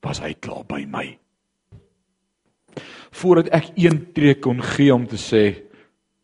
was 0.00 0.18
hy 0.18 0.34
klaar 0.34 0.66
by 0.66 0.84
my 0.84 1.21
voordat 3.12 3.52
ek 3.52 3.72
een 3.76 3.98
tree 4.16 4.34
kon 4.40 4.62
gee 4.62 4.92
om 4.94 5.04
te 5.06 5.20
sê 5.20 5.44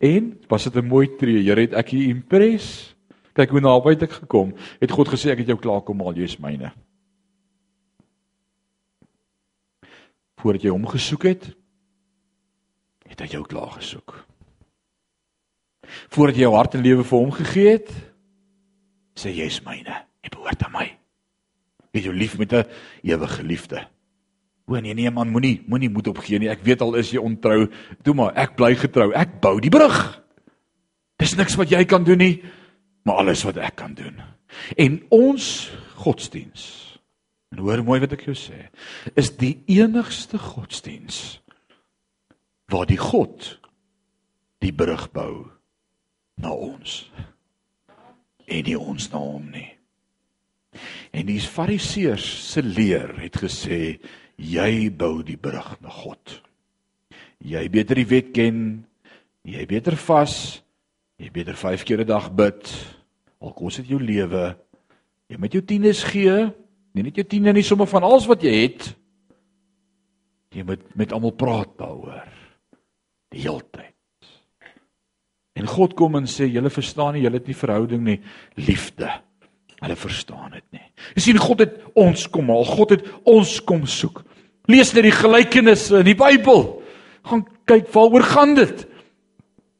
en 0.01 0.32
was 0.49 0.64
dit 0.64 0.76
'n 0.76 0.89
mooi 0.89 1.16
tree? 1.16 1.45
Here 1.45 1.61
het 1.61 1.74
ek 1.74 1.91
hier 1.91 2.09
impres 2.09 2.95
kyk 3.39 3.51
hoe 3.51 3.61
naby 3.61 3.95
ek 4.03 4.12
gekom. 4.24 4.55
Het 4.80 4.91
God 4.91 5.09
gesê 5.09 5.30
ek 5.30 5.39
het 5.39 5.53
jou 5.53 5.59
klaar 5.59 5.82
kom 5.86 6.01
al 6.01 6.16
jy's 6.18 6.39
myne. 6.39 6.72
Voordat 10.39 10.62
jy 10.62 10.70
hom 10.70 10.86
gesoek 10.86 11.22
het 11.22 11.55
het 13.09 13.20
hy 13.20 13.26
jou 13.26 13.45
klaar 13.47 13.70
gesoek. 13.70 14.26
Voordat 16.12 16.36
jy 16.36 16.43
jou 16.43 16.55
hart 16.55 16.74
en 16.74 16.82
lewe 16.84 17.05
vir 17.05 17.18
hom 17.18 17.30
gegee 17.32 17.70
het 17.78 17.93
sê 19.18 19.32
jy's 19.32 19.62
myne 19.64 20.05
jy 20.22 20.30
behoort 20.34 20.62
aan 20.66 20.72
my. 20.72 20.89
Jy 21.93 22.12
lief 22.12 22.39
met 22.39 22.53
'n 22.53 22.66
ewige 23.03 23.43
liefde 23.43 23.89
O 24.69 24.77
nee 24.77 24.95
nee 24.95 25.11
man, 25.11 25.31
moenie 25.33 25.62
moenie 25.66 25.89
moed 25.89 26.11
opgee 26.12 26.39
nie. 26.39 26.51
Ek 26.53 26.61
weet 26.66 26.83
al 26.85 26.99
is 27.01 27.14
jy 27.14 27.23
ontrou. 27.25 27.71
Toe 28.05 28.14
maar, 28.14 28.35
ek 28.37 28.53
bly 28.59 28.75
getrou. 28.77 29.09
Ek 29.16 29.39
bou 29.41 29.57
die 29.64 29.73
brug. 29.73 29.97
Dis 31.19 31.35
niks 31.39 31.57
wat 31.59 31.73
jy 31.73 31.81
kan 31.89 32.05
doen 32.07 32.21
nie, 32.21 32.35
maar 33.09 33.25
alles 33.25 33.43
wat 33.49 33.57
ek 33.64 33.79
kan 33.81 33.97
doen. 33.97 34.21
En 34.77 35.01
ons 35.14 35.47
godsdiens. 36.05 36.66
En 37.49 37.64
hoor 37.64 37.81
mooi 37.83 37.97
wat 38.05 38.12
ek 38.12 38.27
jou 38.29 38.37
sê, 38.37 38.69
is 39.16 39.33
die 39.41 39.57
enigste 39.73 40.39
godsdiens 40.39 41.41
waar 42.69 42.85
die 42.87 43.01
God 43.01 43.55
die 44.61 44.75
brug 44.77 45.07
bou 45.16 45.49
na 46.37 46.53
ons. 46.53 47.07
En 48.45 48.64
nie 48.69 48.77
ons 48.77 49.09
na 49.12 49.23
hom 49.23 49.49
nie. 49.55 49.71
En 51.16 51.25
die 51.29 51.41
fariseërs 51.41 52.27
se 52.53 52.62
leer 52.62 53.16
het 53.23 53.41
gesê 53.41 53.97
jy 54.39 54.89
bou 54.95 55.18
die 55.26 55.36
brug 55.36 55.74
na 55.82 55.91
God. 55.93 56.39
Jy 57.45 57.64
beter 57.70 57.99
die 57.99 58.09
wet 58.09 58.30
ken, 58.34 58.62
jy 59.47 59.66
beter 59.68 59.99
vas, 60.09 60.62
jy 61.18 61.30
beter 61.34 61.59
5 61.59 61.84
keer 61.84 62.01
'n 62.03 62.07
dag 62.07 62.30
bid. 62.30 62.70
Al 63.41 63.53
kos 63.53 63.76
dit 63.76 63.86
jou 63.86 64.01
lewe. 64.01 64.57
Jy 65.28 65.36
moet 65.39 65.53
jou 65.53 65.62
tiendes 65.62 66.03
gee, 66.05 66.53
nie 66.95 67.03
net 67.03 67.16
jou 67.16 67.24
tiende 67.24 67.53
nie, 67.53 67.62
sommer 67.62 67.86
van 67.86 68.03
alles 68.03 68.26
wat 68.26 68.43
jy 68.43 68.62
het. 68.62 68.97
Jy 70.55 70.64
moet 70.64 70.97
met 70.97 71.12
almal 71.12 71.32
praat 71.32 71.76
daaroor. 71.78 72.28
Die 73.30 73.41
heeltyd. 73.41 73.95
En 75.55 75.66
God 75.66 75.95
kom 75.95 76.16
en 76.16 76.24
sê, 76.24 76.47
"Julle 76.47 76.70
verstaan 76.70 77.14
nie, 77.14 77.22
julle 77.22 77.39
het 77.39 77.47
nie 77.47 77.55
verhouding 77.55 78.03
nie, 78.03 78.20
liefde." 78.55 79.11
Hulle 79.78 79.97
verstaan 79.97 80.51
dit 80.51 80.64
nie. 80.72 80.93
Jy 81.14 81.22
sien 81.22 81.39
God 81.39 81.59
het 81.59 81.76
ons 81.95 82.26
kom 82.28 82.49
haal. 82.51 82.64
God 82.64 82.91
het 82.91 83.05
ons 83.24 83.61
kom 83.64 83.86
soek. 83.86 84.24
Lees 84.69 84.93
net 84.95 85.07
die 85.09 85.14
gelykenisse 85.14 86.03
in 86.03 86.11
die 86.11 86.19
Bybel. 86.19 86.66
Gaan 87.29 87.47
kyk 87.69 87.89
waaroor 87.95 88.27
gaan 88.29 88.55
dit. 88.59 88.85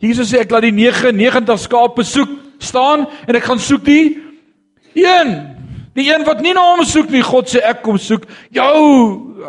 Jesus 0.01 0.33
sê 0.33 0.43
ek 0.45 0.53
laat 0.55 0.67
die 0.69 0.75
99 0.75 1.61
skape 1.61 2.05
soek 2.07 2.31
staan 2.63 3.07
en 3.27 3.37
ek 3.37 3.47
gaan 3.49 3.61
soek 3.63 3.85
die 3.85 4.19
een. 4.95 5.35
Die 5.99 6.09
een 6.09 6.25
wat 6.25 6.41
nie 6.43 6.55
na 6.55 6.63
hom 6.75 6.85
soek 6.87 7.11
nie. 7.11 7.23
God 7.27 7.51
sê 7.51 7.61
ek 7.65 7.83
kom 7.83 7.99
soek 7.99 8.25
jou. 8.55 8.79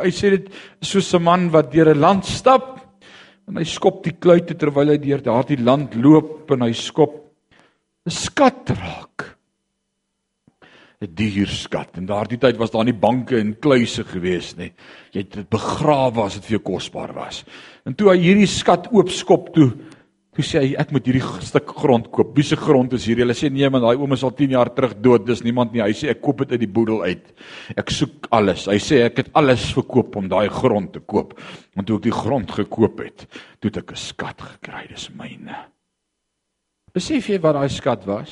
Hy 0.02 0.12
sê 0.12 0.36
dit 0.36 0.52
soos 0.82 1.14
'n 1.14 1.24
man 1.24 1.50
wat 1.52 1.72
deur 1.72 1.94
'n 1.94 2.02
land 2.02 2.26
stap 2.26 2.80
En 3.50 3.58
hy 3.58 3.66
skop 3.66 4.04
die 4.06 4.14
kluite 4.14 4.54
terwyl 4.62 4.92
hy 4.94 5.00
deur 5.02 5.24
daardie 5.26 5.58
land 5.58 5.96
loop 5.98 6.52
en 6.54 6.68
hy 6.68 6.74
skop 6.78 7.16
'n 8.06 8.14
skat 8.14 8.70
raak. 8.78 9.39
'n 11.02 11.14
Duur 11.16 11.48
skat. 11.48 11.98
In 11.98 12.06
daardie 12.06 12.38
tyd 12.38 12.58
was 12.58 12.72
daar 12.72 12.84
nie 12.84 12.94
banke 12.94 13.38
en 13.40 13.60
kluise 13.60 14.04
gewees 14.04 14.58
nie. 14.58 14.74
Jy 15.14 15.20
het 15.20 15.32
dit 15.32 15.50
begrawe 15.50 16.26
as 16.26 16.34
dit 16.34 16.44
vir 16.44 16.60
jou 16.60 16.74
kosbaar 16.74 17.14
was. 17.14 17.46
En 17.86 17.96
toe 17.96 18.10
hy 18.12 18.18
hierdie 18.20 18.48
skat 18.48 18.92
oopskop 18.92 19.54
toe 19.54 19.72
Toe 20.40 20.46
sê 20.46 20.60
hy 20.62 20.68
ek 20.80 20.94
moet 20.96 21.08
hierdie 21.10 21.26
stuk 21.44 21.72
grond 21.82 22.06
koop. 22.16 22.30
Wie 22.38 22.46
se 22.48 22.56
grond 22.56 22.94
is 22.96 23.04
hierdie? 23.10 23.26
Hulle 23.26 23.36
sê 23.36 23.50
nee 23.52 23.68
man, 23.68 23.82
daai 23.84 24.00
oom 24.00 24.14
is 24.16 24.22
al 24.24 24.32
10 24.38 24.54
jaar 24.54 24.70
terug 24.72 24.94
dood. 25.04 25.26
Dis 25.28 25.42
niemand 25.44 25.74
nie. 25.74 25.82
Hy 25.84 25.96
sê 25.98 26.14
ek 26.14 26.22
koop 26.24 26.46
dit 26.46 26.54
uit 26.54 26.62
die 26.62 26.70
boedel 26.78 27.02
uit. 27.04 27.34
Ek 27.76 27.92
soek 27.92 28.30
alles. 28.38 28.64
Hy 28.72 28.78
sê 28.80 29.02
ek 29.08 29.20
het 29.20 29.34
alles 29.40 29.66
verkoop 29.76 30.16
om 30.16 30.30
daai 30.32 30.48
grond 30.54 30.94
te 30.96 31.02
koop. 31.02 31.34
Want 31.76 31.90
toe 31.90 31.98
ek 32.00 32.06
die 32.06 32.16
grond 32.16 32.54
gekoop 32.56 33.04
het, 33.04 33.26
toe 33.60 33.68
het 33.68 33.82
ek 33.82 33.92
'n 33.92 34.00
skat 34.00 34.40
gekry. 34.40 34.86
Dis 34.88 35.10
myne. 35.10 35.60
Besef 36.94 37.28
jy 37.28 37.42
wat 37.42 37.60
daai 37.60 37.70
skat 37.70 38.06
was? 38.06 38.32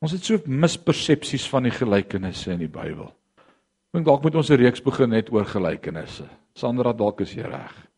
Ons 0.00 0.12
het 0.14 0.24
so 0.24 0.38
mispersepsies 0.46 1.48
van 1.50 1.66
die 1.66 1.74
gelykenisse 1.74 2.52
in 2.52 2.62
die 2.62 2.70
Bybel. 2.70 3.10
Ek 3.88 3.98
dink 3.98 4.06
dalk 4.06 4.22
moet 4.22 4.36
ons 4.36 4.50
'n 4.50 4.60
reeks 4.60 4.84
begin 4.84 5.10
net 5.10 5.32
oor 5.32 5.44
gelykenisse. 5.44 6.28
Sandra 6.54 6.92
dalk 6.92 7.20
is 7.20 7.34
jy 7.34 7.42
reg 7.42 7.88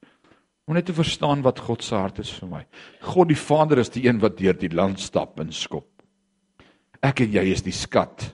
om 0.71 0.77
net 0.79 0.87
te 0.87 0.95
verstaan 0.95 1.43
wat 1.43 1.59
God 1.67 1.83
se 1.83 1.97
hart 1.99 2.21
is 2.23 2.31
vir 2.39 2.47
my. 2.47 2.61
God 3.03 3.33
die 3.33 3.39
Vader 3.39 3.81
is 3.83 3.91
die 3.91 4.05
een 4.07 4.21
wat 4.23 4.37
deur 4.39 4.55
die 4.55 4.71
land 4.71 5.01
stap 5.03 5.41
en 5.43 5.51
skop. 5.51 5.89
Ek 7.03 7.25
en 7.25 7.33
jy 7.35 7.43
is 7.51 7.65
die 7.67 7.75
skat. 7.75 8.29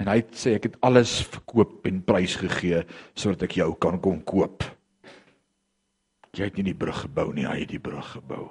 En 0.00 0.08
hy 0.08 0.22
sê 0.32 0.54
ek 0.56 0.70
het 0.70 0.78
alles 0.86 1.18
verkoop 1.34 1.84
en 1.90 2.00
prys 2.06 2.38
gegee 2.40 2.80
sodat 3.12 3.44
ek 3.44 3.58
jou 3.60 3.68
kan 3.76 4.00
kom 4.00 4.22
koop. 4.24 4.64
Jy 6.34 6.48
het 6.48 6.56
nie 6.58 6.66
die 6.66 6.78
brug 6.78 7.04
gebou 7.04 7.28
nie, 7.34 7.44
hy 7.46 7.60
het 7.60 7.70
die 7.70 7.82
brug 7.82 8.06
gebou. 8.16 8.48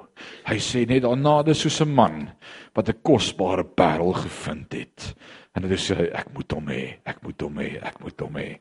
Hy 0.48 0.56
sê 0.64 0.86
net 0.88 1.04
daarna 1.04 1.42
dis 1.44 1.60
soos 1.66 1.82
'n 1.82 1.94
man 1.94 2.30
wat 2.76 2.90
'n 2.90 3.02
kosbare 3.04 3.64
parel 3.64 4.14
gevind 4.14 4.74
het. 4.74 5.16
En 5.56 5.68
dit 5.68 5.80
sê 5.80 6.14
ek 6.14 6.34
moet 6.34 6.52
hom 6.52 6.68
hê, 6.68 6.96
ek 7.06 7.22
moet 7.24 7.42
hom 7.42 7.58
hê, 7.58 7.84
ek 7.84 8.00
moet 8.00 8.20
hom 8.20 8.36
hê. 8.36 8.60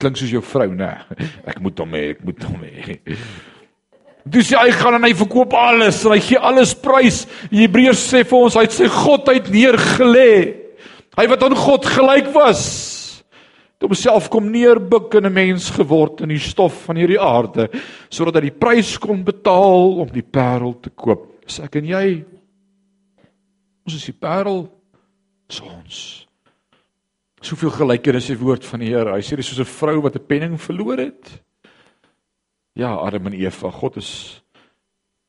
Klink 0.00 0.16
soos 0.16 0.30
jou 0.30 0.42
vrou, 0.42 0.74
né? 0.74 1.04
Ek 1.46 1.60
moet 1.60 1.78
hom 1.78 1.92
hê, 1.92 2.10
ek 2.10 2.24
moet 2.24 2.42
hom 2.42 2.62
hê. 2.62 2.98
Dis 4.26 4.50
hy 4.50 4.70
gaan 4.70 4.94
en 4.94 5.04
hy 5.04 5.12
verkoop 5.12 5.52
alles 5.52 6.04
en 6.04 6.12
hy 6.12 6.20
gee 6.20 6.38
alles 6.38 6.74
prys. 6.74 7.26
Hebreërs 7.50 8.12
sê 8.12 8.24
vir 8.24 8.38
ons 8.38 8.54
hy 8.54 8.62
het 8.62 8.72
sy 8.72 8.88
godheid 8.88 9.50
neergelê. 9.52 10.54
Hy 11.18 11.26
wat 11.26 11.42
aan 11.42 11.54
God 11.54 11.84
gelyk 11.84 12.32
was. 12.34 12.93
Het 13.74 13.88
homself 13.88 14.28
kom 14.30 14.50
neerbuk 14.50 15.14
en 15.14 15.26
'n 15.26 15.32
mens 15.32 15.70
geword 15.70 16.20
in 16.20 16.28
die 16.28 16.38
stof 16.38 16.84
van 16.84 16.96
hierdie 16.96 17.20
aarde 17.20 17.68
sodat 18.08 18.34
hy 18.34 18.50
die 18.50 18.58
prys 18.58 18.98
kon 18.98 19.24
betaal 19.24 19.98
om 20.00 20.08
die 20.08 20.22
parel 20.22 20.80
te 20.80 20.90
koop. 20.90 21.42
Dis 21.44 21.58
ek 21.60 21.76
en 21.76 21.84
jy. 21.84 22.24
Ons 23.84 23.94
is 23.94 24.04
die 24.04 24.18
parel 24.18 24.70
ons. 25.62 26.26
Soveel 27.44 27.70
gelykenis 27.70 28.30
in 28.30 28.38
die 28.38 28.44
woord 28.44 28.64
van 28.64 28.80
die 28.80 28.88
Here. 28.88 29.12
Hy 29.12 29.20
sê 29.20 29.36
dis 29.36 29.46
soos 29.46 29.60
'n 29.60 29.64
vrou 29.68 30.00
wat 30.00 30.16
'n 30.16 30.26
penning 30.26 30.60
verloor 30.60 30.98
het. 30.98 31.42
Ja, 32.74 32.96
Adam 32.96 33.26
en 33.26 33.34
Eva, 33.34 33.70
God 33.70 33.96
is 33.96 34.40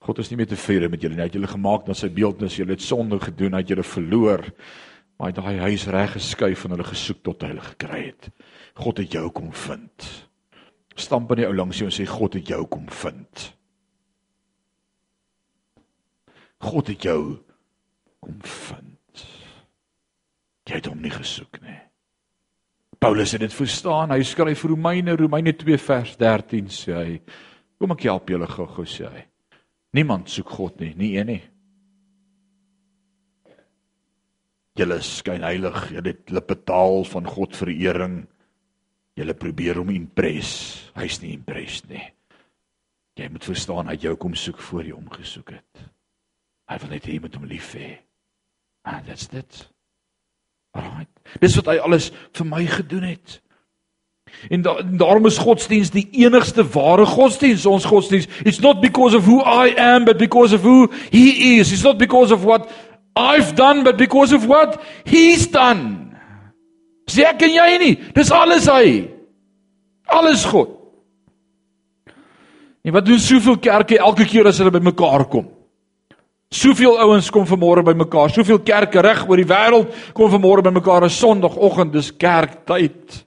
God 0.06 0.20
is 0.20 0.30
nie 0.30 0.38
meer 0.38 0.48
tevrede 0.48 0.89
met 0.89 1.02
julle 1.02 1.16
nie. 1.16 1.22
Hy 1.22 1.30
het 1.30 1.34
julle 1.34 1.48
gemaak 1.48 1.88
na 1.88 1.93
sy 1.93 2.10
beeldnis. 2.10 2.58
Julle 2.58 2.76
het 2.76 2.82
sonde 2.82 3.20
gedoen, 3.20 3.54
hy 3.54 3.64
het 3.64 3.70
julle 3.70 3.84
verloor. 3.84 4.43
Maar 5.18 5.34
daai 5.34 5.59
huis 5.59 5.86
reg 5.88 6.16
geskuif 6.18 6.66
en 6.66 6.76
hulle 6.76 6.88
gesoek 6.88 7.22
tot 7.24 7.43
hulle 7.47 7.63
gekry 7.63 8.01
het. 8.09 8.30
God 8.76 8.99
het 8.99 9.16
jou 9.16 9.30
kom 9.32 9.53
vind. 9.53 10.07
Stamp 10.95 11.32
in 11.32 11.43
die 11.43 11.47
ou 11.47 11.55
langs 11.55 11.80
jou 11.80 11.88
en 11.88 11.95
sê 11.95 12.07
God 12.07 12.36
het 12.39 12.51
jou 12.51 12.66
kom 12.72 12.89
vind. 12.91 13.45
God 16.66 16.91
het 16.91 17.07
jou 17.07 17.22
kom 18.20 18.38
vind. 18.41 19.26
Jy 20.66 20.80
het 20.80 20.88
hom 20.89 21.01
nie 21.03 21.13
gesoek 21.13 21.61
nie. 21.61 21.80
Paulus 22.99 23.36
het 23.36 23.43
dit 23.43 23.53
verstaan. 23.53 24.11
Hy 24.16 24.24
skryf 24.26 24.63
vir 24.63 24.72
Romeine, 24.74 25.16
Romeine 25.20 25.53
2 25.53 25.78
vers 25.78 26.16
13 26.18 26.72
sê 26.74 26.95
hy: 26.95 27.20
"Kom 27.78 27.91
ek 27.91 28.07
help 28.07 28.30
julle 28.30 28.47
gou-gou 28.47 28.86
sê 28.86 29.05
hy. 29.11 29.26
Niemand 29.93 30.30
soek 30.30 30.49
God 30.49 30.80
nie, 30.80 30.93
nie 30.95 31.18
een 31.18 31.28
nie. 31.28 31.43
Julle 34.76 34.98
skyn 35.04 35.46
heilig, 35.48 35.78
julle 35.96 36.12
het 36.12 36.32
lippe 36.36 36.58
taal 36.68 37.06
van 37.08 37.28
God 37.32 37.56
verering. 37.56 38.18
Julle 39.16 39.36
probeer 39.40 39.80
hom 39.80 39.94
impress. 39.96 40.92
Hy's 40.98 41.22
nie 41.22 41.32
impressed 41.38 41.88
nie. 41.92 42.04
Jy 43.16 43.30
moet 43.32 43.48
verstaan 43.48 43.88
hy 43.88 43.96
jou 44.04 44.16
kom 44.20 44.36
soek 44.36 44.60
voor 44.60 44.84
jy 44.84 44.98
hom 44.98 45.08
gesoek 45.14 45.54
het. 45.56 45.86
Hy 46.68 46.82
wil 46.82 46.92
net 46.92 47.08
hê 47.08 47.16
jy 47.16 47.24
moet 47.24 47.40
hom 47.40 47.48
lief 47.48 47.72
hê. 47.78 47.94
Ah, 48.86 49.00
that's 49.06 49.30
it. 49.32 49.64
Right. 50.76 51.10
Dis 51.40 51.56
wat 51.56 51.72
hy 51.72 51.80
alles 51.80 52.12
vir 52.36 52.48
my 52.50 52.66
gedoen 52.68 53.08
het. 53.08 53.40
En, 54.50 54.62
da, 54.62 54.76
en 54.82 54.98
daarom 54.98 55.26
is 55.26 55.38
godsdiens 55.38 55.94
die 55.94 56.08
enigste 56.26 56.66
ware 56.74 57.06
godsdiens, 57.06 57.66
ons 57.66 57.86
godsdiens. 57.88 58.28
It's 58.44 58.60
not 58.60 58.82
because 58.82 59.16
of 59.16 59.26
who 59.26 59.40
I 59.42 59.74
am, 59.80 60.06
but 60.06 60.18
because 60.18 60.56
of 60.56 60.62
who 60.62 60.92
he 61.10 61.58
is. 61.58 61.72
It's 61.72 61.84
not 61.84 61.98
because 61.98 62.34
of 62.34 62.44
what 62.44 62.68
I've 63.16 63.55
done, 63.55 63.84
but 63.84 63.97
because 63.97 64.34
of 64.34 64.45
what 64.45 64.82
he's 65.05 65.47
done. 65.47 66.16
Sê 67.07 67.24
ek 67.30 67.45
en 67.47 67.53
jy 67.53 67.78
nie, 67.80 67.95
dis 68.16 68.32
alles 68.34 68.68
hy. 68.68 69.07
Alles 70.11 70.45
God. 70.49 70.74
En 72.86 72.93
wat 72.93 73.05
doen 73.05 73.22
soveel 73.22 73.57
kerke 73.61 73.97
elke 73.97 74.26
keer 74.30 74.49
as 74.49 74.59
hulle 74.61 74.74
bymekaar 74.74 75.26
kom? 75.30 75.47
Soveel 76.53 76.99
ouens 77.01 77.32
kom 77.34 77.45
vanmôre 77.49 77.82
bymekaar, 77.86 78.34
soveel 78.34 78.59
kerke 78.66 79.01
reg 79.01 79.24
oor 79.26 79.41
die 79.41 79.47
wêreld 79.49 79.93
kom 80.18 80.30
vanmôre 80.34 80.66
bymekaar 80.68 81.07
op 81.07 81.13
Sondagoggend, 81.13 81.95
dis 81.95 82.11
kerktyd. 82.13 83.24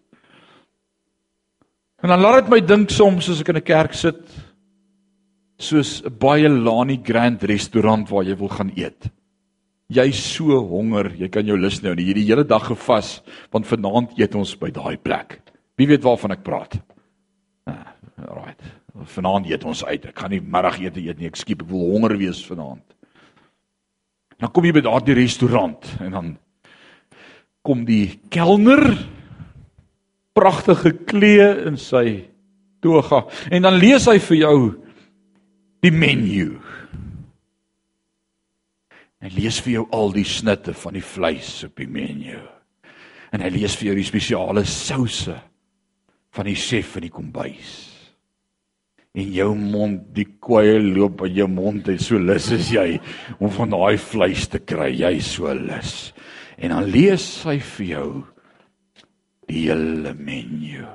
En 2.03 2.12
dan 2.12 2.22
laat 2.22 2.45
dit 2.45 2.53
my 2.53 2.61
dink 2.62 2.95
soms 2.95 3.28
as 3.32 3.41
ek 3.43 3.51
in 3.51 3.59
'n 3.59 3.66
kerk 3.66 3.95
sit 3.95 4.20
soos 5.59 6.03
'n 6.05 6.14
baie 6.18 6.49
Lani 6.49 7.01
Grand 7.03 7.43
restaurant 7.43 8.09
waar 8.09 8.24
jy 8.24 8.36
wil 8.39 8.49
gaan 8.49 8.70
eet. 8.76 9.11
Jy's 9.89 10.18
so 10.20 10.59
honger, 10.68 11.14
jy 11.16 11.30
kan 11.32 11.49
jou 11.49 11.57
lus 11.57 11.78
nou 11.80 11.95
nie 11.97 12.11
hierdie 12.11 12.26
hele 12.28 12.45
dag 12.45 12.66
gevas 12.68 13.22
want 13.55 13.68
vanaand 13.70 14.18
eet 14.20 14.34
ons 14.36 14.53
by 14.61 14.68
daai 14.74 14.99
plek. 15.01 15.39
Wie 15.80 15.89
weet 15.89 16.05
waarvan 16.05 16.34
ek 16.34 16.45
praat? 16.45 16.76
Ah, 17.68 17.95
right. 18.20 18.61
Vanaand 19.14 19.49
eet 19.49 19.64
ons 19.64 19.80
uit. 19.86 20.05
Ek 20.11 20.18
gaan 20.18 20.34
nie 20.34 20.43
middagete 20.45 21.01
eet 21.01 21.20
nie. 21.20 21.30
Ek 21.30 21.41
skiep, 21.41 21.62
ek 21.64 21.72
wil 21.72 21.86
honger 21.95 22.18
wees 22.20 22.43
vanaand. 22.45 22.84
Dan 24.39 24.53
kom 24.53 24.68
jy 24.68 24.74
by 24.76 24.84
daardie 24.84 25.16
restaurant 25.18 25.89
en 26.05 26.12
dan 26.14 26.34
kom 27.64 27.86
die 27.89 28.18
kelner 28.30 28.84
pragtige 30.36 30.93
klee 31.09 31.49
in 31.66 31.80
sy 31.80 32.28
toga 32.84 33.24
en 33.51 33.64
dan 33.64 33.80
lees 33.80 34.07
hy 34.07 34.18
vir 34.28 34.39
jou 34.45 34.59
die 35.82 35.95
menu. 35.95 36.59
Hy 39.19 39.31
lees 39.35 39.59
vir 39.64 39.73
jou 39.73 39.85
al 39.95 40.12
die 40.14 40.27
snitte 40.27 40.75
van 40.79 40.95
die 40.95 41.05
vleis 41.05 41.51
op 41.66 41.79
die 41.81 41.91
menu. 41.91 42.39
En 43.35 43.43
hy 43.43 43.51
lees 43.53 43.75
vir 43.77 43.91
jou 43.91 43.97
die 43.99 44.07
spesiale 44.07 44.64
souse 44.69 45.35
van 46.35 46.47
die 46.47 46.57
chef 46.59 46.95
in 46.99 47.09
die 47.09 47.12
kombuis. 47.12 47.73
En 49.19 49.33
jou 49.35 49.51
mond 49.59 50.12
die 50.14 50.29
kweye 50.39 50.79
loop 50.85 51.25
in 51.27 51.35
jou 51.41 51.49
mond 51.51 51.89
en 51.91 51.99
so 51.99 52.21
lus 52.23 52.53
is 52.55 52.71
jy 52.71 53.01
om 53.41 53.51
van 53.51 53.75
daai 53.75 53.99
vleis 53.99 54.47
te 54.53 54.62
kry. 54.62 54.93
Jy 54.95 55.19
so 55.25 55.51
lus. 55.51 56.12
En 56.59 56.75
dan 56.77 56.87
lees 56.87 57.27
hy 57.49 57.59
vir 57.75 57.87
jou 57.89 58.09
die 59.49 59.64
hele 59.66 60.14
menu. 60.14 60.87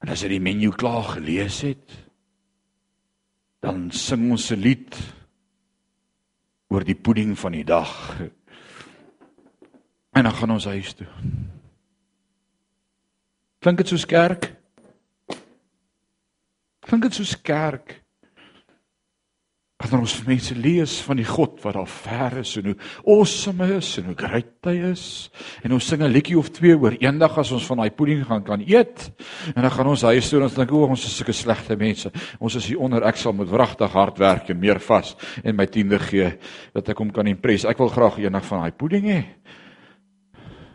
En 0.00 0.10
as 0.10 0.24
jy 0.24 0.34
die 0.34 0.42
menu 0.42 0.72
klaar 0.74 1.14
gelees 1.14 1.60
het 1.68 1.98
dan 3.60 3.90
sing 3.92 4.30
ons 4.32 4.50
'n 4.50 4.60
lied 4.60 4.96
oor 6.70 6.84
die 6.86 6.94
pudding 6.94 7.34
van 7.38 7.52
die 7.52 7.64
dag. 7.66 7.90
En 10.14 10.26
dan 10.26 10.34
gaan 10.34 10.50
ons 10.50 10.64
huis 10.70 10.92
toe. 10.94 11.06
Klink 13.60 13.82
dit 13.82 13.90
soos 13.92 14.06
kerk? 14.06 14.48
Klink 16.86 17.02
dit 17.02 17.14
soos 17.14 17.34
kerk? 17.42 17.98
Wanneer 19.80 20.02
ons 20.04 20.14
mense 20.26 20.54
lees 20.60 20.98
van 21.06 21.16
die 21.16 21.24
God 21.24 21.62
wat 21.64 21.78
daar 21.78 21.88
ver 21.88 22.34
is 22.42 22.50
en 22.60 22.66
hoe 22.68 22.74
awesome 23.08 23.64
is 23.78 23.94
en 23.96 24.10
hoe 24.10 24.16
great 24.18 24.68
hy 24.68 24.74
is 24.90 25.04
en 25.64 25.72
ons 25.72 25.86
sing 25.88 26.02
'n 26.04 26.12
liedjie 26.12 26.36
of 26.36 26.50
twee 26.52 26.76
oor 26.76 26.92
eendag 27.00 27.38
as 27.38 27.52
ons 27.56 27.64
van 27.64 27.80
daai 27.80 27.90
pudding 27.90 28.20
gaan 28.26 28.44
kan 28.44 28.60
eet 28.60 29.08
en 29.56 29.62
dan 29.62 29.70
gaan 29.70 29.86
ons 29.86 30.02
huis 30.02 30.28
toe 30.28 30.38
en 30.38 30.44
ons 30.44 30.54
dink 30.54 30.72
o 30.72 30.84
ons 30.84 31.04
is 31.04 31.16
sulke 31.16 31.32
slegte 31.32 31.76
mense. 31.76 32.12
Ons 32.38 32.54
is 32.56 32.66
hier 32.66 32.78
onder 32.78 33.02
ek 33.08 33.16
sal 33.16 33.32
moet 33.32 33.48
wragtig 33.48 33.90
hard 33.92 34.18
werk 34.18 34.50
en 34.50 34.60
meer 34.60 34.80
vas 34.80 35.16
en 35.42 35.56
my 35.56 35.66
tiende 35.66 35.98
gee 35.98 36.38
dat 36.74 36.88
ek 36.88 36.98
hom 36.98 37.10
kan 37.10 37.26
impress. 37.26 37.64
Ek 37.64 37.78
wil 37.78 37.88
graag 37.88 38.18
eendag 38.18 38.44
van 38.44 38.60
daai 38.60 38.76
pudding 38.76 39.04
hê. 39.08 39.24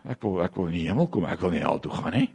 Ek 0.09 0.21
wil 0.23 0.41
ek 0.41 0.55
wil 0.55 0.65
in 0.65 0.73
die 0.73 0.87
hemel 0.89 1.07
kom, 1.07 1.25
ek 1.25 1.41
wil 1.41 1.51
nie 1.51 1.61
hel 1.61 1.79
toe 1.79 1.91
gaan 1.91 2.13
nie. 2.13 2.29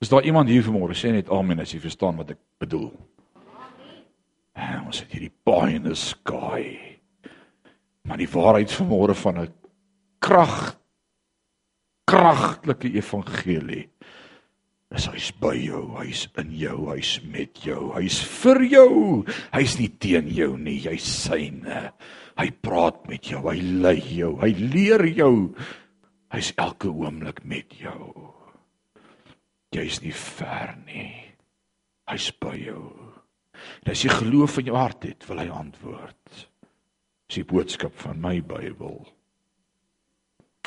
Is 0.00 0.08
daar 0.08 0.24
iemand 0.24 0.48
hier 0.48 0.62
vanmôre 0.62 0.92
sê 0.92 1.12
net 1.12 1.30
amen 1.32 1.60
as 1.60 1.72
jy 1.72 1.80
verstaan 1.80 2.16
wat 2.16 2.30
ek 2.36 2.38
bedoel? 2.60 2.92
Amen. 4.56 4.86
Ons 4.86 5.02
het 5.02 5.12
hierdie 5.12 5.32
pie 5.44 5.76
in 5.76 5.86
the 5.88 5.94
sky. 5.98 6.76
Maar 8.06 8.20
die 8.22 8.30
waarheid 8.30 8.72
vanmôre 8.72 9.14
van 9.18 9.40
'n 9.40 9.52
krag 10.20 10.76
kragtelike 12.06 12.92
evangelie 12.94 13.88
is 14.94 15.08
hy's 15.10 15.32
by 15.42 15.54
jou, 15.58 15.82
hy's 15.98 16.28
in 16.38 16.52
jou, 16.54 16.86
hy's 16.92 17.20
met 17.26 17.58
jou, 17.64 17.90
hy's 17.96 18.20
vir 18.22 18.62
jou. 18.62 19.24
Hy's 19.52 19.78
nie 19.80 19.88
teen 19.88 20.28
jou 20.30 20.56
nie, 20.56 20.78
jy's 20.78 21.02
syne. 21.02 21.90
Hy 22.38 22.50
praat 22.62 23.02
met 23.08 23.26
jou, 23.26 23.42
hy 23.50 23.58
lei 23.60 23.98
jou, 24.00 24.36
hy 24.40 24.52
leer 24.54 25.04
jou. 25.06 25.54
Hy's 26.30 26.52
elke 26.56 26.88
oomblik 26.88 27.42
met 27.44 27.74
jou. 27.80 28.32
Jy's 29.74 30.00
nie 30.02 30.14
ver 30.14 30.76
nie. 30.86 31.34
Hy's 32.06 32.30
by 32.30 32.54
jou. 32.54 33.05
En 33.84 33.92
as 33.92 34.02
jy 34.04 34.12
geloof 34.12 34.58
in 34.60 34.70
jou 34.70 34.76
hart 34.76 35.06
het, 35.08 35.26
wil 35.28 35.42
hy 35.42 35.48
antwoord. 35.52 36.48
Dis 37.26 37.40
die 37.40 37.48
boodskap 37.48 37.94
van 38.02 38.20
my 38.22 38.40
Bybel. 38.46 39.00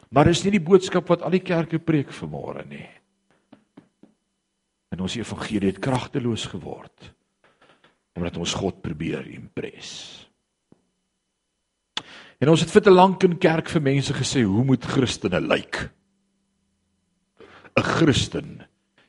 Maar 0.10 0.32
dis 0.32 0.42
nie 0.44 0.56
die 0.58 0.66
boodskap 0.66 1.10
wat 1.12 1.22
al 1.22 1.36
die 1.36 1.46
kerke 1.46 1.80
preek 1.80 2.12
vanmôre 2.16 2.66
nie. 2.70 2.88
En 4.90 5.06
ons 5.06 5.16
evangelie 5.20 5.70
het 5.70 5.84
kragteloos 5.84 6.50
geword 6.52 7.14
omdat 8.20 8.36
ons 8.36 8.52
God 8.60 8.82
probeer 8.84 9.24
impres. 9.32 9.92
En 12.44 12.50
ons 12.52 12.60
het 12.60 12.72
vir 12.72 12.84
te 12.84 12.92
lank 12.92 13.24
in 13.24 13.38
kerk 13.40 13.70
vir 13.72 13.84
mense 13.86 14.12
gesê 14.18 14.42
hoe 14.44 14.64
moet 14.68 14.84
Christene 14.84 15.40
lyk? 15.40 15.86
'n 17.80 17.86
Christen 17.96 18.50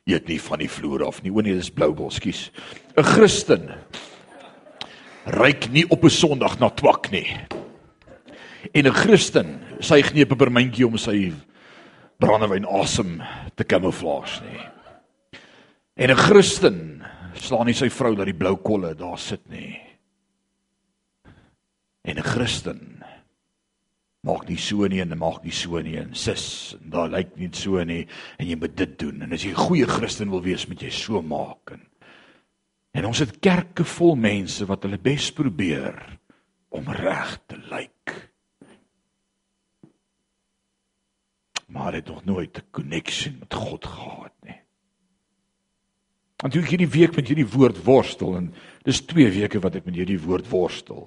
eet 0.07 0.29
nie 0.29 0.41
van 0.41 0.59
die 0.59 0.71
vloer 0.71 1.07
af 1.07 1.23
nie. 1.23 1.33
O 1.33 1.41
nee, 1.41 1.55
dis 1.55 1.71
bloubol, 1.71 2.11
skus. 2.11 2.51
'n 2.97 3.05
Christen 3.05 3.71
ryk 5.27 5.71
nie 5.71 5.85
op 5.91 6.05
'n 6.05 6.11
Sondag 6.11 6.59
na 6.59 6.71
twak 6.71 7.11
nie. 7.11 7.29
En 8.75 8.87
'n 8.87 8.93
Christen 8.93 9.61
suig 9.81 10.13
nie 10.13 10.25
'n 10.25 10.29
pepermuntjie 10.29 10.87
om 10.87 10.99
sy 10.99 11.33
brandewyn 12.19 12.67
asem 12.67 13.23
te 13.57 13.65
kamouflage 13.65 14.43
nie. 14.45 14.61
En 15.97 16.11
'n 16.11 16.17
Christen 16.17 17.03
slaan 17.35 17.67
nie 17.67 17.75
sy 17.75 17.89
vrou 17.89 18.15
dat 18.15 18.27
die 18.27 18.37
blou 18.37 18.57
kolle 18.57 18.95
daar 18.95 19.19
sit 19.19 19.49
nie. 19.49 19.81
En 22.05 22.17
'n 22.17 22.23
Christen 22.23 23.00
maak 24.27 24.49
nie 24.49 24.59
so 24.61 24.89
nie 24.91 25.01
en 25.01 25.17
maak 25.19 25.45
nie 25.45 25.55
so 25.55 25.81
nie 25.81 25.97
en 26.01 26.13
sis, 26.15 26.77
en 26.77 26.93
daar 26.93 27.13
lyk 27.13 27.37
nie 27.41 27.49
so 27.57 27.81
nie 27.85 28.03
en 28.39 28.49
jy 28.49 28.57
moet 28.61 28.77
dit 28.77 28.99
doen. 29.01 29.23
En 29.23 29.33
as 29.33 29.45
jy 29.45 29.53
'n 29.53 29.67
goeie 29.67 29.87
Christen 29.87 30.31
wil 30.31 30.43
wees, 30.43 30.67
moet 30.69 30.83
jy 30.83 30.91
so 30.91 31.23
maak. 31.23 31.73
En, 31.73 31.87
en 32.93 33.05
ons 33.07 33.19
het 33.19 33.41
kerke 33.41 33.85
vol 33.85 34.17
mense 34.17 34.67
wat 34.67 34.83
hulle 34.83 34.99
bes 34.99 35.31
probeer 35.33 36.19
om 36.69 36.85
reg 36.89 37.39
te 37.47 37.57
lyk. 37.57 38.31
Maar 41.69 41.95
het 41.95 42.07
nog 42.07 42.25
nooit 42.25 42.59
'n 42.59 42.71
connection 42.71 43.39
met 43.39 43.55
God 43.55 43.87
gehad 43.87 44.35
nie. 44.43 44.61
Want 46.41 46.55
hoe 46.55 46.63
ek 46.63 46.71
hierdie 46.71 46.89
week 46.89 47.17
met 47.17 47.29
hierdie 47.29 47.49
woord 47.49 47.85
worstel 47.85 48.37
en 48.37 48.55
dis 48.83 49.01
2 49.01 49.31
weke 49.31 49.61
wat 49.61 49.75
ek 49.75 49.85
met 49.85 49.95
hierdie 49.95 50.21
woord 50.21 50.49
worstel. 50.49 51.05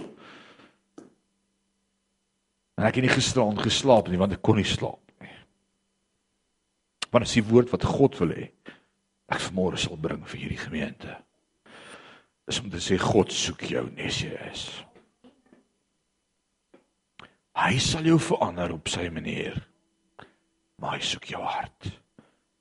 En 2.78 2.88
ek 2.88 2.98
het 2.98 3.06
nie 3.06 3.14
gisteraan 3.14 3.60
geslaap 3.62 4.10
nie 4.10 4.20
want 4.22 4.36
ek 4.36 4.44
kon 4.46 4.58
nie 4.58 4.68
slaap 4.68 5.02
nie. 5.22 5.36
Want 7.14 7.28
is 7.28 7.36
die 7.38 7.46
woord 7.46 7.74
wat 7.74 7.86
God 7.86 8.18
wil 8.22 8.34
hê 8.34 8.50
ek 9.34 9.42
vanmôre 9.48 9.80
sal 9.82 9.98
bring 9.98 10.26
vir 10.30 10.44
hierdie 10.44 10.62
gemeente. 10.62 11.16
Is 12.50 12.60
om 12.62 12.70
te 12.70 12.82
sê 12.84 13.00
God 13.02 13.32
soek 13.34 13.64
jou 13.72 13.86
nes 13.96 14.20
jy 14.26 14.34
is. 14.52 14.66
Hy 17.58 17.78
sal 17.82 18.10
jou 18.10 18.18
verander 18.22 18.74
op 18.76 18.90
sy 18.92 19.08
manier. 19.14 19.56
Maar 20.82 20.98
hy 20.98 21.06
soek 21.06 21.30
jou 21.32 21.42
hart. 21.46 21.92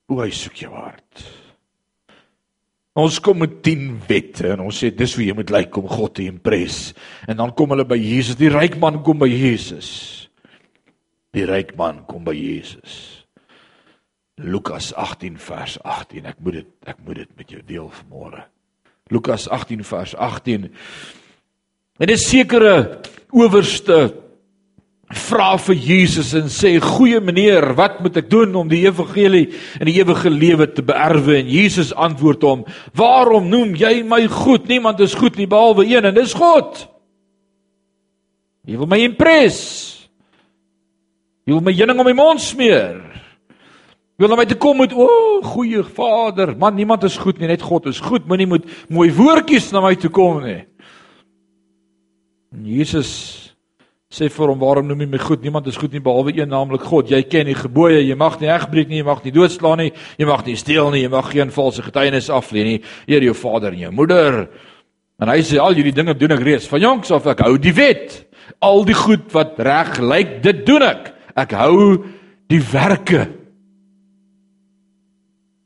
Hoe 0.07 0.21
hy 0.23 0.29
soek 0.33 0.61
jou 0.63 0.71
hart. 0.73 1.25
Ons 2.93 3.17
kom 3.25 3.39
met 3.41 3.55
10 3.65 3.87
wette 4.05 4.51
en 4.53 4.67
ons 4.67 4.79
sê 4.83 4.91
dis 4.93 5.15
hoe 5.17 5.25
jy 5.25 5.33
moet 5.33 5.49
lyk 5.49 5.77
om 5.79 5.87
God 5.89 6.13
te 6.19 6.27
impres. 6.29 6.91
En 7.25 7.39
dan 7.39 7.53
kom 7.57 7.73
hulle 7.73 7.87
by 7.89 7.97
Jesus. 7.97 8.37
Die 8.37 8.51
ryk 8.53 8.77
man 8.81 9.01
kom 9.05 9.17
by 9.23 9.29
Jesus. 9.31 9.89
Die 11.33 11.47
ryk 11.49 11.73
man 11.79 12.03
kom 12.05 12.21
by 12.27 12.35
Jesus. 12.37 13.25
Lukas 14.37 14.91
18 14.93 15.39
vers 15.41 15.79
18. 15.81 16.29
Ek 16.29 16.37
moet 16.41 16.59
dit 16.61 16.89
ek 16.89 17.01
moet 17.01 17.23
dit 17.23 17.31
met 17.37 17.49
jou 17.49 17.61
deel 17.65 17.89
vanmôre. 18.01 18.45
Lukas 19.13 19.47
18 19.49 19.81
vers 19.85 20.13
18. 20.15 20.69
En 21.97 22.09
'n 22.09 22.17
sekere 22.17 23.01
owerste 23.31 24.22
vra 25.17 25.53
vir 25.61 25.75
Jesus 25.75 26.33
en 26.37 26.49
sê 26.51 26.75
goeie 26.81 27.19
meneer 27.23 27.73
wat 27.77 27.99
moet 28.03 28.17
ek 28.21 28.29
doen 28.31 28.53
om 28.59 28.69
die 28.69 28.83
evangelie 28.85 29.45
en 29.79 29.89
die 29.89 29.95
ewige 29.99 30.31
lewe 30.31 30.67
te 30.69 30.83
beerwe? 30.85 31.39
En 31.41 31.49
Jesus 31.51 31.93
antwoord 31.93 32.45
hom 32.47 32.65
waarom 32.97 33.49
noem 33.51 33.75
jy 33.79 34.01
my 34.07 34.25
goed? 34.31 34.67
Niemand 34.71 35.01
is 35.03 35.15
goed 35.17 35.39
nie 35.39 35.49
behalwe 35.49 35.85
een 35.89 36.09
en 36.09 36.15
dis 36.15 36.35
God. 36.37 36.85
Jy 38.67 38.79
wil 38.79 38.89
my 38.89 39.01
impres 39.03 39.61
jy 41.43 41.51
wil 41.51 41.63
my 41.65 41.73
heuning 41.75 41.99
om 41.99 42.07
my 42.07 42.15
mond 42.15 42.39
smeer. 42.39 43.01
Jy 44.15 44.23
wil 44.23 44.31
na 44.31 44.37
my 44.39 44.45
toe 44.47 44.59
kom 44.61 44.77
met 44.79 44.93
o 44.95 45.07
oh, 45.07 45.39
goeie 45.53 45.83
vader 45.83 46.53
man 46.59 46.77
niemand 46.77 47.03
is 47.03 47.17
goed 47.19 47.41
nie 47.41 47.51
net 47.51 47.65
God 47.65 47.89
is 47.91 47.99
goed. 48.03 48.27
Moenie 48.29 48.47
moet 48.47 48.69
mooi 48.89 49.09
woordjies 49.11 49.71
na 49.75 49.83
my 49.83 49.95
toe 49.99 50.11
kom 50.13 50.39
nie. 50.45 50.61
Jesus 52.63 53.52
sê 54.13 54.29
vir 54.29 54.51
hom 54.51 54.59
waarom 54.61 54.87
noem 54.87 55.03
jy 55.03 55.07
my 55.09 55.19
goed? 55.21 55.41
Niemand 55.41 55.67
is 55.71 55.77
goed 55.81 55.95
nie 55.95 56.01
behalwe 56.03 56.35
een 56.37 56.51
naamlik 56.51 56.85
God. 56.85 57.09
Jy 57.09 57.23
ken 57.25 57.49
die 57.49 57.57
gebooie 57.57 58.03
jy 58.03 58.17
mag 58.19 58.37
nie 58.41 58.51
egbreek 58.53 58.91
nie. 58.91 58.99
Jy 59.01 59.07
mag 59.07 59.23
nie 59.25 59.33
doodslaan 59.33 59.81
nie. 59.81 59.93
Jy 60.19 60.27
mag 60.29 60.43
nie 60.45 60.57
steel 60.59 60.91
nie. 60.93 61.01
Jy 61.01 61.13
mag 61.13 61.31
geen 61.33 61.53
valse 61.53 61.85
getuienis 61.85 62.29
aflê 62.33 62.65
nie. 62.67 62.77
Eer 63.09 63.25
jou 63.25 63.33
vader 63.41 63.73
en 63.73 63.87
jou 63.87 63.93
moeder. 64.01 64.37
En 65.21 65.31
hy 65.33 65.39
sê 65.45 65.57
al 65.61 65.77
hierdie 65.77 65.95
dinge 65.95 66.13
doen 66.17 66.35
ek 66.37 66.45
reeds. 66.45 66.69
Van 66.69 66.83
jongs 66.83 67.13
af 67.15 67.31
ek 67.33 67.41
hou 67.47 67.55
die 67.61 67.73
wet. 67.73 68.19
Al 68.61 68.85
die 68.85 68.97
goed 68.97 69.25
wat 69.33 69.57
reg 69.57 69.97
lyk 70.03 70.37
dit 70.45 70.61
doen 70.67 70.85
ek. 70.85 71.09
Ek 71.33 71.57
hou 71.57 72.03
die 72.53 72.61
werke. 72.69 73.25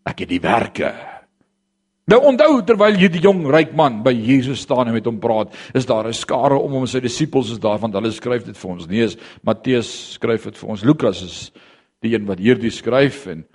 Ek 0.07 0.23
het 0.23 0.31
die 0.31 0.43
werke 0.43 0.95
Nou 2.07 2.21
onthou 2.29 2.61
terwyl 2.63 2.95
hierdie 2.95 3.19
jong 3.19 3.41
ryk 3.51 3.73
man 3.75 3.99
by 4.05 4.13
Jesus 4.15 4.61
staan 4.63 4.87
en 4.87 4.95
met 4.95 5.07
hom 5.09 5.17
praat, 5.19 5.51
is 5.75 5.85
daar 5.85 6.07
'n 6.07 6.13
skare 6.13 6.55
om 6.55 6.71
hom 6.71 6.87
sy 6.87 7.01
disippels 7.03 7.51
is 7.51 7.59
daar 7.59 7.79
want 7.79 7.93
hulle 7.93 8.11
skryf 8.11 8.45
dit 8.45 8.57
vir 8.57 8.71
ons. 8.71 8.87
Nee, 8.87 9.03
is 9.03 9.17
Matteus 9.43 10.13
skryf 10.13 10.43
dit 10.43 10.57
vir 10.57 10.69
ons. 10.69 10.83
Lukas 10.83 11.21
is 11.21 11.51
die 12.01 12.13
een 12.13 12.25
wat 12.25 12.39
hierdie 12.39 12.71
skryf 12.71 13.27
en 13.27 13.45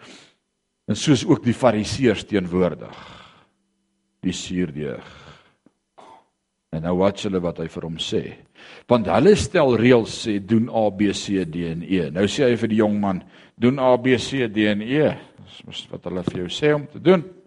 en 0.88 0.96
soos 0.96 1.24
ook 1.24 1.44
die 1.44 1.55
fariseërs 1.55 2.24
teenwoordig. 2.24 2.96
Die 4.20 4.32
suurdeeg. 4.32 5.05
En 6.72 6.82
nou 6.82 6.96
wat 6.98 7.22
hulle 7.22 7.40
wat 7.40 7.59
hy 7.59 7.68
vir 7.68 7.82
hom 7.82 7.96
sê. 7.96 8.34
Want 8.86 9.07
hulle 9.07 9.34
stel 9.34 9.76
reëls 9.76 10.28
sê 10.28 10.38
doen 10.44 10.68
A 10.68 10.90
B 10.90 11.12
C 11.12 11.44
D 11.44 11.70
en 11.70 11.82
E. 11.82 12.11
Nou 12.11 12.26
sê 12.26 12.50
hy 12.50 12.57
vir 12.57 12.68
die 12.68 12.76
jong 12.76 13.00
man, 13.00 13.22
doen 13.57 13.78
A 13.78 13.96
B 13.96 14.18
C 14.18 14.46
D 14.48 14.66
en 14.66 14.82
E. 14.82 15.16
Dis 15.66 15.88
wat 15.90 16.05
hulle 16.05 16.22
vir 16.22 16.40
jou 16.40 16.48
sê 16.48 16.74
om 16.74 16.86
te 16.86 17.00
doen. 17.00 17.41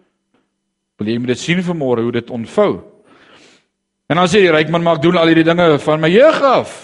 Wil 0.96 1.12
jy 1.12 1.18
moet 1.20 1.34
dit 1.34 1.40
sien 1.40 1.62
vanmôre 1.64 2.04
hoe 2.06 2.12
dit 2.12 2.30
ontvou. 2.30 2.80
En 4.06 4.16
dan 4.20 4.28
sê 4.30 4.40
die 4.44 4.52
ryk 4.54 4.70
man 4.70 4.84
maak 4.86 5.02
doen 5.02 5.18
al 5.18 5.28
hierdie 5.28 5.46
dinge 5.46 5.78
van 5.82 6.00
my 6.00 6.10
jeug 6.12 6.42
af. 6.46 6.74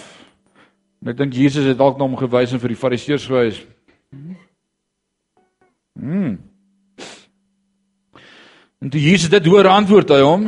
En 1.01 1.11
ek 1.13 1.17
dink 1.19 1.35
Jesus 1.35 1.65
het 1.67 1.79
dalk 1.79 1.97
na 1.97 2.05
hom 2.05 2.17
gewys 2.19 2.53
en 2.53 2.61
vir 2.61 2.73
die 2.73 2.79
fariseërs 2.79 3.25
gewys. 3.27 3.61
Hmm. 5.99 6.37
En 8.83 8.91
toe 8.91 9.01
Jesus 9.01 9.31
dit 9.31 9.45
hoor 9.47 9.67
antwoord 9.71 10.11
hy 10.11 10.21
hom. 10.23 10.47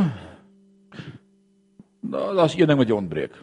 Daar's 2.12 2.56
een 2.56 2.68
ding 2.68 2.80
wat 2.80 2.92
jy 2.92 2.98
ontbreek. 2.98 3.36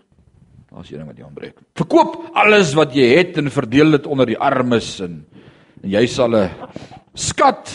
Daar's 0.73 0.91
een 0.93 1.01
ding 1.01 1.09
wat 1.09 1.19
jy 1.21 1.27
ontbreek. 1.27 1.57
Verkoop 1.77 2.19
alles 2.39 2.75
wat 2.77 2.95
jy 2.97 3.09
het 3.17 3.41
en 3.41 3.53
verdeel 3.53 3.97
dit 3.97 4.07
onder 4.07 4.29
die 4.29 4.39
armes 4.39 4.95
en 5.05 5.23
en 5.83 5.91
jy 5.91 6.07
sal 6.07 6.37
'n 6.39 6.51
skat 7.15 7.73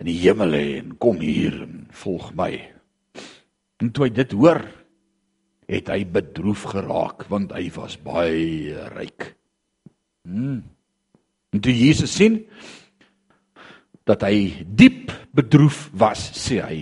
in 0.00 0.08
die 0.08 0.16
hemel 0.24 0.56
hê 0.56 0.64
en 0.80 0.94
kom 1.00 1.20
hier 1.22 1.60
en 1.66 1.84
volg 1.94 2.32
my. 2.38 2.52
En 3.82 3.92
toe 3.94 4.06
hy 4.06 4.12
dit 4.14 4.34
hoor, 4.36 4.62
het 5.70 5.88
hy 5.92 6.02
bedroef 6.04 6.66
geraak 6.74 7.26
want 7.32 7.54
hy 7.56 7.68
was 7.76 7.96
baie 8.02 8.88
ryk. 8.94 9.30
Hmm. 10.24 10.62
En 11.54 11.62
toe 11.62 11.72
Jesus 11.72 12.12
sien 12.16 12.42
dat 14.04 14.24
hy 14.26 14.66
diep 14.66 15.12
bedroef 15.34 15.86
was, 15.96 16.26
sê 16.36 16.60
hy: 16.60 16.80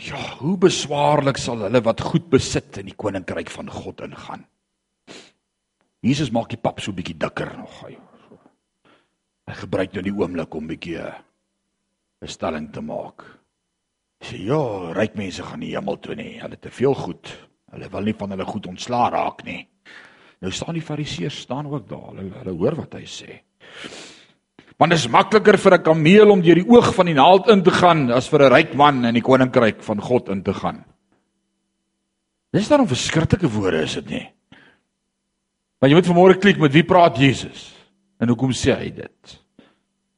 Ja, 0.00 0.20
hoe 0.40 0.56
beswaarlik 0.60 1.36
sal 1.40 1.66
hulle 1.66 1.82
wat 1.84 2.00
goed 2.00 2.30
besit 2.32 2.78
in 2.80 2.88
die 2.88 2.96
koninkryk 2.96 3.50
van 3.52 3.68
God 3.68 4.00
ingaan. 4.06 4.46
Jesus 6.00 6.32
maak 6.32 6.48
die 6.48 6.60
pap 6.60 6.80
so 6.80 6.96
bietjie 6.96 7.18
dikker 7.20 7.52
nog 7.58 7.82
hy. 7.84 7.98
Hy 9.50 9.56
gebruik 9.58 9.96
nou 9.96 10.02
die 10.06 10.14
oomblik 10.14 10.54
om 10.54 10.64
'n 10.64 10.70
bietjie 10.70 11.02
'n 11.02 12.28
stelling 12.28 12.70
te 12.72 12.80
maak. 12.80 13.24
Sê 14.22 14.38
ja, 14.46 14.92
ryk 14.94 15.16
mense 15.16 15.42
gaan 15.42 15.58
nie 15.58 15.74
hemel 15.74 15.98
toe 15.98 16.14
nie. 16.14 16.38
Hulle 16.38 16.54
het 16.54 16.62
te 16.62 16.70
veel 16.70 16.94
goed. 16.94 17.26
Hulle 17.72 17.88
wil 17.90 18.02
nie 18.02 18.14
van 18.14 18.30
hulle 18.30 18.44
goed 18.44 18.66
ontslaa 18.66 19.10
raak 19.10 19.44
nie. 19.44 19.66
Nou 20.40 20.52
staan 20.52 20.74
die 20.74 20.82
fariseërs 20.82 21.40
staan 21.40 21.66
ook 21.66 21.88
daar. 21.88 22.14
Hulle 22.14 22.30
hulle 22.30 22.58
hoor 22.58 22.76
wat 22.76 22.94
hy 22.94 23.04
sê. 23.04 23.40
Want 24.78 24.92
dit 24.92 25.00
is 25.00 25.08
makliker 25.08 25.58
vir 25.58 25.74
'n 25.74 25.82
kameel 25.82 26.30
om 26.30 26.42
deur 26.42 26.54
die 26.54 26.70
oog 26.70 26.94
van 26.94 27.06
die 27.06 27.14
naald 27.14 27.48
in 27.48 27.62
te 27.62 27.70
gaan 27.70 28.10
as 28.12 28.28
vir 28.28 28.42
'n 28.42 28.52
ryk 28.52 28.74
man 28.74 29.04
in 29.04 29.14
die 29.14 29.22
koninkryk 29.22 29.82
van 29.82 30.00
God 30.00 30.28
in 30.28 30.42
te 30.42 30.54
gaan. 30.54 30.84
Dis 32.52 32.68
dan 32.68 32.82
'n 32.82 32.86
verskriklike 32.86 33.48
woorde 33.48 33.82
is 33.82 33.94
dit 33.94 34.10
nie? 34.10 34.32
Maar 35.80 35.90
jy 35.90 35.96
moet 35.96 36.06
vanmôre 36.06 36.38
klik 36.38 36.58
met 36.58 36.72
wie 36.72 36.84
praat 36.84 37.16
Jesus? 37.16 37.79
En 38.20 38.28
hoekom 38.28 38.52
sê 38.56 38.74
hy 38.76 38.90
dit? 38.94 39.36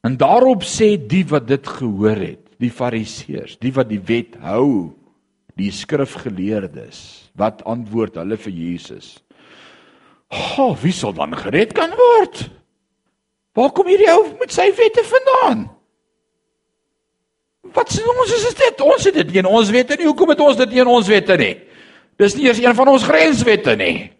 En 0.02 0.16
daarop 0.18 0.64
sê 0.66 0.96
die 0.98 1.22
wat 1.30 1.46
dit 1.46 1.68
gehoor 1.78 2.18
het, 2.18 2.42
die 2.62 2.72
fariseërs, 2.74 3.58
die 3.62 3.72
wat 3.74 3.90
die 3.90 4.02
wet 4.02 4.34
hou, 4.42 4.94
die 5.58 5.70
skrifgeleerdes, 5.74 7.30
wat 7.38 7.62
antwoord 7.68 8.18
hulle 8.18 8.38
vir 8.40 8.52
Jesus? 8.52 9.20
"Ha, 10.32 10.64
oh, 10.64 10.76
wie 10.82 10.92
sal 10.92 11.12
dan 11.12 11.36
gered 11.36 11.74
kan 11.76 11.90
word? 11.90 12.48
Waar 13.54 13.70
kom 13.70 13.86
hierdie 13.86 14.10
ou 14.10 14.32
met 14.40 14.50
sy 14.50 14.72
wette 14.74 15.04
vandaan?" 15.04 15.68
Wat 17.72 17.92
sê 17.92 18.02
ons 18.02 18.32
is 18.34 18.54
dit? 18.58 18.80
Ons 18.80 19.04
het 19.04 19.14
dit 19.14 19.28
nie 19.30 19.38
in 19.38 19.46
ons 19.46 19.70
wette 19.70 19.96
nie. 19.96 20.08
Hoekom 20.08 20.32
het 20.34 20.40
ons 20.40 20.56
dit 20.56 20.72
nie 20.74 20.82
in 20.82 20.90
ons 20.90 21.08
wette 21.08 21.36
nie? 21.38 21.54
Dis 22.18 22.34
nie 22.36 22.48
eers 22.48 22.58
een 22.60 22.74
van 22.74 22.88
ons 22.88 23.04
grenswette 23.06 23.76
nie. 23.76 24.10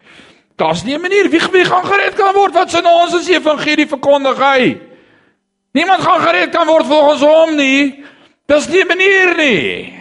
Daar's 0.55 0.83
nie 0.83 0.95
'n 0.95 1.01
manier 1.01 1.29
wie 1.29 1.39
wie 1.51 1.65
gaan 1.65 1.85
gered 1.85 2.15
kan 2.15 2.33
word 2.35 2.53
wat 2.53 2.71
sin 2.71 2.85
ons 2.85 3.13
as 3.13 3.27
evangelie 3.27 3.87
verkondig 3.87 4.37
hy. 4.37 4.81
Niemand 5.73 6.01
gaan 6.01 6.21
gered 6.21 6.51
kan 6.51 6.67
word 6.67 6.85
volgens 6.85 7.21
hom 7.21 7.55
nie. 7.55 8.05
Dis 8.45 8.67
nie 8.69 8.83
'n 8.83 8.87
manier 8.87 9.35
nie. 9.37 9.93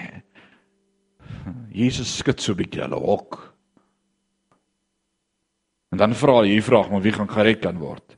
Jesus 1.72 2.16
skud 2.16 2.40
so 2.40 2.52
'n 2.52 2.56
bietjie 2.56 2.82
hulle 2.82 3.00
hok. 3.00 3.54
En 5.92 5.98
dan 5.98 6.14
vra 6.14 6.40
hy 6.40 6.48
hierdie 6.48 6.64
vraag, 6.64 6.90
maar 6.90 7.00
wie 7.00 7.12
gaan 7.12 7.28
gered 7.28 7.60
kan 7.60 7.78
word? 7.78 8.16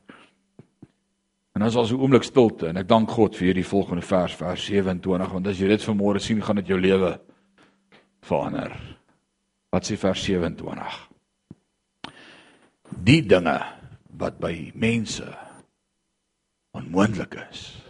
En 1.55 1.61
dan 1.61 1.69
is 1.69 1.75
al 1.75 1.85
so 1.85 1.95
'n 1.95 2.01
oomblik 2.01 2.23
stilte 2.23 2.67
en 2.67 2.77
ek 2.77 2.87
dank 2.87 3.09
God 3.09 3.35
vir 3.35 3.45
hierdie 3.45 3.67
volgende 3.67 4.01
vers 4.01 4.35
vers 4.35 4.65
27 4.65 5.31
want 5.31 5.47
as 5.47 5.59
jy 5.59 5.67
dit 5.67 5.83
vanmôre 5.83 6.19
sien 6.19 6.41
gaan 6.41 6.55
dit 6.55 6.67
jou 6.67 6.79
lewe 6.79 7.19
verander. 8.21 8.71
Wat 9.71 9.85
sê 9.85 9.97
vers 9.97 10.23
27? 10.23 11.14
Die 13.03 13.21
dinge 13.21 13.57
wat 14.19 14.39
by 14.39 14.71
mense 14.73 15.27
onmoontlik 16.75 17.35
is 17.49 17.85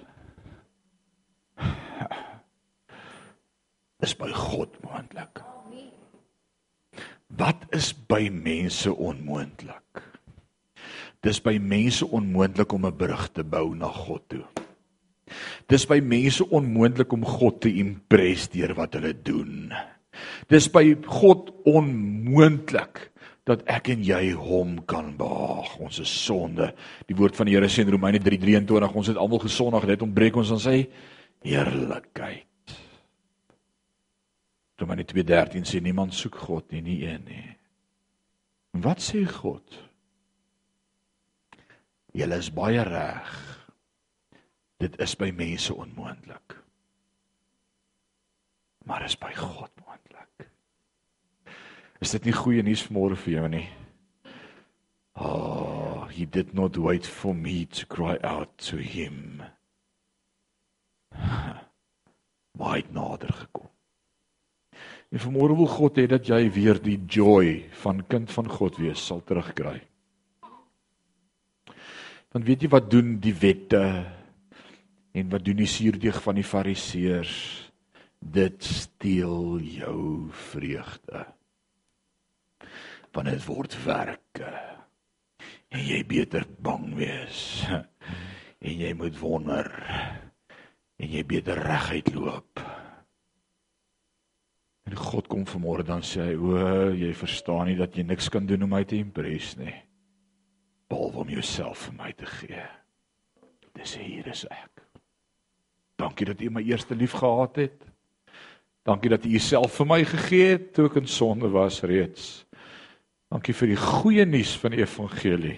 is 4.06 4.14
by 4.18 4.30
God 4.30 4.70
moontlik. 4.86 5.41
Wat 7.36 7.66
is 7.74 7.89
by 8.08 8.28
mense 8.30 8.91
onmoontlik? 8.91 10.03
Dis 11.26 11.39
by 11.41 11.58
mense 11.58 12.06
onmoontlik 12.06 12.74
om 12.74 12.86
'n 12.86 12.97
brug 12.97 13.32
te 13.34 13.43
bou 13.43 13.74
na 13.76 13.89
God 13.89 14.22
toe. 14.30 14.45
Dis 15.68 15.88
by 15.89 15.99
mense 15.99 16.45
onmoontlik 16.49 17.12
om 17.14 17.26
God 17.26 17.62
te 17.62 17.74
impress 17.74 18.47
deur 18.53 18.76
wat 18.78 18.93
hulle 18.93 19.14
doen. 19.14 19.74
Dis 20.47 20.70
by 20.70 20.95
God 21.06 21.49
onmoontlik 21.66 23.12
dat 23.46 23.62
ek 23.70 23.91
en 23.93 24.02
jy 24.04 24.32
hom 24.34 24.80
kan 24.89 25.12
behaag. 25.18 25.76
Ons 25.86 26.00
is 26.02 26.10
sonde. 26.10 26.72
Die 27.06 27.18
woord 27.18 27.38
van 27.38 27.46
die 27.46 27.54
Here 27.54 27.70
sê 27.70 27.86
in 27.86 27.93
Romeine 27.93 28.20
3:23, 28.20 28.96
ons 28.96 29.12
het 29.12 29.22
almal 29.22 29.43
gesondig, 29.43 29.86
dit 29.86 30.02
ontbreek 30.02 30.36
ons 30.36 30.52
aan 30.52 30.64
sy 30.64 30.78
heerlikheid. 31.46 32.74
Romeine 34.82 35.06
2:13 35.06 35.70
sê 35.70 35.82
niemand 35.82 36.14
soek 36.14 36.36
God 36.36 36.72
nie, 36.72 36.82
nie 36.82 37.00
een 37.06 37.24
nie. 37.26 37.58
Wat 38.82 39.00
sê 39.00 39.24
God? 39.30 39.78
Julle 42.16 42.38
is 42.38 42.52
baie 42.52 42.84
reg. 42.84 43.32
Dit 44.80 45.00
is 45.00 45.16
by 45.16 45.32
mense 45.32 45.74
onmoontlik. 45.74 46.58
Maar 48.86 49.06
is 49.06 49.16
by 49.16 49.32
God 49.36 49.70
moontlik. 49.70 49.85
Is 52.04 52.12
dit 52.12 52.28
nie 52.28 52.36
goeie 52.36 52.64
nuus 52.66 52.84
vanmôre 52.88 53.16
vir 53.20 53.38
jou 53.38 53.50
nie? 53.52 53.68
Oh, 55.16 56.08
he 56.12 56.26
did 56.26 56.54
not 56.54 56.76
wait 56.78 57.06
for 57.08 57.34
me 57.34 57.66
to 57.66 57.86
cry 57.88 58.18
out 58.22 58.52
to 58.68 58.78
him. 58.78 59.43
Baie 62.56 62.84
nader 62.91 63.32
gekom. 63.32 63.70
En 65.12 65.22
vanmôre 65.24 65.56
wil 65.56 65.70
God 65.72 66.02
hê 66.02 66.08
dat 66.12 66.28
jy 66.28 66.41
weer 66.52 66.82
die 66.84 66.98
joy 67.08 67.62
van 67.80 68.04
kind 68.12 68.32
van 68.32 68.50
God 68.52 68.80
wees 68.82 69.00
sal 69.00 69.24
terugkry. 69.24 69.78
Want 72.36 72.43
weet 72.43 72.66
jy 72.66 72.72
wat 72.74 72.89
doen 72.91 73.16
die 73.24 73.36
wette 73.39 73.86
en 75.16 75.32
wat 75.32 75.46
doen 75.48 75.62
die 75.62 75.72
suurdeeg 75.72 76.20
van 76.20 76.36
die 76.41 76.43
fariseërs? 76.43 77.38
Dit 78.20 78.68
steel 78.68 79.62
jou 79.64 80.28
vreugde 80.52 81.24
want 83.16 83.32
dit 83.32 83.45
word 83.47 83.76
werke. 83.86 84.51
En 85.72 85.84
jy 85.84 86.01
beter 86.07 86.47
bang 86.59 86.93
wees. 86.99 87.41
En 88.66 88.80
jy 88.82 88.95
moet 88.97 89.18
wonder. 89.20 89.68
En 90.97 91.11
jy 91.11 91.22
beter 91.28 91.59
reguit 91.61 92.07
loop. 92.16 92.61
En 94.89 94.95
God 94.97 95.28
kom 95.30 95.43
vanmôre 95.45 95.84
dan 95.86 96.01
sê 96.01 96.32
hy: 96.32 96.36
"O, 96.39 96.55
jy 96.93 97.11
verstaan 97.13 97.68
nie 97.70 97.76
dat 97.78 97.93
jy 97.93 98.05
niks 98.07 98.30
kan 98.34 98.45
doen 98.45 98.63
om 98.66 98.74
my 98.74 98.82
te 98.86 98.97
impress 98.97 99.57
nie. 99.57 99.76
Behalwe 100.89 101.26
om 101.26 101.30
jouself 101.36 101.88
vir 101.89 101.97
my 101.99 102.11
te 102.13 102.26
gee. 102.26 102.66
Dis 103.76 103.97
hier 104.01 104.28
is 104.32 104.45
ek. 104.49 104.82
Dankie 105.99 106.26
dat 106.26 106.41
jy 106.41 106.49
my 106.49 106.63
eerste 106.66 106.95
lief 106.95 107.13
gehad 107.18 107.55
het. 107.55 107.86
Dankie 108.86 109.09
dat 109.09 109.26
jy 109.26 109.36
jouself 109.38 109.78
vir 109.78 109.89
my 109.93 110.01
gegee 110.05 110.51
het 110.55 110.74
toe 110.74 110.88
ek 110.89 111.01
in 111.03 111.07
sonde 111.07 111.49
was 111.53 111.84
reeds." 111.84 112.45
Dankie 113.36 113.52
vir 113.52 113.74
die 113.74 113.80
goeie 113.82 114.24
nuus 114.24 114.54
van 114.62 114.72
die 114.72 114.80
evangelie 114.80 115.58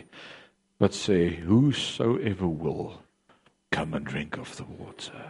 wat 0.82 0.96
sê 0.98 1.18
whosoever 1.46 2.50
will 2.50 2.96
come 3.70 3.94
and 3.94 4.08
drink 4.10 4.40
of 4.42 4.56
the 4.58 4.66
water. 4.80 5.28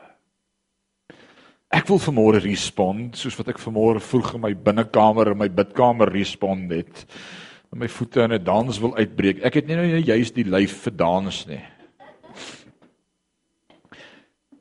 Ek 1.75 1.89
wil 1.91 1.99
vanmôre 1.99 2.39
respond 2.45 3.19
soos 3.19 3.35
wat 3.35 3.51
ek 3.51 3.59
vanmôre 3.59 3.99
vroeg 3.99 4.37
in 4.37 4.45
my 4.45 4.53
binnekamer 4.55 5.33
in 5.33 5.41
my 5.41 5.49
bidkamer 5.51 6.13
respond 6.15 6.71
het. 6.71 7.03
Met 7.73 7.83
my 7.83 7.91
voete 7.91 8.23
in 8.23 8.39
'n 8.39 8.43
dans 8.43 8.79
wil 8.79 8.95
uitbreek. 8.95 9.43
Ek 9.43 9.59
het 9.59 9.67
nie 9.67 9.75
nou 9.75 9.99
juist 9.99 10.35
die 10.35 10.47
lyf 10.47 10.87
vir 10.87 10.95
dans 10.95 11.45
nie. 11.47 11.63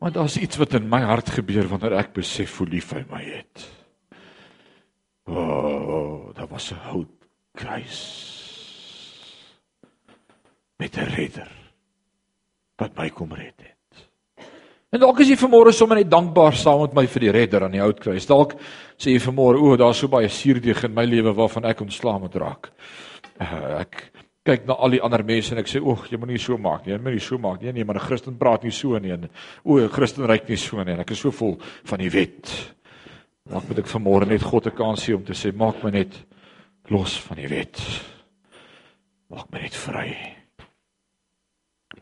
Maar 0.00 0.10
daar's 0.10 0.42
iets 0.42 0.58
wat 0.58 0.74
in 0.74 0.90
my 0.90 1.04
hart 1.06 1.30
gebeur 1.30 1.68
wanneer 1.70 2.02
ek 2.02 2.14
besef 2.14 2.58
hoe 2.58 2.66
lief 2.66 2.90
hy 2.90 3.04
my 3.10 3.22
het. 3.22 3.70
O, 5.26 5.38
oh, 5.38 6.34
daar 6.34 6.50
was 6.50 6.72
'n 6.72 6.82
hout 6.90 7.15
kruis 7.56 8.00
met 10.78 10.96
'n 10.96 11.08
redder 11.16 11.50
wat 12.76 12.96
my 12.96 13.08
kom 13.10 13.32
red 13.32 13.56
het. 13.56 13.76
En 14.92 15.00
dalk 15.00 15.20
is 15.20 15.28
jy 15.28 15.36
vanmôre 15.36 15.72
sommer 15.72 15.98
net 15.98 16.10
dankbaar 16.10 16.54
saam 16.54 16.80
met 16.80 16.94
my 16.94 17.06
vir 17.06 17.20
die 17.20 17.32
redder 17.34 17.64
aan 17.64 17.74
die 17.74 17.82
hout 17.82 17.98
kruis. 18.00 18.26
Dalk 18.28 18.54
sê 18.96 19.12
jy 19.12 19.20
vanmôre, 19.20 19.60
o, 19.60 19.76
daar's 19.76 19.98
so 19.98 20.08
baie 20.08 20.28
suurdeeg 20.28 20.84
in 20.84 20.94
my 20.94 21.04
lewe 21.04 21.34
waarvan 21.34 21.64
ek 21.64 21.80
ontslae 21.80 22.20
moet 22.22 22.36
raak. 22.40 22.70
Uh, 23.40 23.80
ek 23.80 24.12
kyk 24.46 24.66
na 24.68 24.76
al 24.78 24.94
die 24.94 25.02
ander 25.02 25.24
mense 25.26 25.52
en 25.52 25.58
ek 25.58 25.68
sê, 25.68 25.82
"Oeg, 25.82 26.06
jy 26.10 26.16
moenie 26.18 26.38
so 26.38 26.56
maak 26.56 26.86
nie. 26.86 26.94
Jy 26.94 27.02
moenie 27.02 27.20
so 27.20 27.38
maak 27.38 27.62
nie. 27.62 27.72
Nee, 27.72 27.84
maar 27.84 27.96
'n 27.96 28.06
Christen 28.06 28.38
praat 28.38 28.62
nie 28.62 28.70
so 28.70 28.98
nie. 28.98 29.12
En, 29.12 29.28
o, 29.64 29.78
'n 29.78 29.88
Christen 29.88 30.26
ryk 30.26 30.48
nie 30.48 30.56
so 30.56 30.82
nie. 30.82 30.92
En 30.92 31.00
ek 31.00 31.10
is 31.10 31.18
so 31.18 31.30
vol 31.30 31.58
van 31.84 31.98
die 31.98 32.10
wet." 32.10 32.72
Dan 33.48 33.62
moet 33.68 33.78
ek 33.78 33.86
vanmôre 33.86 34.26
net 34.26 34.42
God 34.42 34.66
'n 34.66 34.76
kans 34.76 35.04
gee 35.04 35.16
om 35.16 35.24
te 35.24 35.32
sê, 35.32 35.52
"Maak 35.54 35.82
my 35.82 35.90
net 35.90 36.14
los 36.92 37.18
van 37.26 37.40
die 37.40 37.48
wet. 37.50 37.80
Maak 39.32 39.50
my 39.50 39.62
net 39.64 39.76
vry. 39.78 40.08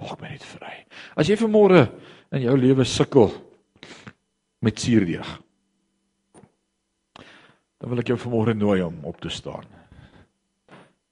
Maak 0.00 0.20
my 0.20 0.34
net 0.34 0.44
vry. 0.44 0.74
As 1.16 1.28
jy 1.30 1.38
vanmôre 1.40 1.86
in 2.34 2.44
jou 2.44 2.56
lewe 2.58 2.84
sukkel 2.88 3.32
met 4.64 4.80
suurdeeg. 4.80 5.30
Dan 7.80 7.92
wil 7.92 8.00
ek 8.00 8.12
jou 8.12 8.18
vanmôre 8.20 8.56
nooi 8.56 8.80
om 8.84 9.02
op 9.08 9.20
te 9.20 9.32
staan. 9.32 9.66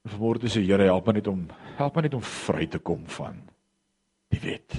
Vanmôre 0.09 0.51
sê 0.51 0.65
Here, 0.65 0.89
help 0.89 1.07
my 1.07 1.19
net 1.19 1.29
om 1.31 1.47
help 1.79 1.97
my 1.97 2.05
net 2.05 2.17
om 2.17 2.25
vry 2.25 2.67
te 2.71 2.81
kom 2.83 3.05
van 3.17 3.39
die 4.33 4.41
wet. 4.43 4.77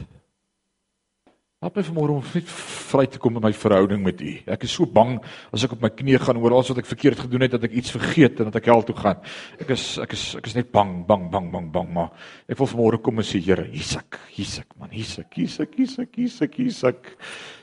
Help 1.63 1.77
my 1.79 1.83
vanmôre 1.87 2.11
om 2.17 2.25
net 2.35 2.49
vry 2.51 3.05
te 3.07 3.19
kom 3.23 3.37
in 3.39 3.43
my 3.45 3.53
verhouding 3.55 4.01
met 4.03 4.19
U. 4.19 4.31
Ek 4.51 4.65
is 4.67 4.73
so 4.75 4.83
bang 4.83 5.13
as 5.55 5.63
ek 5.63 5.77
op 5.77 5.85
my 5.85 5.93
knieë 5.95 6.19
gaan 6.25 6.41
oor 6.41 6.57
alles 6.57 6.73
wat 6.73 6.81
ek 6.81 6.89
verkeerd 6.89 7.21
gedoen 7.23 7.45
het 7.45 7.53
dat 7.55 7.63
ek 7.69 7.77
iets 7.79 7.93
vergeet 7.95 8.41
en 8.43 8.49
dat 8.49 8.57
ek 8.59 8.67
hel 8.67 8.83
toe 8.83 8.97
gaan. 8.97 9.21
Ek 9.63 9.71
is 9.71 9.85
ek 10.03 10.11
is 10.17 10.25
ek 10.41 10.49
is 10.51 10.57
net 10.57 10.73
bang, 10.75 10.91
bang, 11.07 11.29
bang, 11.31 11.47
bang, 11.53 11.71
bang, 11.71 11.87
maar 11.95 12.11
ek 12.51 12.59
wil 12.59 12.71
vanmôre 12.73 12.99
kom 13.05 13.23
en 13.23 13.29
sê 13.29 13.39
Here, 13.39 13.63
hier's 13.71 13.95
ek, 13.95 14.19
hier's 14.35 14.57
ek 14.59 14.75
man, 14.75 14.91
hier's 14.91 15.15
ek, 15.23 15.31
hier's 15.39 15.57
ek, 15.63 15.79
hier's 15.79 15.97
ek, 16.03 16.13
hier's 16.19 16.37
ek, 16.43 16.59
hier's 16.59 16.83
ek. 16.91 17.11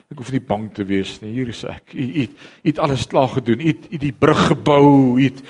Ek 0.09 0.25
hoef 0.25 0.33
nie 0.33 0.45
bang 0.49 0.69
te 0.81 0.89
wees 0.89 1.19
nie. 1.21 1.37
Hier 1.37 1.53
is 1.53 1.61
ek. 1.69 1.93
U 1.93 2.11
u 2.25 2.29
het 2.73 2.81
alles 2.81 3.05
klaar 3.07 3.29
gedoen. 3.37 3.61
U 3.61 3.69
het 3.69 3.89
die 4.01 4.17
brug 4.17 4.47
gebou. 4.55 4.87
U 5.21 5.25
het 5.27 5.45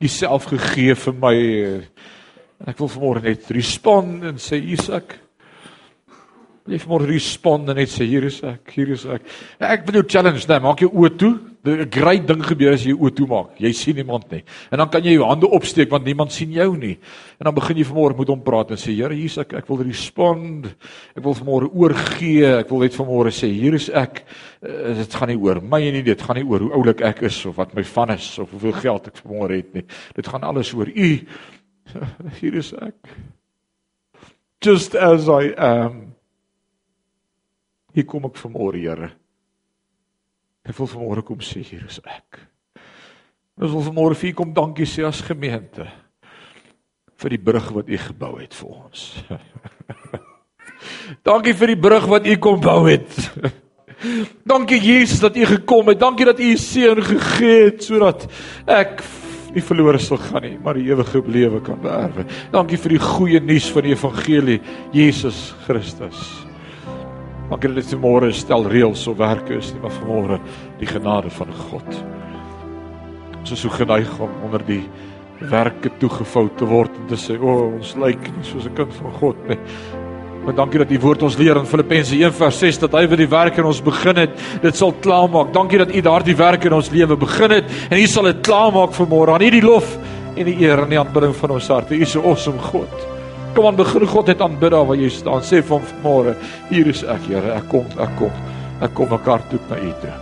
Uself 0.00 0.48
gegee 0.48 0.96
vir 0.96 1.20
my. 1.20 1.38
Ek 2.64 2.80
wil 2.80 2.96
vanmôre 2.96 3.28
net 3.28 3.52
respond 3.52 4.24
en 4.24 4.40
sê 4.40 4.56
hier's 4.56 4.88
ek. 4.88 5.20
Jy 6.70 6.78
moet 6.86 7.06
respond 7.08 7.68
en 7.68 7.78
net 7.80 7.90
sê 7.90 8.06
hier 8.06 8.24
is 8.28 8.36
ek, 8.46 8.68
hier 8.76 8.92
is 8.94 9.02
ek. 9.10 9.24
Ek 9.58 9.86
wil 9.88 10.00
jou 10.00 10.04
challenge, 10.12 10.44
nee, 10.46 10.62
maak 10.62 10.84
jou 10.84 10.90
oë 10.92 11.16
toe. 11.18 11.32
'n 11.60 11.90
Great 11.92 12.24
ding 12.24 12.40
gebeur 12.40 12.72
as 12.72 12.84
jy 12.86 12.94
jou 12.94 13.04
oë 13.04 13.14
toe 13.16 13.26
maak. 13.28 13.58
Jy 13.60 13.72
sien 13.76 13.96
niemand 13.96 14.30
nie. 14.32 14.40
En 14.72 14.78
dan 14.78 14.88
kan 14.88 15.04
jy 15.04 15.12
jou 15.18 15.26
hande 15.28 15.46
opsteek 15.46 15.90
want 15.90 16.06
niemand 16.06 16.32
sien 16.32 16.52
jou 16.52 16.76
nie. 16.76 16.96
En 17.38 17.44
dan 17.44 17.54
begin 17.54 17.76
jy 17.76 17.84
vanmôre 17.84 18.16
met 18.16 18.28
hom 18.28 18.40
praat 18.40 18.70
en 18.70 18.80
sê 18.80 18.94
Here, 18.94 19.12
hier's 19.14 19.36
ek. 19.38 19.52
Ek 19.58 19.68
wil 19.68 19.82
respond. 19.84 20.70
Ek 21.16 21.22
wil 21.22 21.34
vanmôre 21.34 21.68
oorgee. 21.68 22.46
Ek 22.60 22.70
wil 22.70 22.80
net 22.80 22.96
vanmôre 22.96 23.32
sê 23.34 23.50
hier 23.52 23.74
is 23.74 23.90
ek. 23.90 24.24
Uh, 24.62 24.94
dit 24.96 25.14
gaan 25.14 25.28
nie 25.28 25.36
oor 25.36 25.60
my 25.60 25.82
nie, 25.90 26.02
dit 26.02 26.22
gaan 26.22 26.36
nie 26.36 26.46
oor 26.48 26.60
hoe 26.60 26.72
oulik 26.78 27.02
ek 27.02 27.22
is 27.28 27.44
of 27.46 27.56
wat 27.56 27.74
my 27.74 27.84
van 27.84 28.14
is 28.16 28.38
of 28.38 28.50
hoeveel 28.52 28.78
geld 28.80 29.10
ek 29.10 29.20
vanmôre 29.20 29.56
het 29.60 29.74
nie. 29.74 29.84
Dit 30.16 30.28
gaan 30.28 30.42
alles 30.42 30.72
oor 30.72 30.88
U. 30.88 31.10
Hier 32.40 32.54
is 32.54 32.72
ek. 32.72 32.96
Just 34.64 34.94
as 34.94 35.28
I 35.28 35.52
am. 35.56 36.10
Hier 38.00 38.08
kom 38.08 38.24
ek 38.24 38.38
vanmôre, 38.40 38.78
Here. 38.80 39.10
Ek 40.64 40.72
wil 40.78 40.88
vanmôre 40.88 41.24
kom 41.26 41.42
sê 41.44 41.60
hier 41.60 41.82
is 41.84 41.98
ek. 42.00 42.38
Ons 43.60 43.74
wil 43.74 43.84
vanmôre 43.90 44.16
vir 44.16 44.30
U 44.30 44.38
kom 44.38 44.54
dankie 44.56 44.88
sê 44.88 45.04
as 45.04 45.20
gemeente 45.20 45.84
vir 47.20 47.34
die 47.34 47.42
brug 47.44 47.68
wat 47.76 47.92
U 47.92 48.00
gebou 48.00 48.32
het 48.38 48.56
vir 48.56 48.72
ons. 48.72 49.04
dankie 51.28 51.52
vir 51.60 51.74
die 51.74 51.80
brug 51.84 52.08
wat 52.08 52.24
U 52.24 52.40
kom 52.40 52.64
bou 52.64 52.80
het. 52.88 53.20
dankie 54.54 54.80
Jesus 54.80 55.20
dat 55.20 55.36
U 55.36 55.44
gekom 55.52 55.92
het. 55.92 56.00
Dankie 56.00 56.32
dat 56.32 56.40
U 56.40 56.50
U 56.54 56.56
seun 56.56 57.04
gegee 57.04 57.62
het 57.66 57.84
sodat 57.84 58.30
ek 58.64 59.04
nie 59.52 59.68
verlore 59.68 60.00
sal 60.00 60.24
gaan 60.24 60.48
nie, 60.48 60.56
maar 60.56 60.80
die 60.80 60.88
ewige 60.88 61.20
lewe 61.28 61.60
kan 61.68 61.84
beerwe. 61.84 62.24
Dankie 62.56 62.80
vir 62.80 62.96
die 62.96 63.08
goeie 63.10 63.44
nuus 63.44 63.68
van 63.74 63.84
die 63.84 63.98
evangelie, 63.98 64.62
Jesus 64.96 65.50
Christus. 65.66 66.48
Maak 67.50 67.64
dit 67.66 67.72
net 67.74 67.94
môre 67.98 68.28
stel 68.30 68.68
reëls 68.70 69.08
of 69.10 69.16
werke 69.18 69.56
is 69.58 69.72
nie, 69.74 69.80
maar 69.82 69.94
vanmôre 69.96 70.36
die 70.78 70.86
genade 70.86 71.32
van 71.34 71.48
God. 71.66 71.96
Ons 73.40 73.54
is 73.56 73.64
so 73.64 73.72
geneig 73.74 74.12
om 74.22 74.30
onder 74.46 74.62
die 74.68 74.84
werke 75.50 75.90
toegevou 75.98 76.46
te 76.60 76.68
word 76.68 76.94
en 76.94 77.08
te 77.10 77.18
sê, 77.18 77.34
"O, 77.40 77.48
oh, 77.48 77.74
ons 77.74 77.96
lyk 77.96 78.20
nie 78.36 78.44
soos 78.44 78.66
'n 78.66 78.74
kind 78.74 78.92
van 78.94 79.12
God 79.12 79.48
nie." 79.48 79.58
Maar 80.44 80.54
dankie 80.54 80.78
dat 80.78 80.90
U 80.90 80.98
woord 80.98 81.22
ons 81.22 81.36
leer 81.36 81.56
in 81.56 81.66
Filippense 81.66 82.14
1:6 82.14 82.78
dat 82.78 82.92
hy 82.92 83.06
vir 83.08 83.16
die 83.16 83.28
werk 83.28 83.58
in 83.58 83.64
ons 83.64 83.80
begin 83.80 84.16
het, 84.16 84.30
dit 84.62 84.76
sal 84.76 84.92
klaarmaak. 84.92 85.52
Dankie 85.52 85.78
dat 85.78 85.94
U 85.94 86.00
daardie 86.00 86.36
werk 86.36 86.64
in 86.64 86.72
ons 86.72 86.90
lewe 86.90 87.16
begin 87.16 87.50
het 87.50 87.64
en 87.90 87.98
U 87.98 88.06
sal 88.06 88.24
dit 88.24 88.40
klaarmaak 88.40 88.92
vir 88.92 89.06
môre. 89.06 89.34
Aan 89.34 89.42
U 89.42 89.50
die 89.50 89.62
lof 89.62 89.98
en 90.36 90.44
die 90.44 90.60
eer 90.60 90.78
en 90.78 90.88
die 90.88 90.98
aanbidding 90.98 91.34
van 91.34 91.50
ons 91.50 91.68
harte. 91.68 91.94
U 91.94 92.00
is 92.00 92.16
'n 92.16 92.24
awesome 92.24 92.58
God. 92.58 93.09
Kom 93.54 93.66
aan 93.66 93.76
begin 93.76 94.06
God 94.06 94.26
net 94.30 94.40
aanbid 94.40 94.70
daar 94.70 94.86
waar 94.86 94.96
jy 94.96 95.10
staan. 95.10 95.42
Sê 95.42 95.58
vir 95.58 95.78
hom 95.78 95.86
vanmôre, 95.92 96.36
hier 96.70 96.86
is 96.86 97.02
ek, 97.02 97.24
Here. 97.26 97.54
Ek 97.56 97.66
kom, 97.68 97.86
ek 97.98 98.12
kom. 98.18 98.34
Ek 98.80 98.92
kom 98.94 99.10
mekaar 99.10 99.42
toe 99.50 99.58
na 99.68 99.76
U 99.76 99.94
toe. 100.02 100.12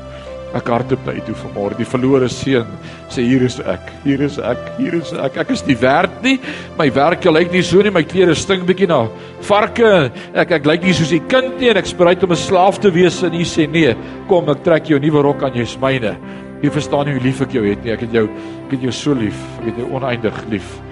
Ek 0.57 0.70
hardop 0.72 1.05
na 1.05 1.12
U 1.12 1.20
toe 1.26 1.37
vanmôre. 1.43 1.76
Die 1.76 1.87
verlore 1.89 2.31
seun 2.33 2.70
sê 3.12 3.26
hier 3.26 3.45
is 3.45 3.59
ek. 3.61 3.93
Hier 4.07 4.24
is 4.24 4.39
ek. 4.41 4.62
Hier 4.79 4.97
is 4.97 5.12
ek. 5.12 5.37
Ek 5.45 5.53
is 5.53 5.64
nie 5.68 5.76
werd 5.76 6.22
nie. 6.24 6.39
My 6.79 6.89
werk 6.95 7.29
lyk 7.29 7.53
nie 7.53 7.62
so 7.62 7.85
nie. 7.85 7.93
My 7.93 8.03
klere 8.09 8.35
stink 8.39 8.64
bietjie 8.68 8.89
na 8.89 9.05
varke. 9.45 10.09
Ek 10.33 10.57
ek 10.59 10.66
lyk 10.66 10.89
nie 10.89 10.97
soos 10.97 11.12
'n 11.12 11.29
kind 11.29 11.61
nie 11.61 11.68
en 11.68 11.76
ek 11.76 11.87
spruit 11.87 12.24
om 12.24 12.33
'n 12.33 12.37
slaaf 12.37 12.81
te 12.81 12.91
wees 12.91 13.22
en 13.22 13.35
U 13.35 13.45
sê 13.45 13.68
nee. 13.68 13.95
Kom, 14.26 14.49
ek 14.49 14.64
trek 14.64 14.89
jou 14.89 14.99
nuwe 14.99 15.22
rok 15.22 15.43
aan, 15.43 15.55
jy's 15.55 15.76
myne. 15.76 16.16
Jy 16.62 16.70
verstaan 16.70 17.07
nie 17.07 17.14
hoe 17.14 17.22
lief 17.22 17.43
ek 17.43 17.53
jou 17.53 17.64
het 17.64 17.85
nie. 17.85 17.93
Ek 17.93 18.01
het 18.01 18.12
jou 18.12 18.24
ek 18.24 18.72
het 18.72 18.83
jou 18.83 18.93
so 18.93 19.12
lief. 19.12 19.37
Ek 19.61 19.66
het 19.66 19.76
jou 19.76 19.93
oneindig 19.93 20.45
lief. 20.51 20.88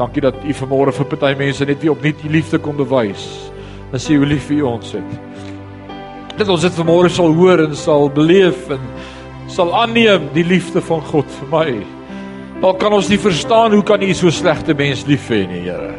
Dankie 0.00 0.22
dat 0.24 0.36
U 0.48 0.54
vanmôre 0.56 0.94
vir 0.96 1.08
party 1.10 1.34
mense 1.36 1.64
net 1.68 1.82
weer 1.82 1.92
opnuut 1.92 2.22
U 2.24 2.28
liefde 2.32 2.58
kom 2.58 2.78
bewys. 2.78 3.26
En 3.92 4.00
sê 4.00 4.16
hoe 4.16 4.28
lief 4.28 4.48
U 4.48 4.62
ons 4.64 4.94
het. 4.96 5.10
Dat 6.38 6.48
ons 6.48 6.62
dit 6.64 6.78
vanmôre 6.78 7.10
sal 7.12 7.34
hoor 7.36 7.60
en 7.66 7.74
sal 7.76 8.08
beleef 8.16 8.70
en 8.72 8.86
sal 9.52 9.74
aanneem 9.76 10.30
die 10.32 10.46
liefde 10.46 10.80
van 10.80 11.04
God 11.10 11.28
vir 11.40 11.50
my. 11.52 11.74
Al 12.64 12.78
kan 12.80 12.96
ons 12.96 13.10
nie 13.12 13.20
verstaan 13.20 13.76
hoe 13.76 13.82
kan 13.84 14.00
U 14.00 14.08
so 14.16 14.32
slegte 14.32 14.76
mens 14.76 15.04
lief 15.08 15.28
hê 15.28 15.42
nie, 15.50 15.66
Here. 15.68 15.92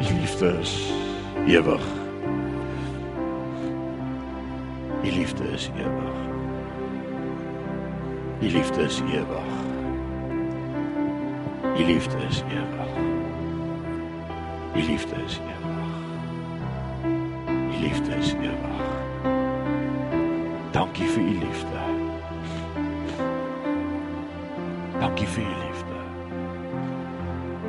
U 0.00 0.12
liefde 0.20 0.52
is 0.60 0.74
ewig. 1.48 1.88
U 5.00 5.16
liefde 5.16 5.48
is 5.56 5.70
ewig. 5.72 6.20
U 8.40 8.54
liefde 8.58 8.84
is 8.84 9.00
ewig. 9.08 9.59
Die 11.76 11.84
liefde 11.84 12.16
is 12.28 12.42
ewig. 12.50 12.92
Die 14.74 14.82
liefde 14.82 15.14
is 15.26 15.40
ewig. 15.40 15.90
Die 17.70 17.80
liefde 17.80 18.14
is 18.18 18.32
ewig. 18.32 18.84
Dankie 20.70 21.06
vir 21.06 21.22
u 21.22 21.34
liefde. 21.40 21.82
Dankie 25.00 25.26
vir 25.26 25.42
u 25.42 25.46
liefde. 25.46 25.98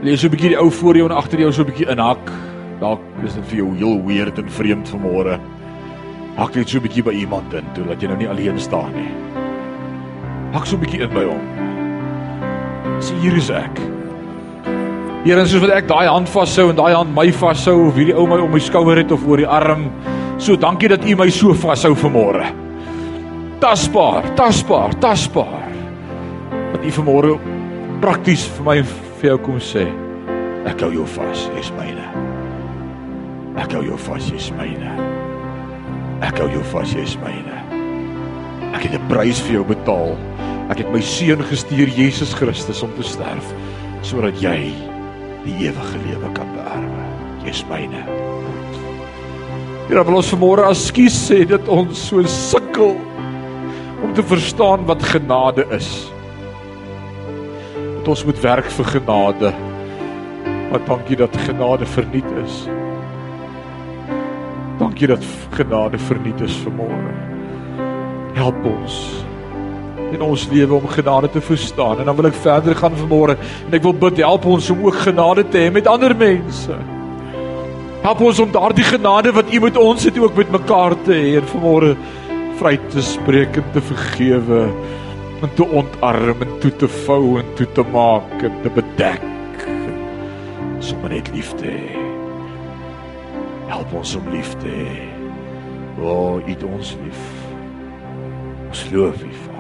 Lees 0.02 0.20
so 0.20 0.28
'n 0.28 0.32
bietjie 0.32 0.50
die 0.50 0.60
ou 0.60 0.72
voor 0.72 0.96
jou 0.96 1.10
en 1.10 1.16
agter 1.16 1.40
jou 1.40 1.52
so 1.52 1.62
'n 1.62 1.66
bietjie 1.66 1.90
inhak. 1.90 2.32
Dalk 2.80 3.02
is 3.24 3.34
dit 3.34 3.46
vir 3.46 3.58
jou 3.58 3.76
heel 3.76 4.06
weird 4.06 4.38
en 4.38 4.50
vreemd 4.50 4.90
vanmôre. 4.90 5.40
Hak 6.36 6.56
net 6.56 6.70
so 6.70 6.78
'n 6.78 6.82
bietjie 6.82 7.04
by 7.04 7.12
iemand 7.12 7.54
in, 7.54 7.66
toe 7.74 7.86
dat 7.86 8.02
jy 8.02 8.08
nou 8.08 8.18
nie 8.18 8.30
alleen 8.30 8.60
staan 8.60 8.94
nie. 8.94 9.12
Hak 10.52 10.66
so 10.66 10.76
'n 10.76 10.80
bietjie 10.80 11.02
in 11.02 11.14
by 11.14 11.24
hom. 11.24 11.71
Sê 13.02 13.18
hier 13.22 13.38
is 13.38 13.50
ek. 13.50 13.82
Here, 15.26 15.44
soos 15.46 15.62
wat 15.62 15.74
ek 15.76 15.88
daai 15.90 16.08
hand 16.10 16.30
vashou 16.30 16.72
en 16.72 16.78
daai 16.78 16.96
hand 16.96 17.14
my 17.14 17.28
vashou 17.34 17.88
of 17.88 17.98
hierdie 17.98 18.16
ou 18.18 18.28
my 18.30 18.40
om 18.42 18.54
my 18.54 18.62
skouer 18.62 19.02
het 19.02 19.12
of 19.14 19.26
oor 19.30 19.42
die 19.42 19.50
arm, 19.50 19.88
so 20.42 20.58
dankie 20.58 20.90
dat 20.90 21.06
U 21.06 21.16
my 21.18 21.30
so 21.34 21.54
vashou 21.54 21.94
vanmôre. 21.98 22.48
Tasbaar, 23.62 24.32
tasbaar, 24.38 24.96
tasbaar. 25.02 25.68
Dat 26.74 26.86
U 26.86 26.94
vanmôre 26.98 27.36
prakties 28.02 28.48
vir 28.56 28.66
my 28.66 28.78
vir 28.82 29.30
jou 29.30 29.38
kom 29.46 29.62
sê, 29.62 29.86
ek 30.66 30.82
hou 30.82 30.90
jou 30.96 31.06
vas, 31.18 31.46
jy's 31.54 31.70
myne. 31.78 32.08
Ek 33.62 33.78
hou 33.78 33.84
jou 33.86 33.98
vas, 34.08 34.32
jy's 34.34 34.50
myne. 34.58 34.96
Ek 36.26 36.42
hou 36.42 36.50
jou 36.50 36.66
vas, 36.74 36.98
jy's 36.98 37.14
myne. 37.22 37.62
Ek 38.74 38.90
het 38.90 38.94
'n 38.98 39.08
prys 39.10 39.42
vir 39.46 39.62
jou 39.62 39.66
betaal. 39.66 40.18
Ek 40.72 40.80
het 40.80 40.92
my 40.94 41.02
seun 41.04 41.42
gestuur 41.50 41.90
Jesus 41.92 42.32
Christus 42.38 42.80
om 42.86 42.92
te 42.96 43.04
sterf 43.04 43.48
sodat 44.08 44.38
jy 44.42 44.72
die 45.44 45.56
ewige 45.68 46.00
lewe 46.06 46.30
kan 46.34 46.48
beerwe. 46.56 47.08
Jy's 47.44 47.60
myne. 47.68 48.02
Here, 49.90 50.04
wil 50.08 50.22
ons 50.22 50.30
vanmôre 50.32 50.64
askies 50.70 51.18
sê 51.28 51.42
dat 51.50 51.68
ons 51.70 52.00
so 52.08 52.24
sukkel 52.24 52.96
om 54.02 54.14
te 54.16 54.24
verstaan 54.24 54.86
wat 54.88 55.04
genade 55.12 55.66
is. 55.76 55.90
Dat 58.00 58.14
ons 58.16 58.24
moet 58.30 58.40
werk 58.46 58.70
vir 58.78 58.88
genade. 58.94 59.52
Maar 60.72 60.86
dankie 60.88 61.20
dat 61.20 61.36
genade 61.50 61.90
verniet 61.98 62.32
is. 62.46 62.62
Dankie 64.80 65.12
dat 65.12 65.28
genade 65.58 66.00
verniet 66.08 66.48
is 66.48 66.56
vanmôre. 66.64 67.12
Help 68.40 68.64
ons 68.72 69.02
in 70.14 70.24
ons 70.26 70.48
lewe 70.52 70.78
om 70.78 70.88
genade 70.88 71.30
te 71.30 71.42
verstaan. 71.42 72.00
En 72.00 72.10
dan 72.10 72.16
wil 72.18 72.30
ek 72.30 72.40
verder 72.44 72.76
gaan 72.76 72.98
vanmôre 72.98 73.38
en 73.38 73.78
ek 73.78 73.86
wil 73.86 73.96
bid 74.06 74.22
help 74.24 74.46
ons 74.46 74.70
om 74.74 74.86
ook 74.86 75.04
genade 75.06 75.46
te 75.50 75.66
hê 75.66 75.72
met 75.74 75.88
ander 75.88 76.16
mense. 76.18 76.78
Help 78.02 78.22
ons 78.26 78.40
om 78.42 78.52
daardie 78.52 78.88
genade 78.88 79.34
wat 79.36 79.54
U 79.54 79.60
met 79.62 79.78
ons 79.78 80.04
het 80.10 80.18
ook 80.18 80.38
met 80.38 80.52
mekaar 80.52 80.96
te 81.06 81.14
hê 81.14 81.36
en 81.40 81.52
vanmôre 81.54 81.96
vry 82.62 82.78
te 82.94 83.02
spreek 83.06 83.58
en 83.62 83.68
te 83.74 83.82
vergewe 83.82 84.64
en 85.42 85.54
te 85.58 85.66
ontarm 85.66 86.42
en 86.46 86.58
toe 86.62 86.72
te 86.84 86.90
vou 87.06 87.38
en 87.42 87.54
toe 87.58 87.68
te 87.78 87.86
maak 87.94 88.44
en 88.46 88.58
te 88.64 88.74
bedek. 88.74 89.28
Sommige 90.82 91.14
net 91.14 91.32
liefde. 91.34 91.74
Help 93.68 93.94
ons 93.94 94.16
om 94.16 94.30
liefde. 94.34 94.74
O, 96.02 96.42
U 96.42 96.50
het 96.50 96.64
ons 96.64 96.98
lief. 97.04 97.24
Ons 98.70 98.86
loof 98.92 99.24
U 99.24 99.51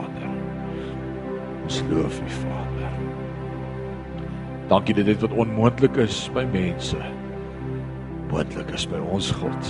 ons 1.71 1.83
loof 1.87 2.19
U 2.19 2.29
Vader. 2.41 2.95
Dankie 4.67 4.95
dat 4.95 5.07
dit 5.07 5.21
wat 5.23 5.31
onmoontlik 5.39 5.95
is 6.03 6.25
by 6.35 6.43
mense 6.51 6.99
moontlik 8.31 8.71
is 8.75 8.85
by 8.87 8.99
ons 9.11 9.29
God. 9.35 9.69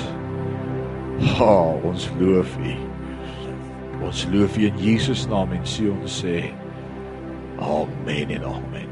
Ha, 1.37 1.53
ons 1.85 2.07
loof 2.17 2.55
U. 2.61 2.73
Ons 4.05 4.23
loof 4.33 4.57
U 4.57 4.65
in 4.65 4.81
Jesus 4.81 5.27
naam 5.29 5.53
en 5.53 5.65
sê 5.65 5.89
ons 5.89 6.17
sê 6.23 6.39
amen 7.61 8.33
en 8.37 8.49
amen. 8.49 8.89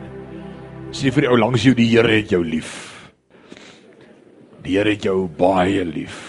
Sê 0.94 1.14
vir 1.14 1.26
die 1.26 1.32
ou 1.34 1.38
langs 1.38 1.66
jou 1.66 1.74
die 1.78 1.90
Here 1.90 2.14
het 2.14 2.34
jou 2.34 2.44
lief. 2.46 2.76
Die 4.66 4.78
Here 4.78 4.94
het 4.94 5.06
jou 5.06 5.26
baie 5.38 5.86
lief. 5.86 6.22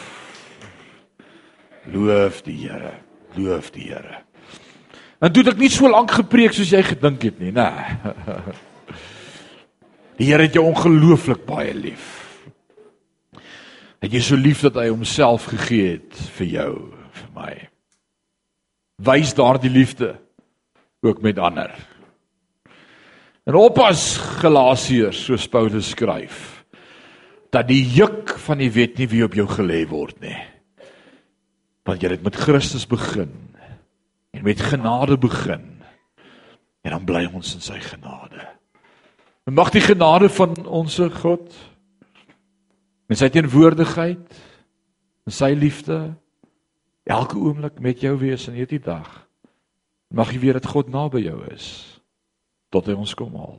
Loof 1.93 2.41
die 2.49 2.57
Here. 2.64 2.97
Loof 3.37 3.72
die 3.76 3.89
Here. 3.89 4.24
En 5.21 5.33
toe 5.33 5.45
ek 5.51 5.59
nie 5.61 5.68
so 5.73 5.89
lank 5.91 6.14
gepreek 6.16 6.55
soos 6.57 6.73
jy 6.73 6.81
gedink 6.85 7.27
het 7.29 7.41
nie, 7.43 7.53
nê. 7.53 7.68
Die 10.21 10.29
Here 10.29 10.45
het 10.45 10.57
jou 10.57 10.66
ongelooflik 10.68 11.47
baie 11.49 11.73
lief. 11.77 12.09
Het 14.01 14.16
jy 14.16 14.23
so 14.25 14.37
lief 14.37 14.62
dat 14.64 14.79
hy 14.81 14.89
homself 14.89 15.49
gegee 15.53 15.99
het 15.99 16.16
vir 16.37 16.49
jou, 16.55 16.73
vir 17.16 17.31
my. 17.37 17.53
Wys 19.05 19.35
daardie 19.37 19.73
liefde 19.73 20.14
ook 21.05 21.21
met 21.25 21.41
ander. 21.41 21.73
En 23.49 23.57
oppas 23.57 24.14
Galasiërs 24.41 25.21
soos 25.29 25.47
Paulus 25.49 25.93
skryf 25.93 26.49
dat 27.51 27.66
die 27.68 27.83
juk 27.83 28.37
van 28.45 28.61
die 28.61 28.71
wet 28.71 29.01
nie 29.01 29.09
weer 29.11 29.27
op 29.27 29.37
jou 29.37 29.49
gelê 29.51 29.83
word 29.91 30.21
nie. 30.23 30.37
Want 31.89 32.05
jy 32.05 32.12
het 32.12 32.25
met 32.25 32.39
Christus 32.39 32.87
begin 32.89 33.33
en 34.31 34.43
met 34.43 34.61
genade 34.61 35.18
begin. 35.18 35.83
En 36.81 36.91
dan 36.91 37.05
bly 37.05 37.26
ons 37.33 37.55
in 37.55 37.61
sy 37.61 37.81
genade. 37.81 38.47
En 39.45 39.57
mag 39.57 39.70
die 39.70 39.85
genade 39.85 40.28
van 40.28 40.55
ons 40.66 40.99
God 41.20 41.57
met 43.11 43.18
sy 43.18 43.28
teenwoordigheid 43.28 44.41
en 45.26 45.35
sy 45.35 45.51
liefde 45.59 46.14
elke 47.11 47.39
oomblik 47.39 47.81
met 47.83 48.01
jou 48.01 48.14
wees 48.20 48.47
in 48.49 48.59
hierdie 48.61 48.83
dag. 48.83 49.09
Mag 50.14 50.33
jy 50.33 50.43
weet 50.43 50.61
dat 50.61 50.70
God 50.70 50.91
naby 50.91 51.24
jou 51.26 51.39
is 51.51 51.66
tot 52.70 52.87
hy 52.87 52.95
ons 52.95 53.14
kom 53.18 53.35
haal. 53.35 53.59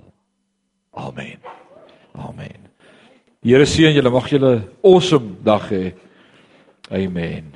Amen. 0.95 1.39
Amen. 2.15 2.67
Die 3.43 3.51
Here 3.55 3.65
seën 3.65 3.95
julle, 3.95 4.11
mag 4.11 4.29
julle 4.29 4.55
'n 4.55 4.69
awesome 4.83 5.35
dag 5.43 5.69
hê. 5.69 5.93
Amen. 6.91 7.51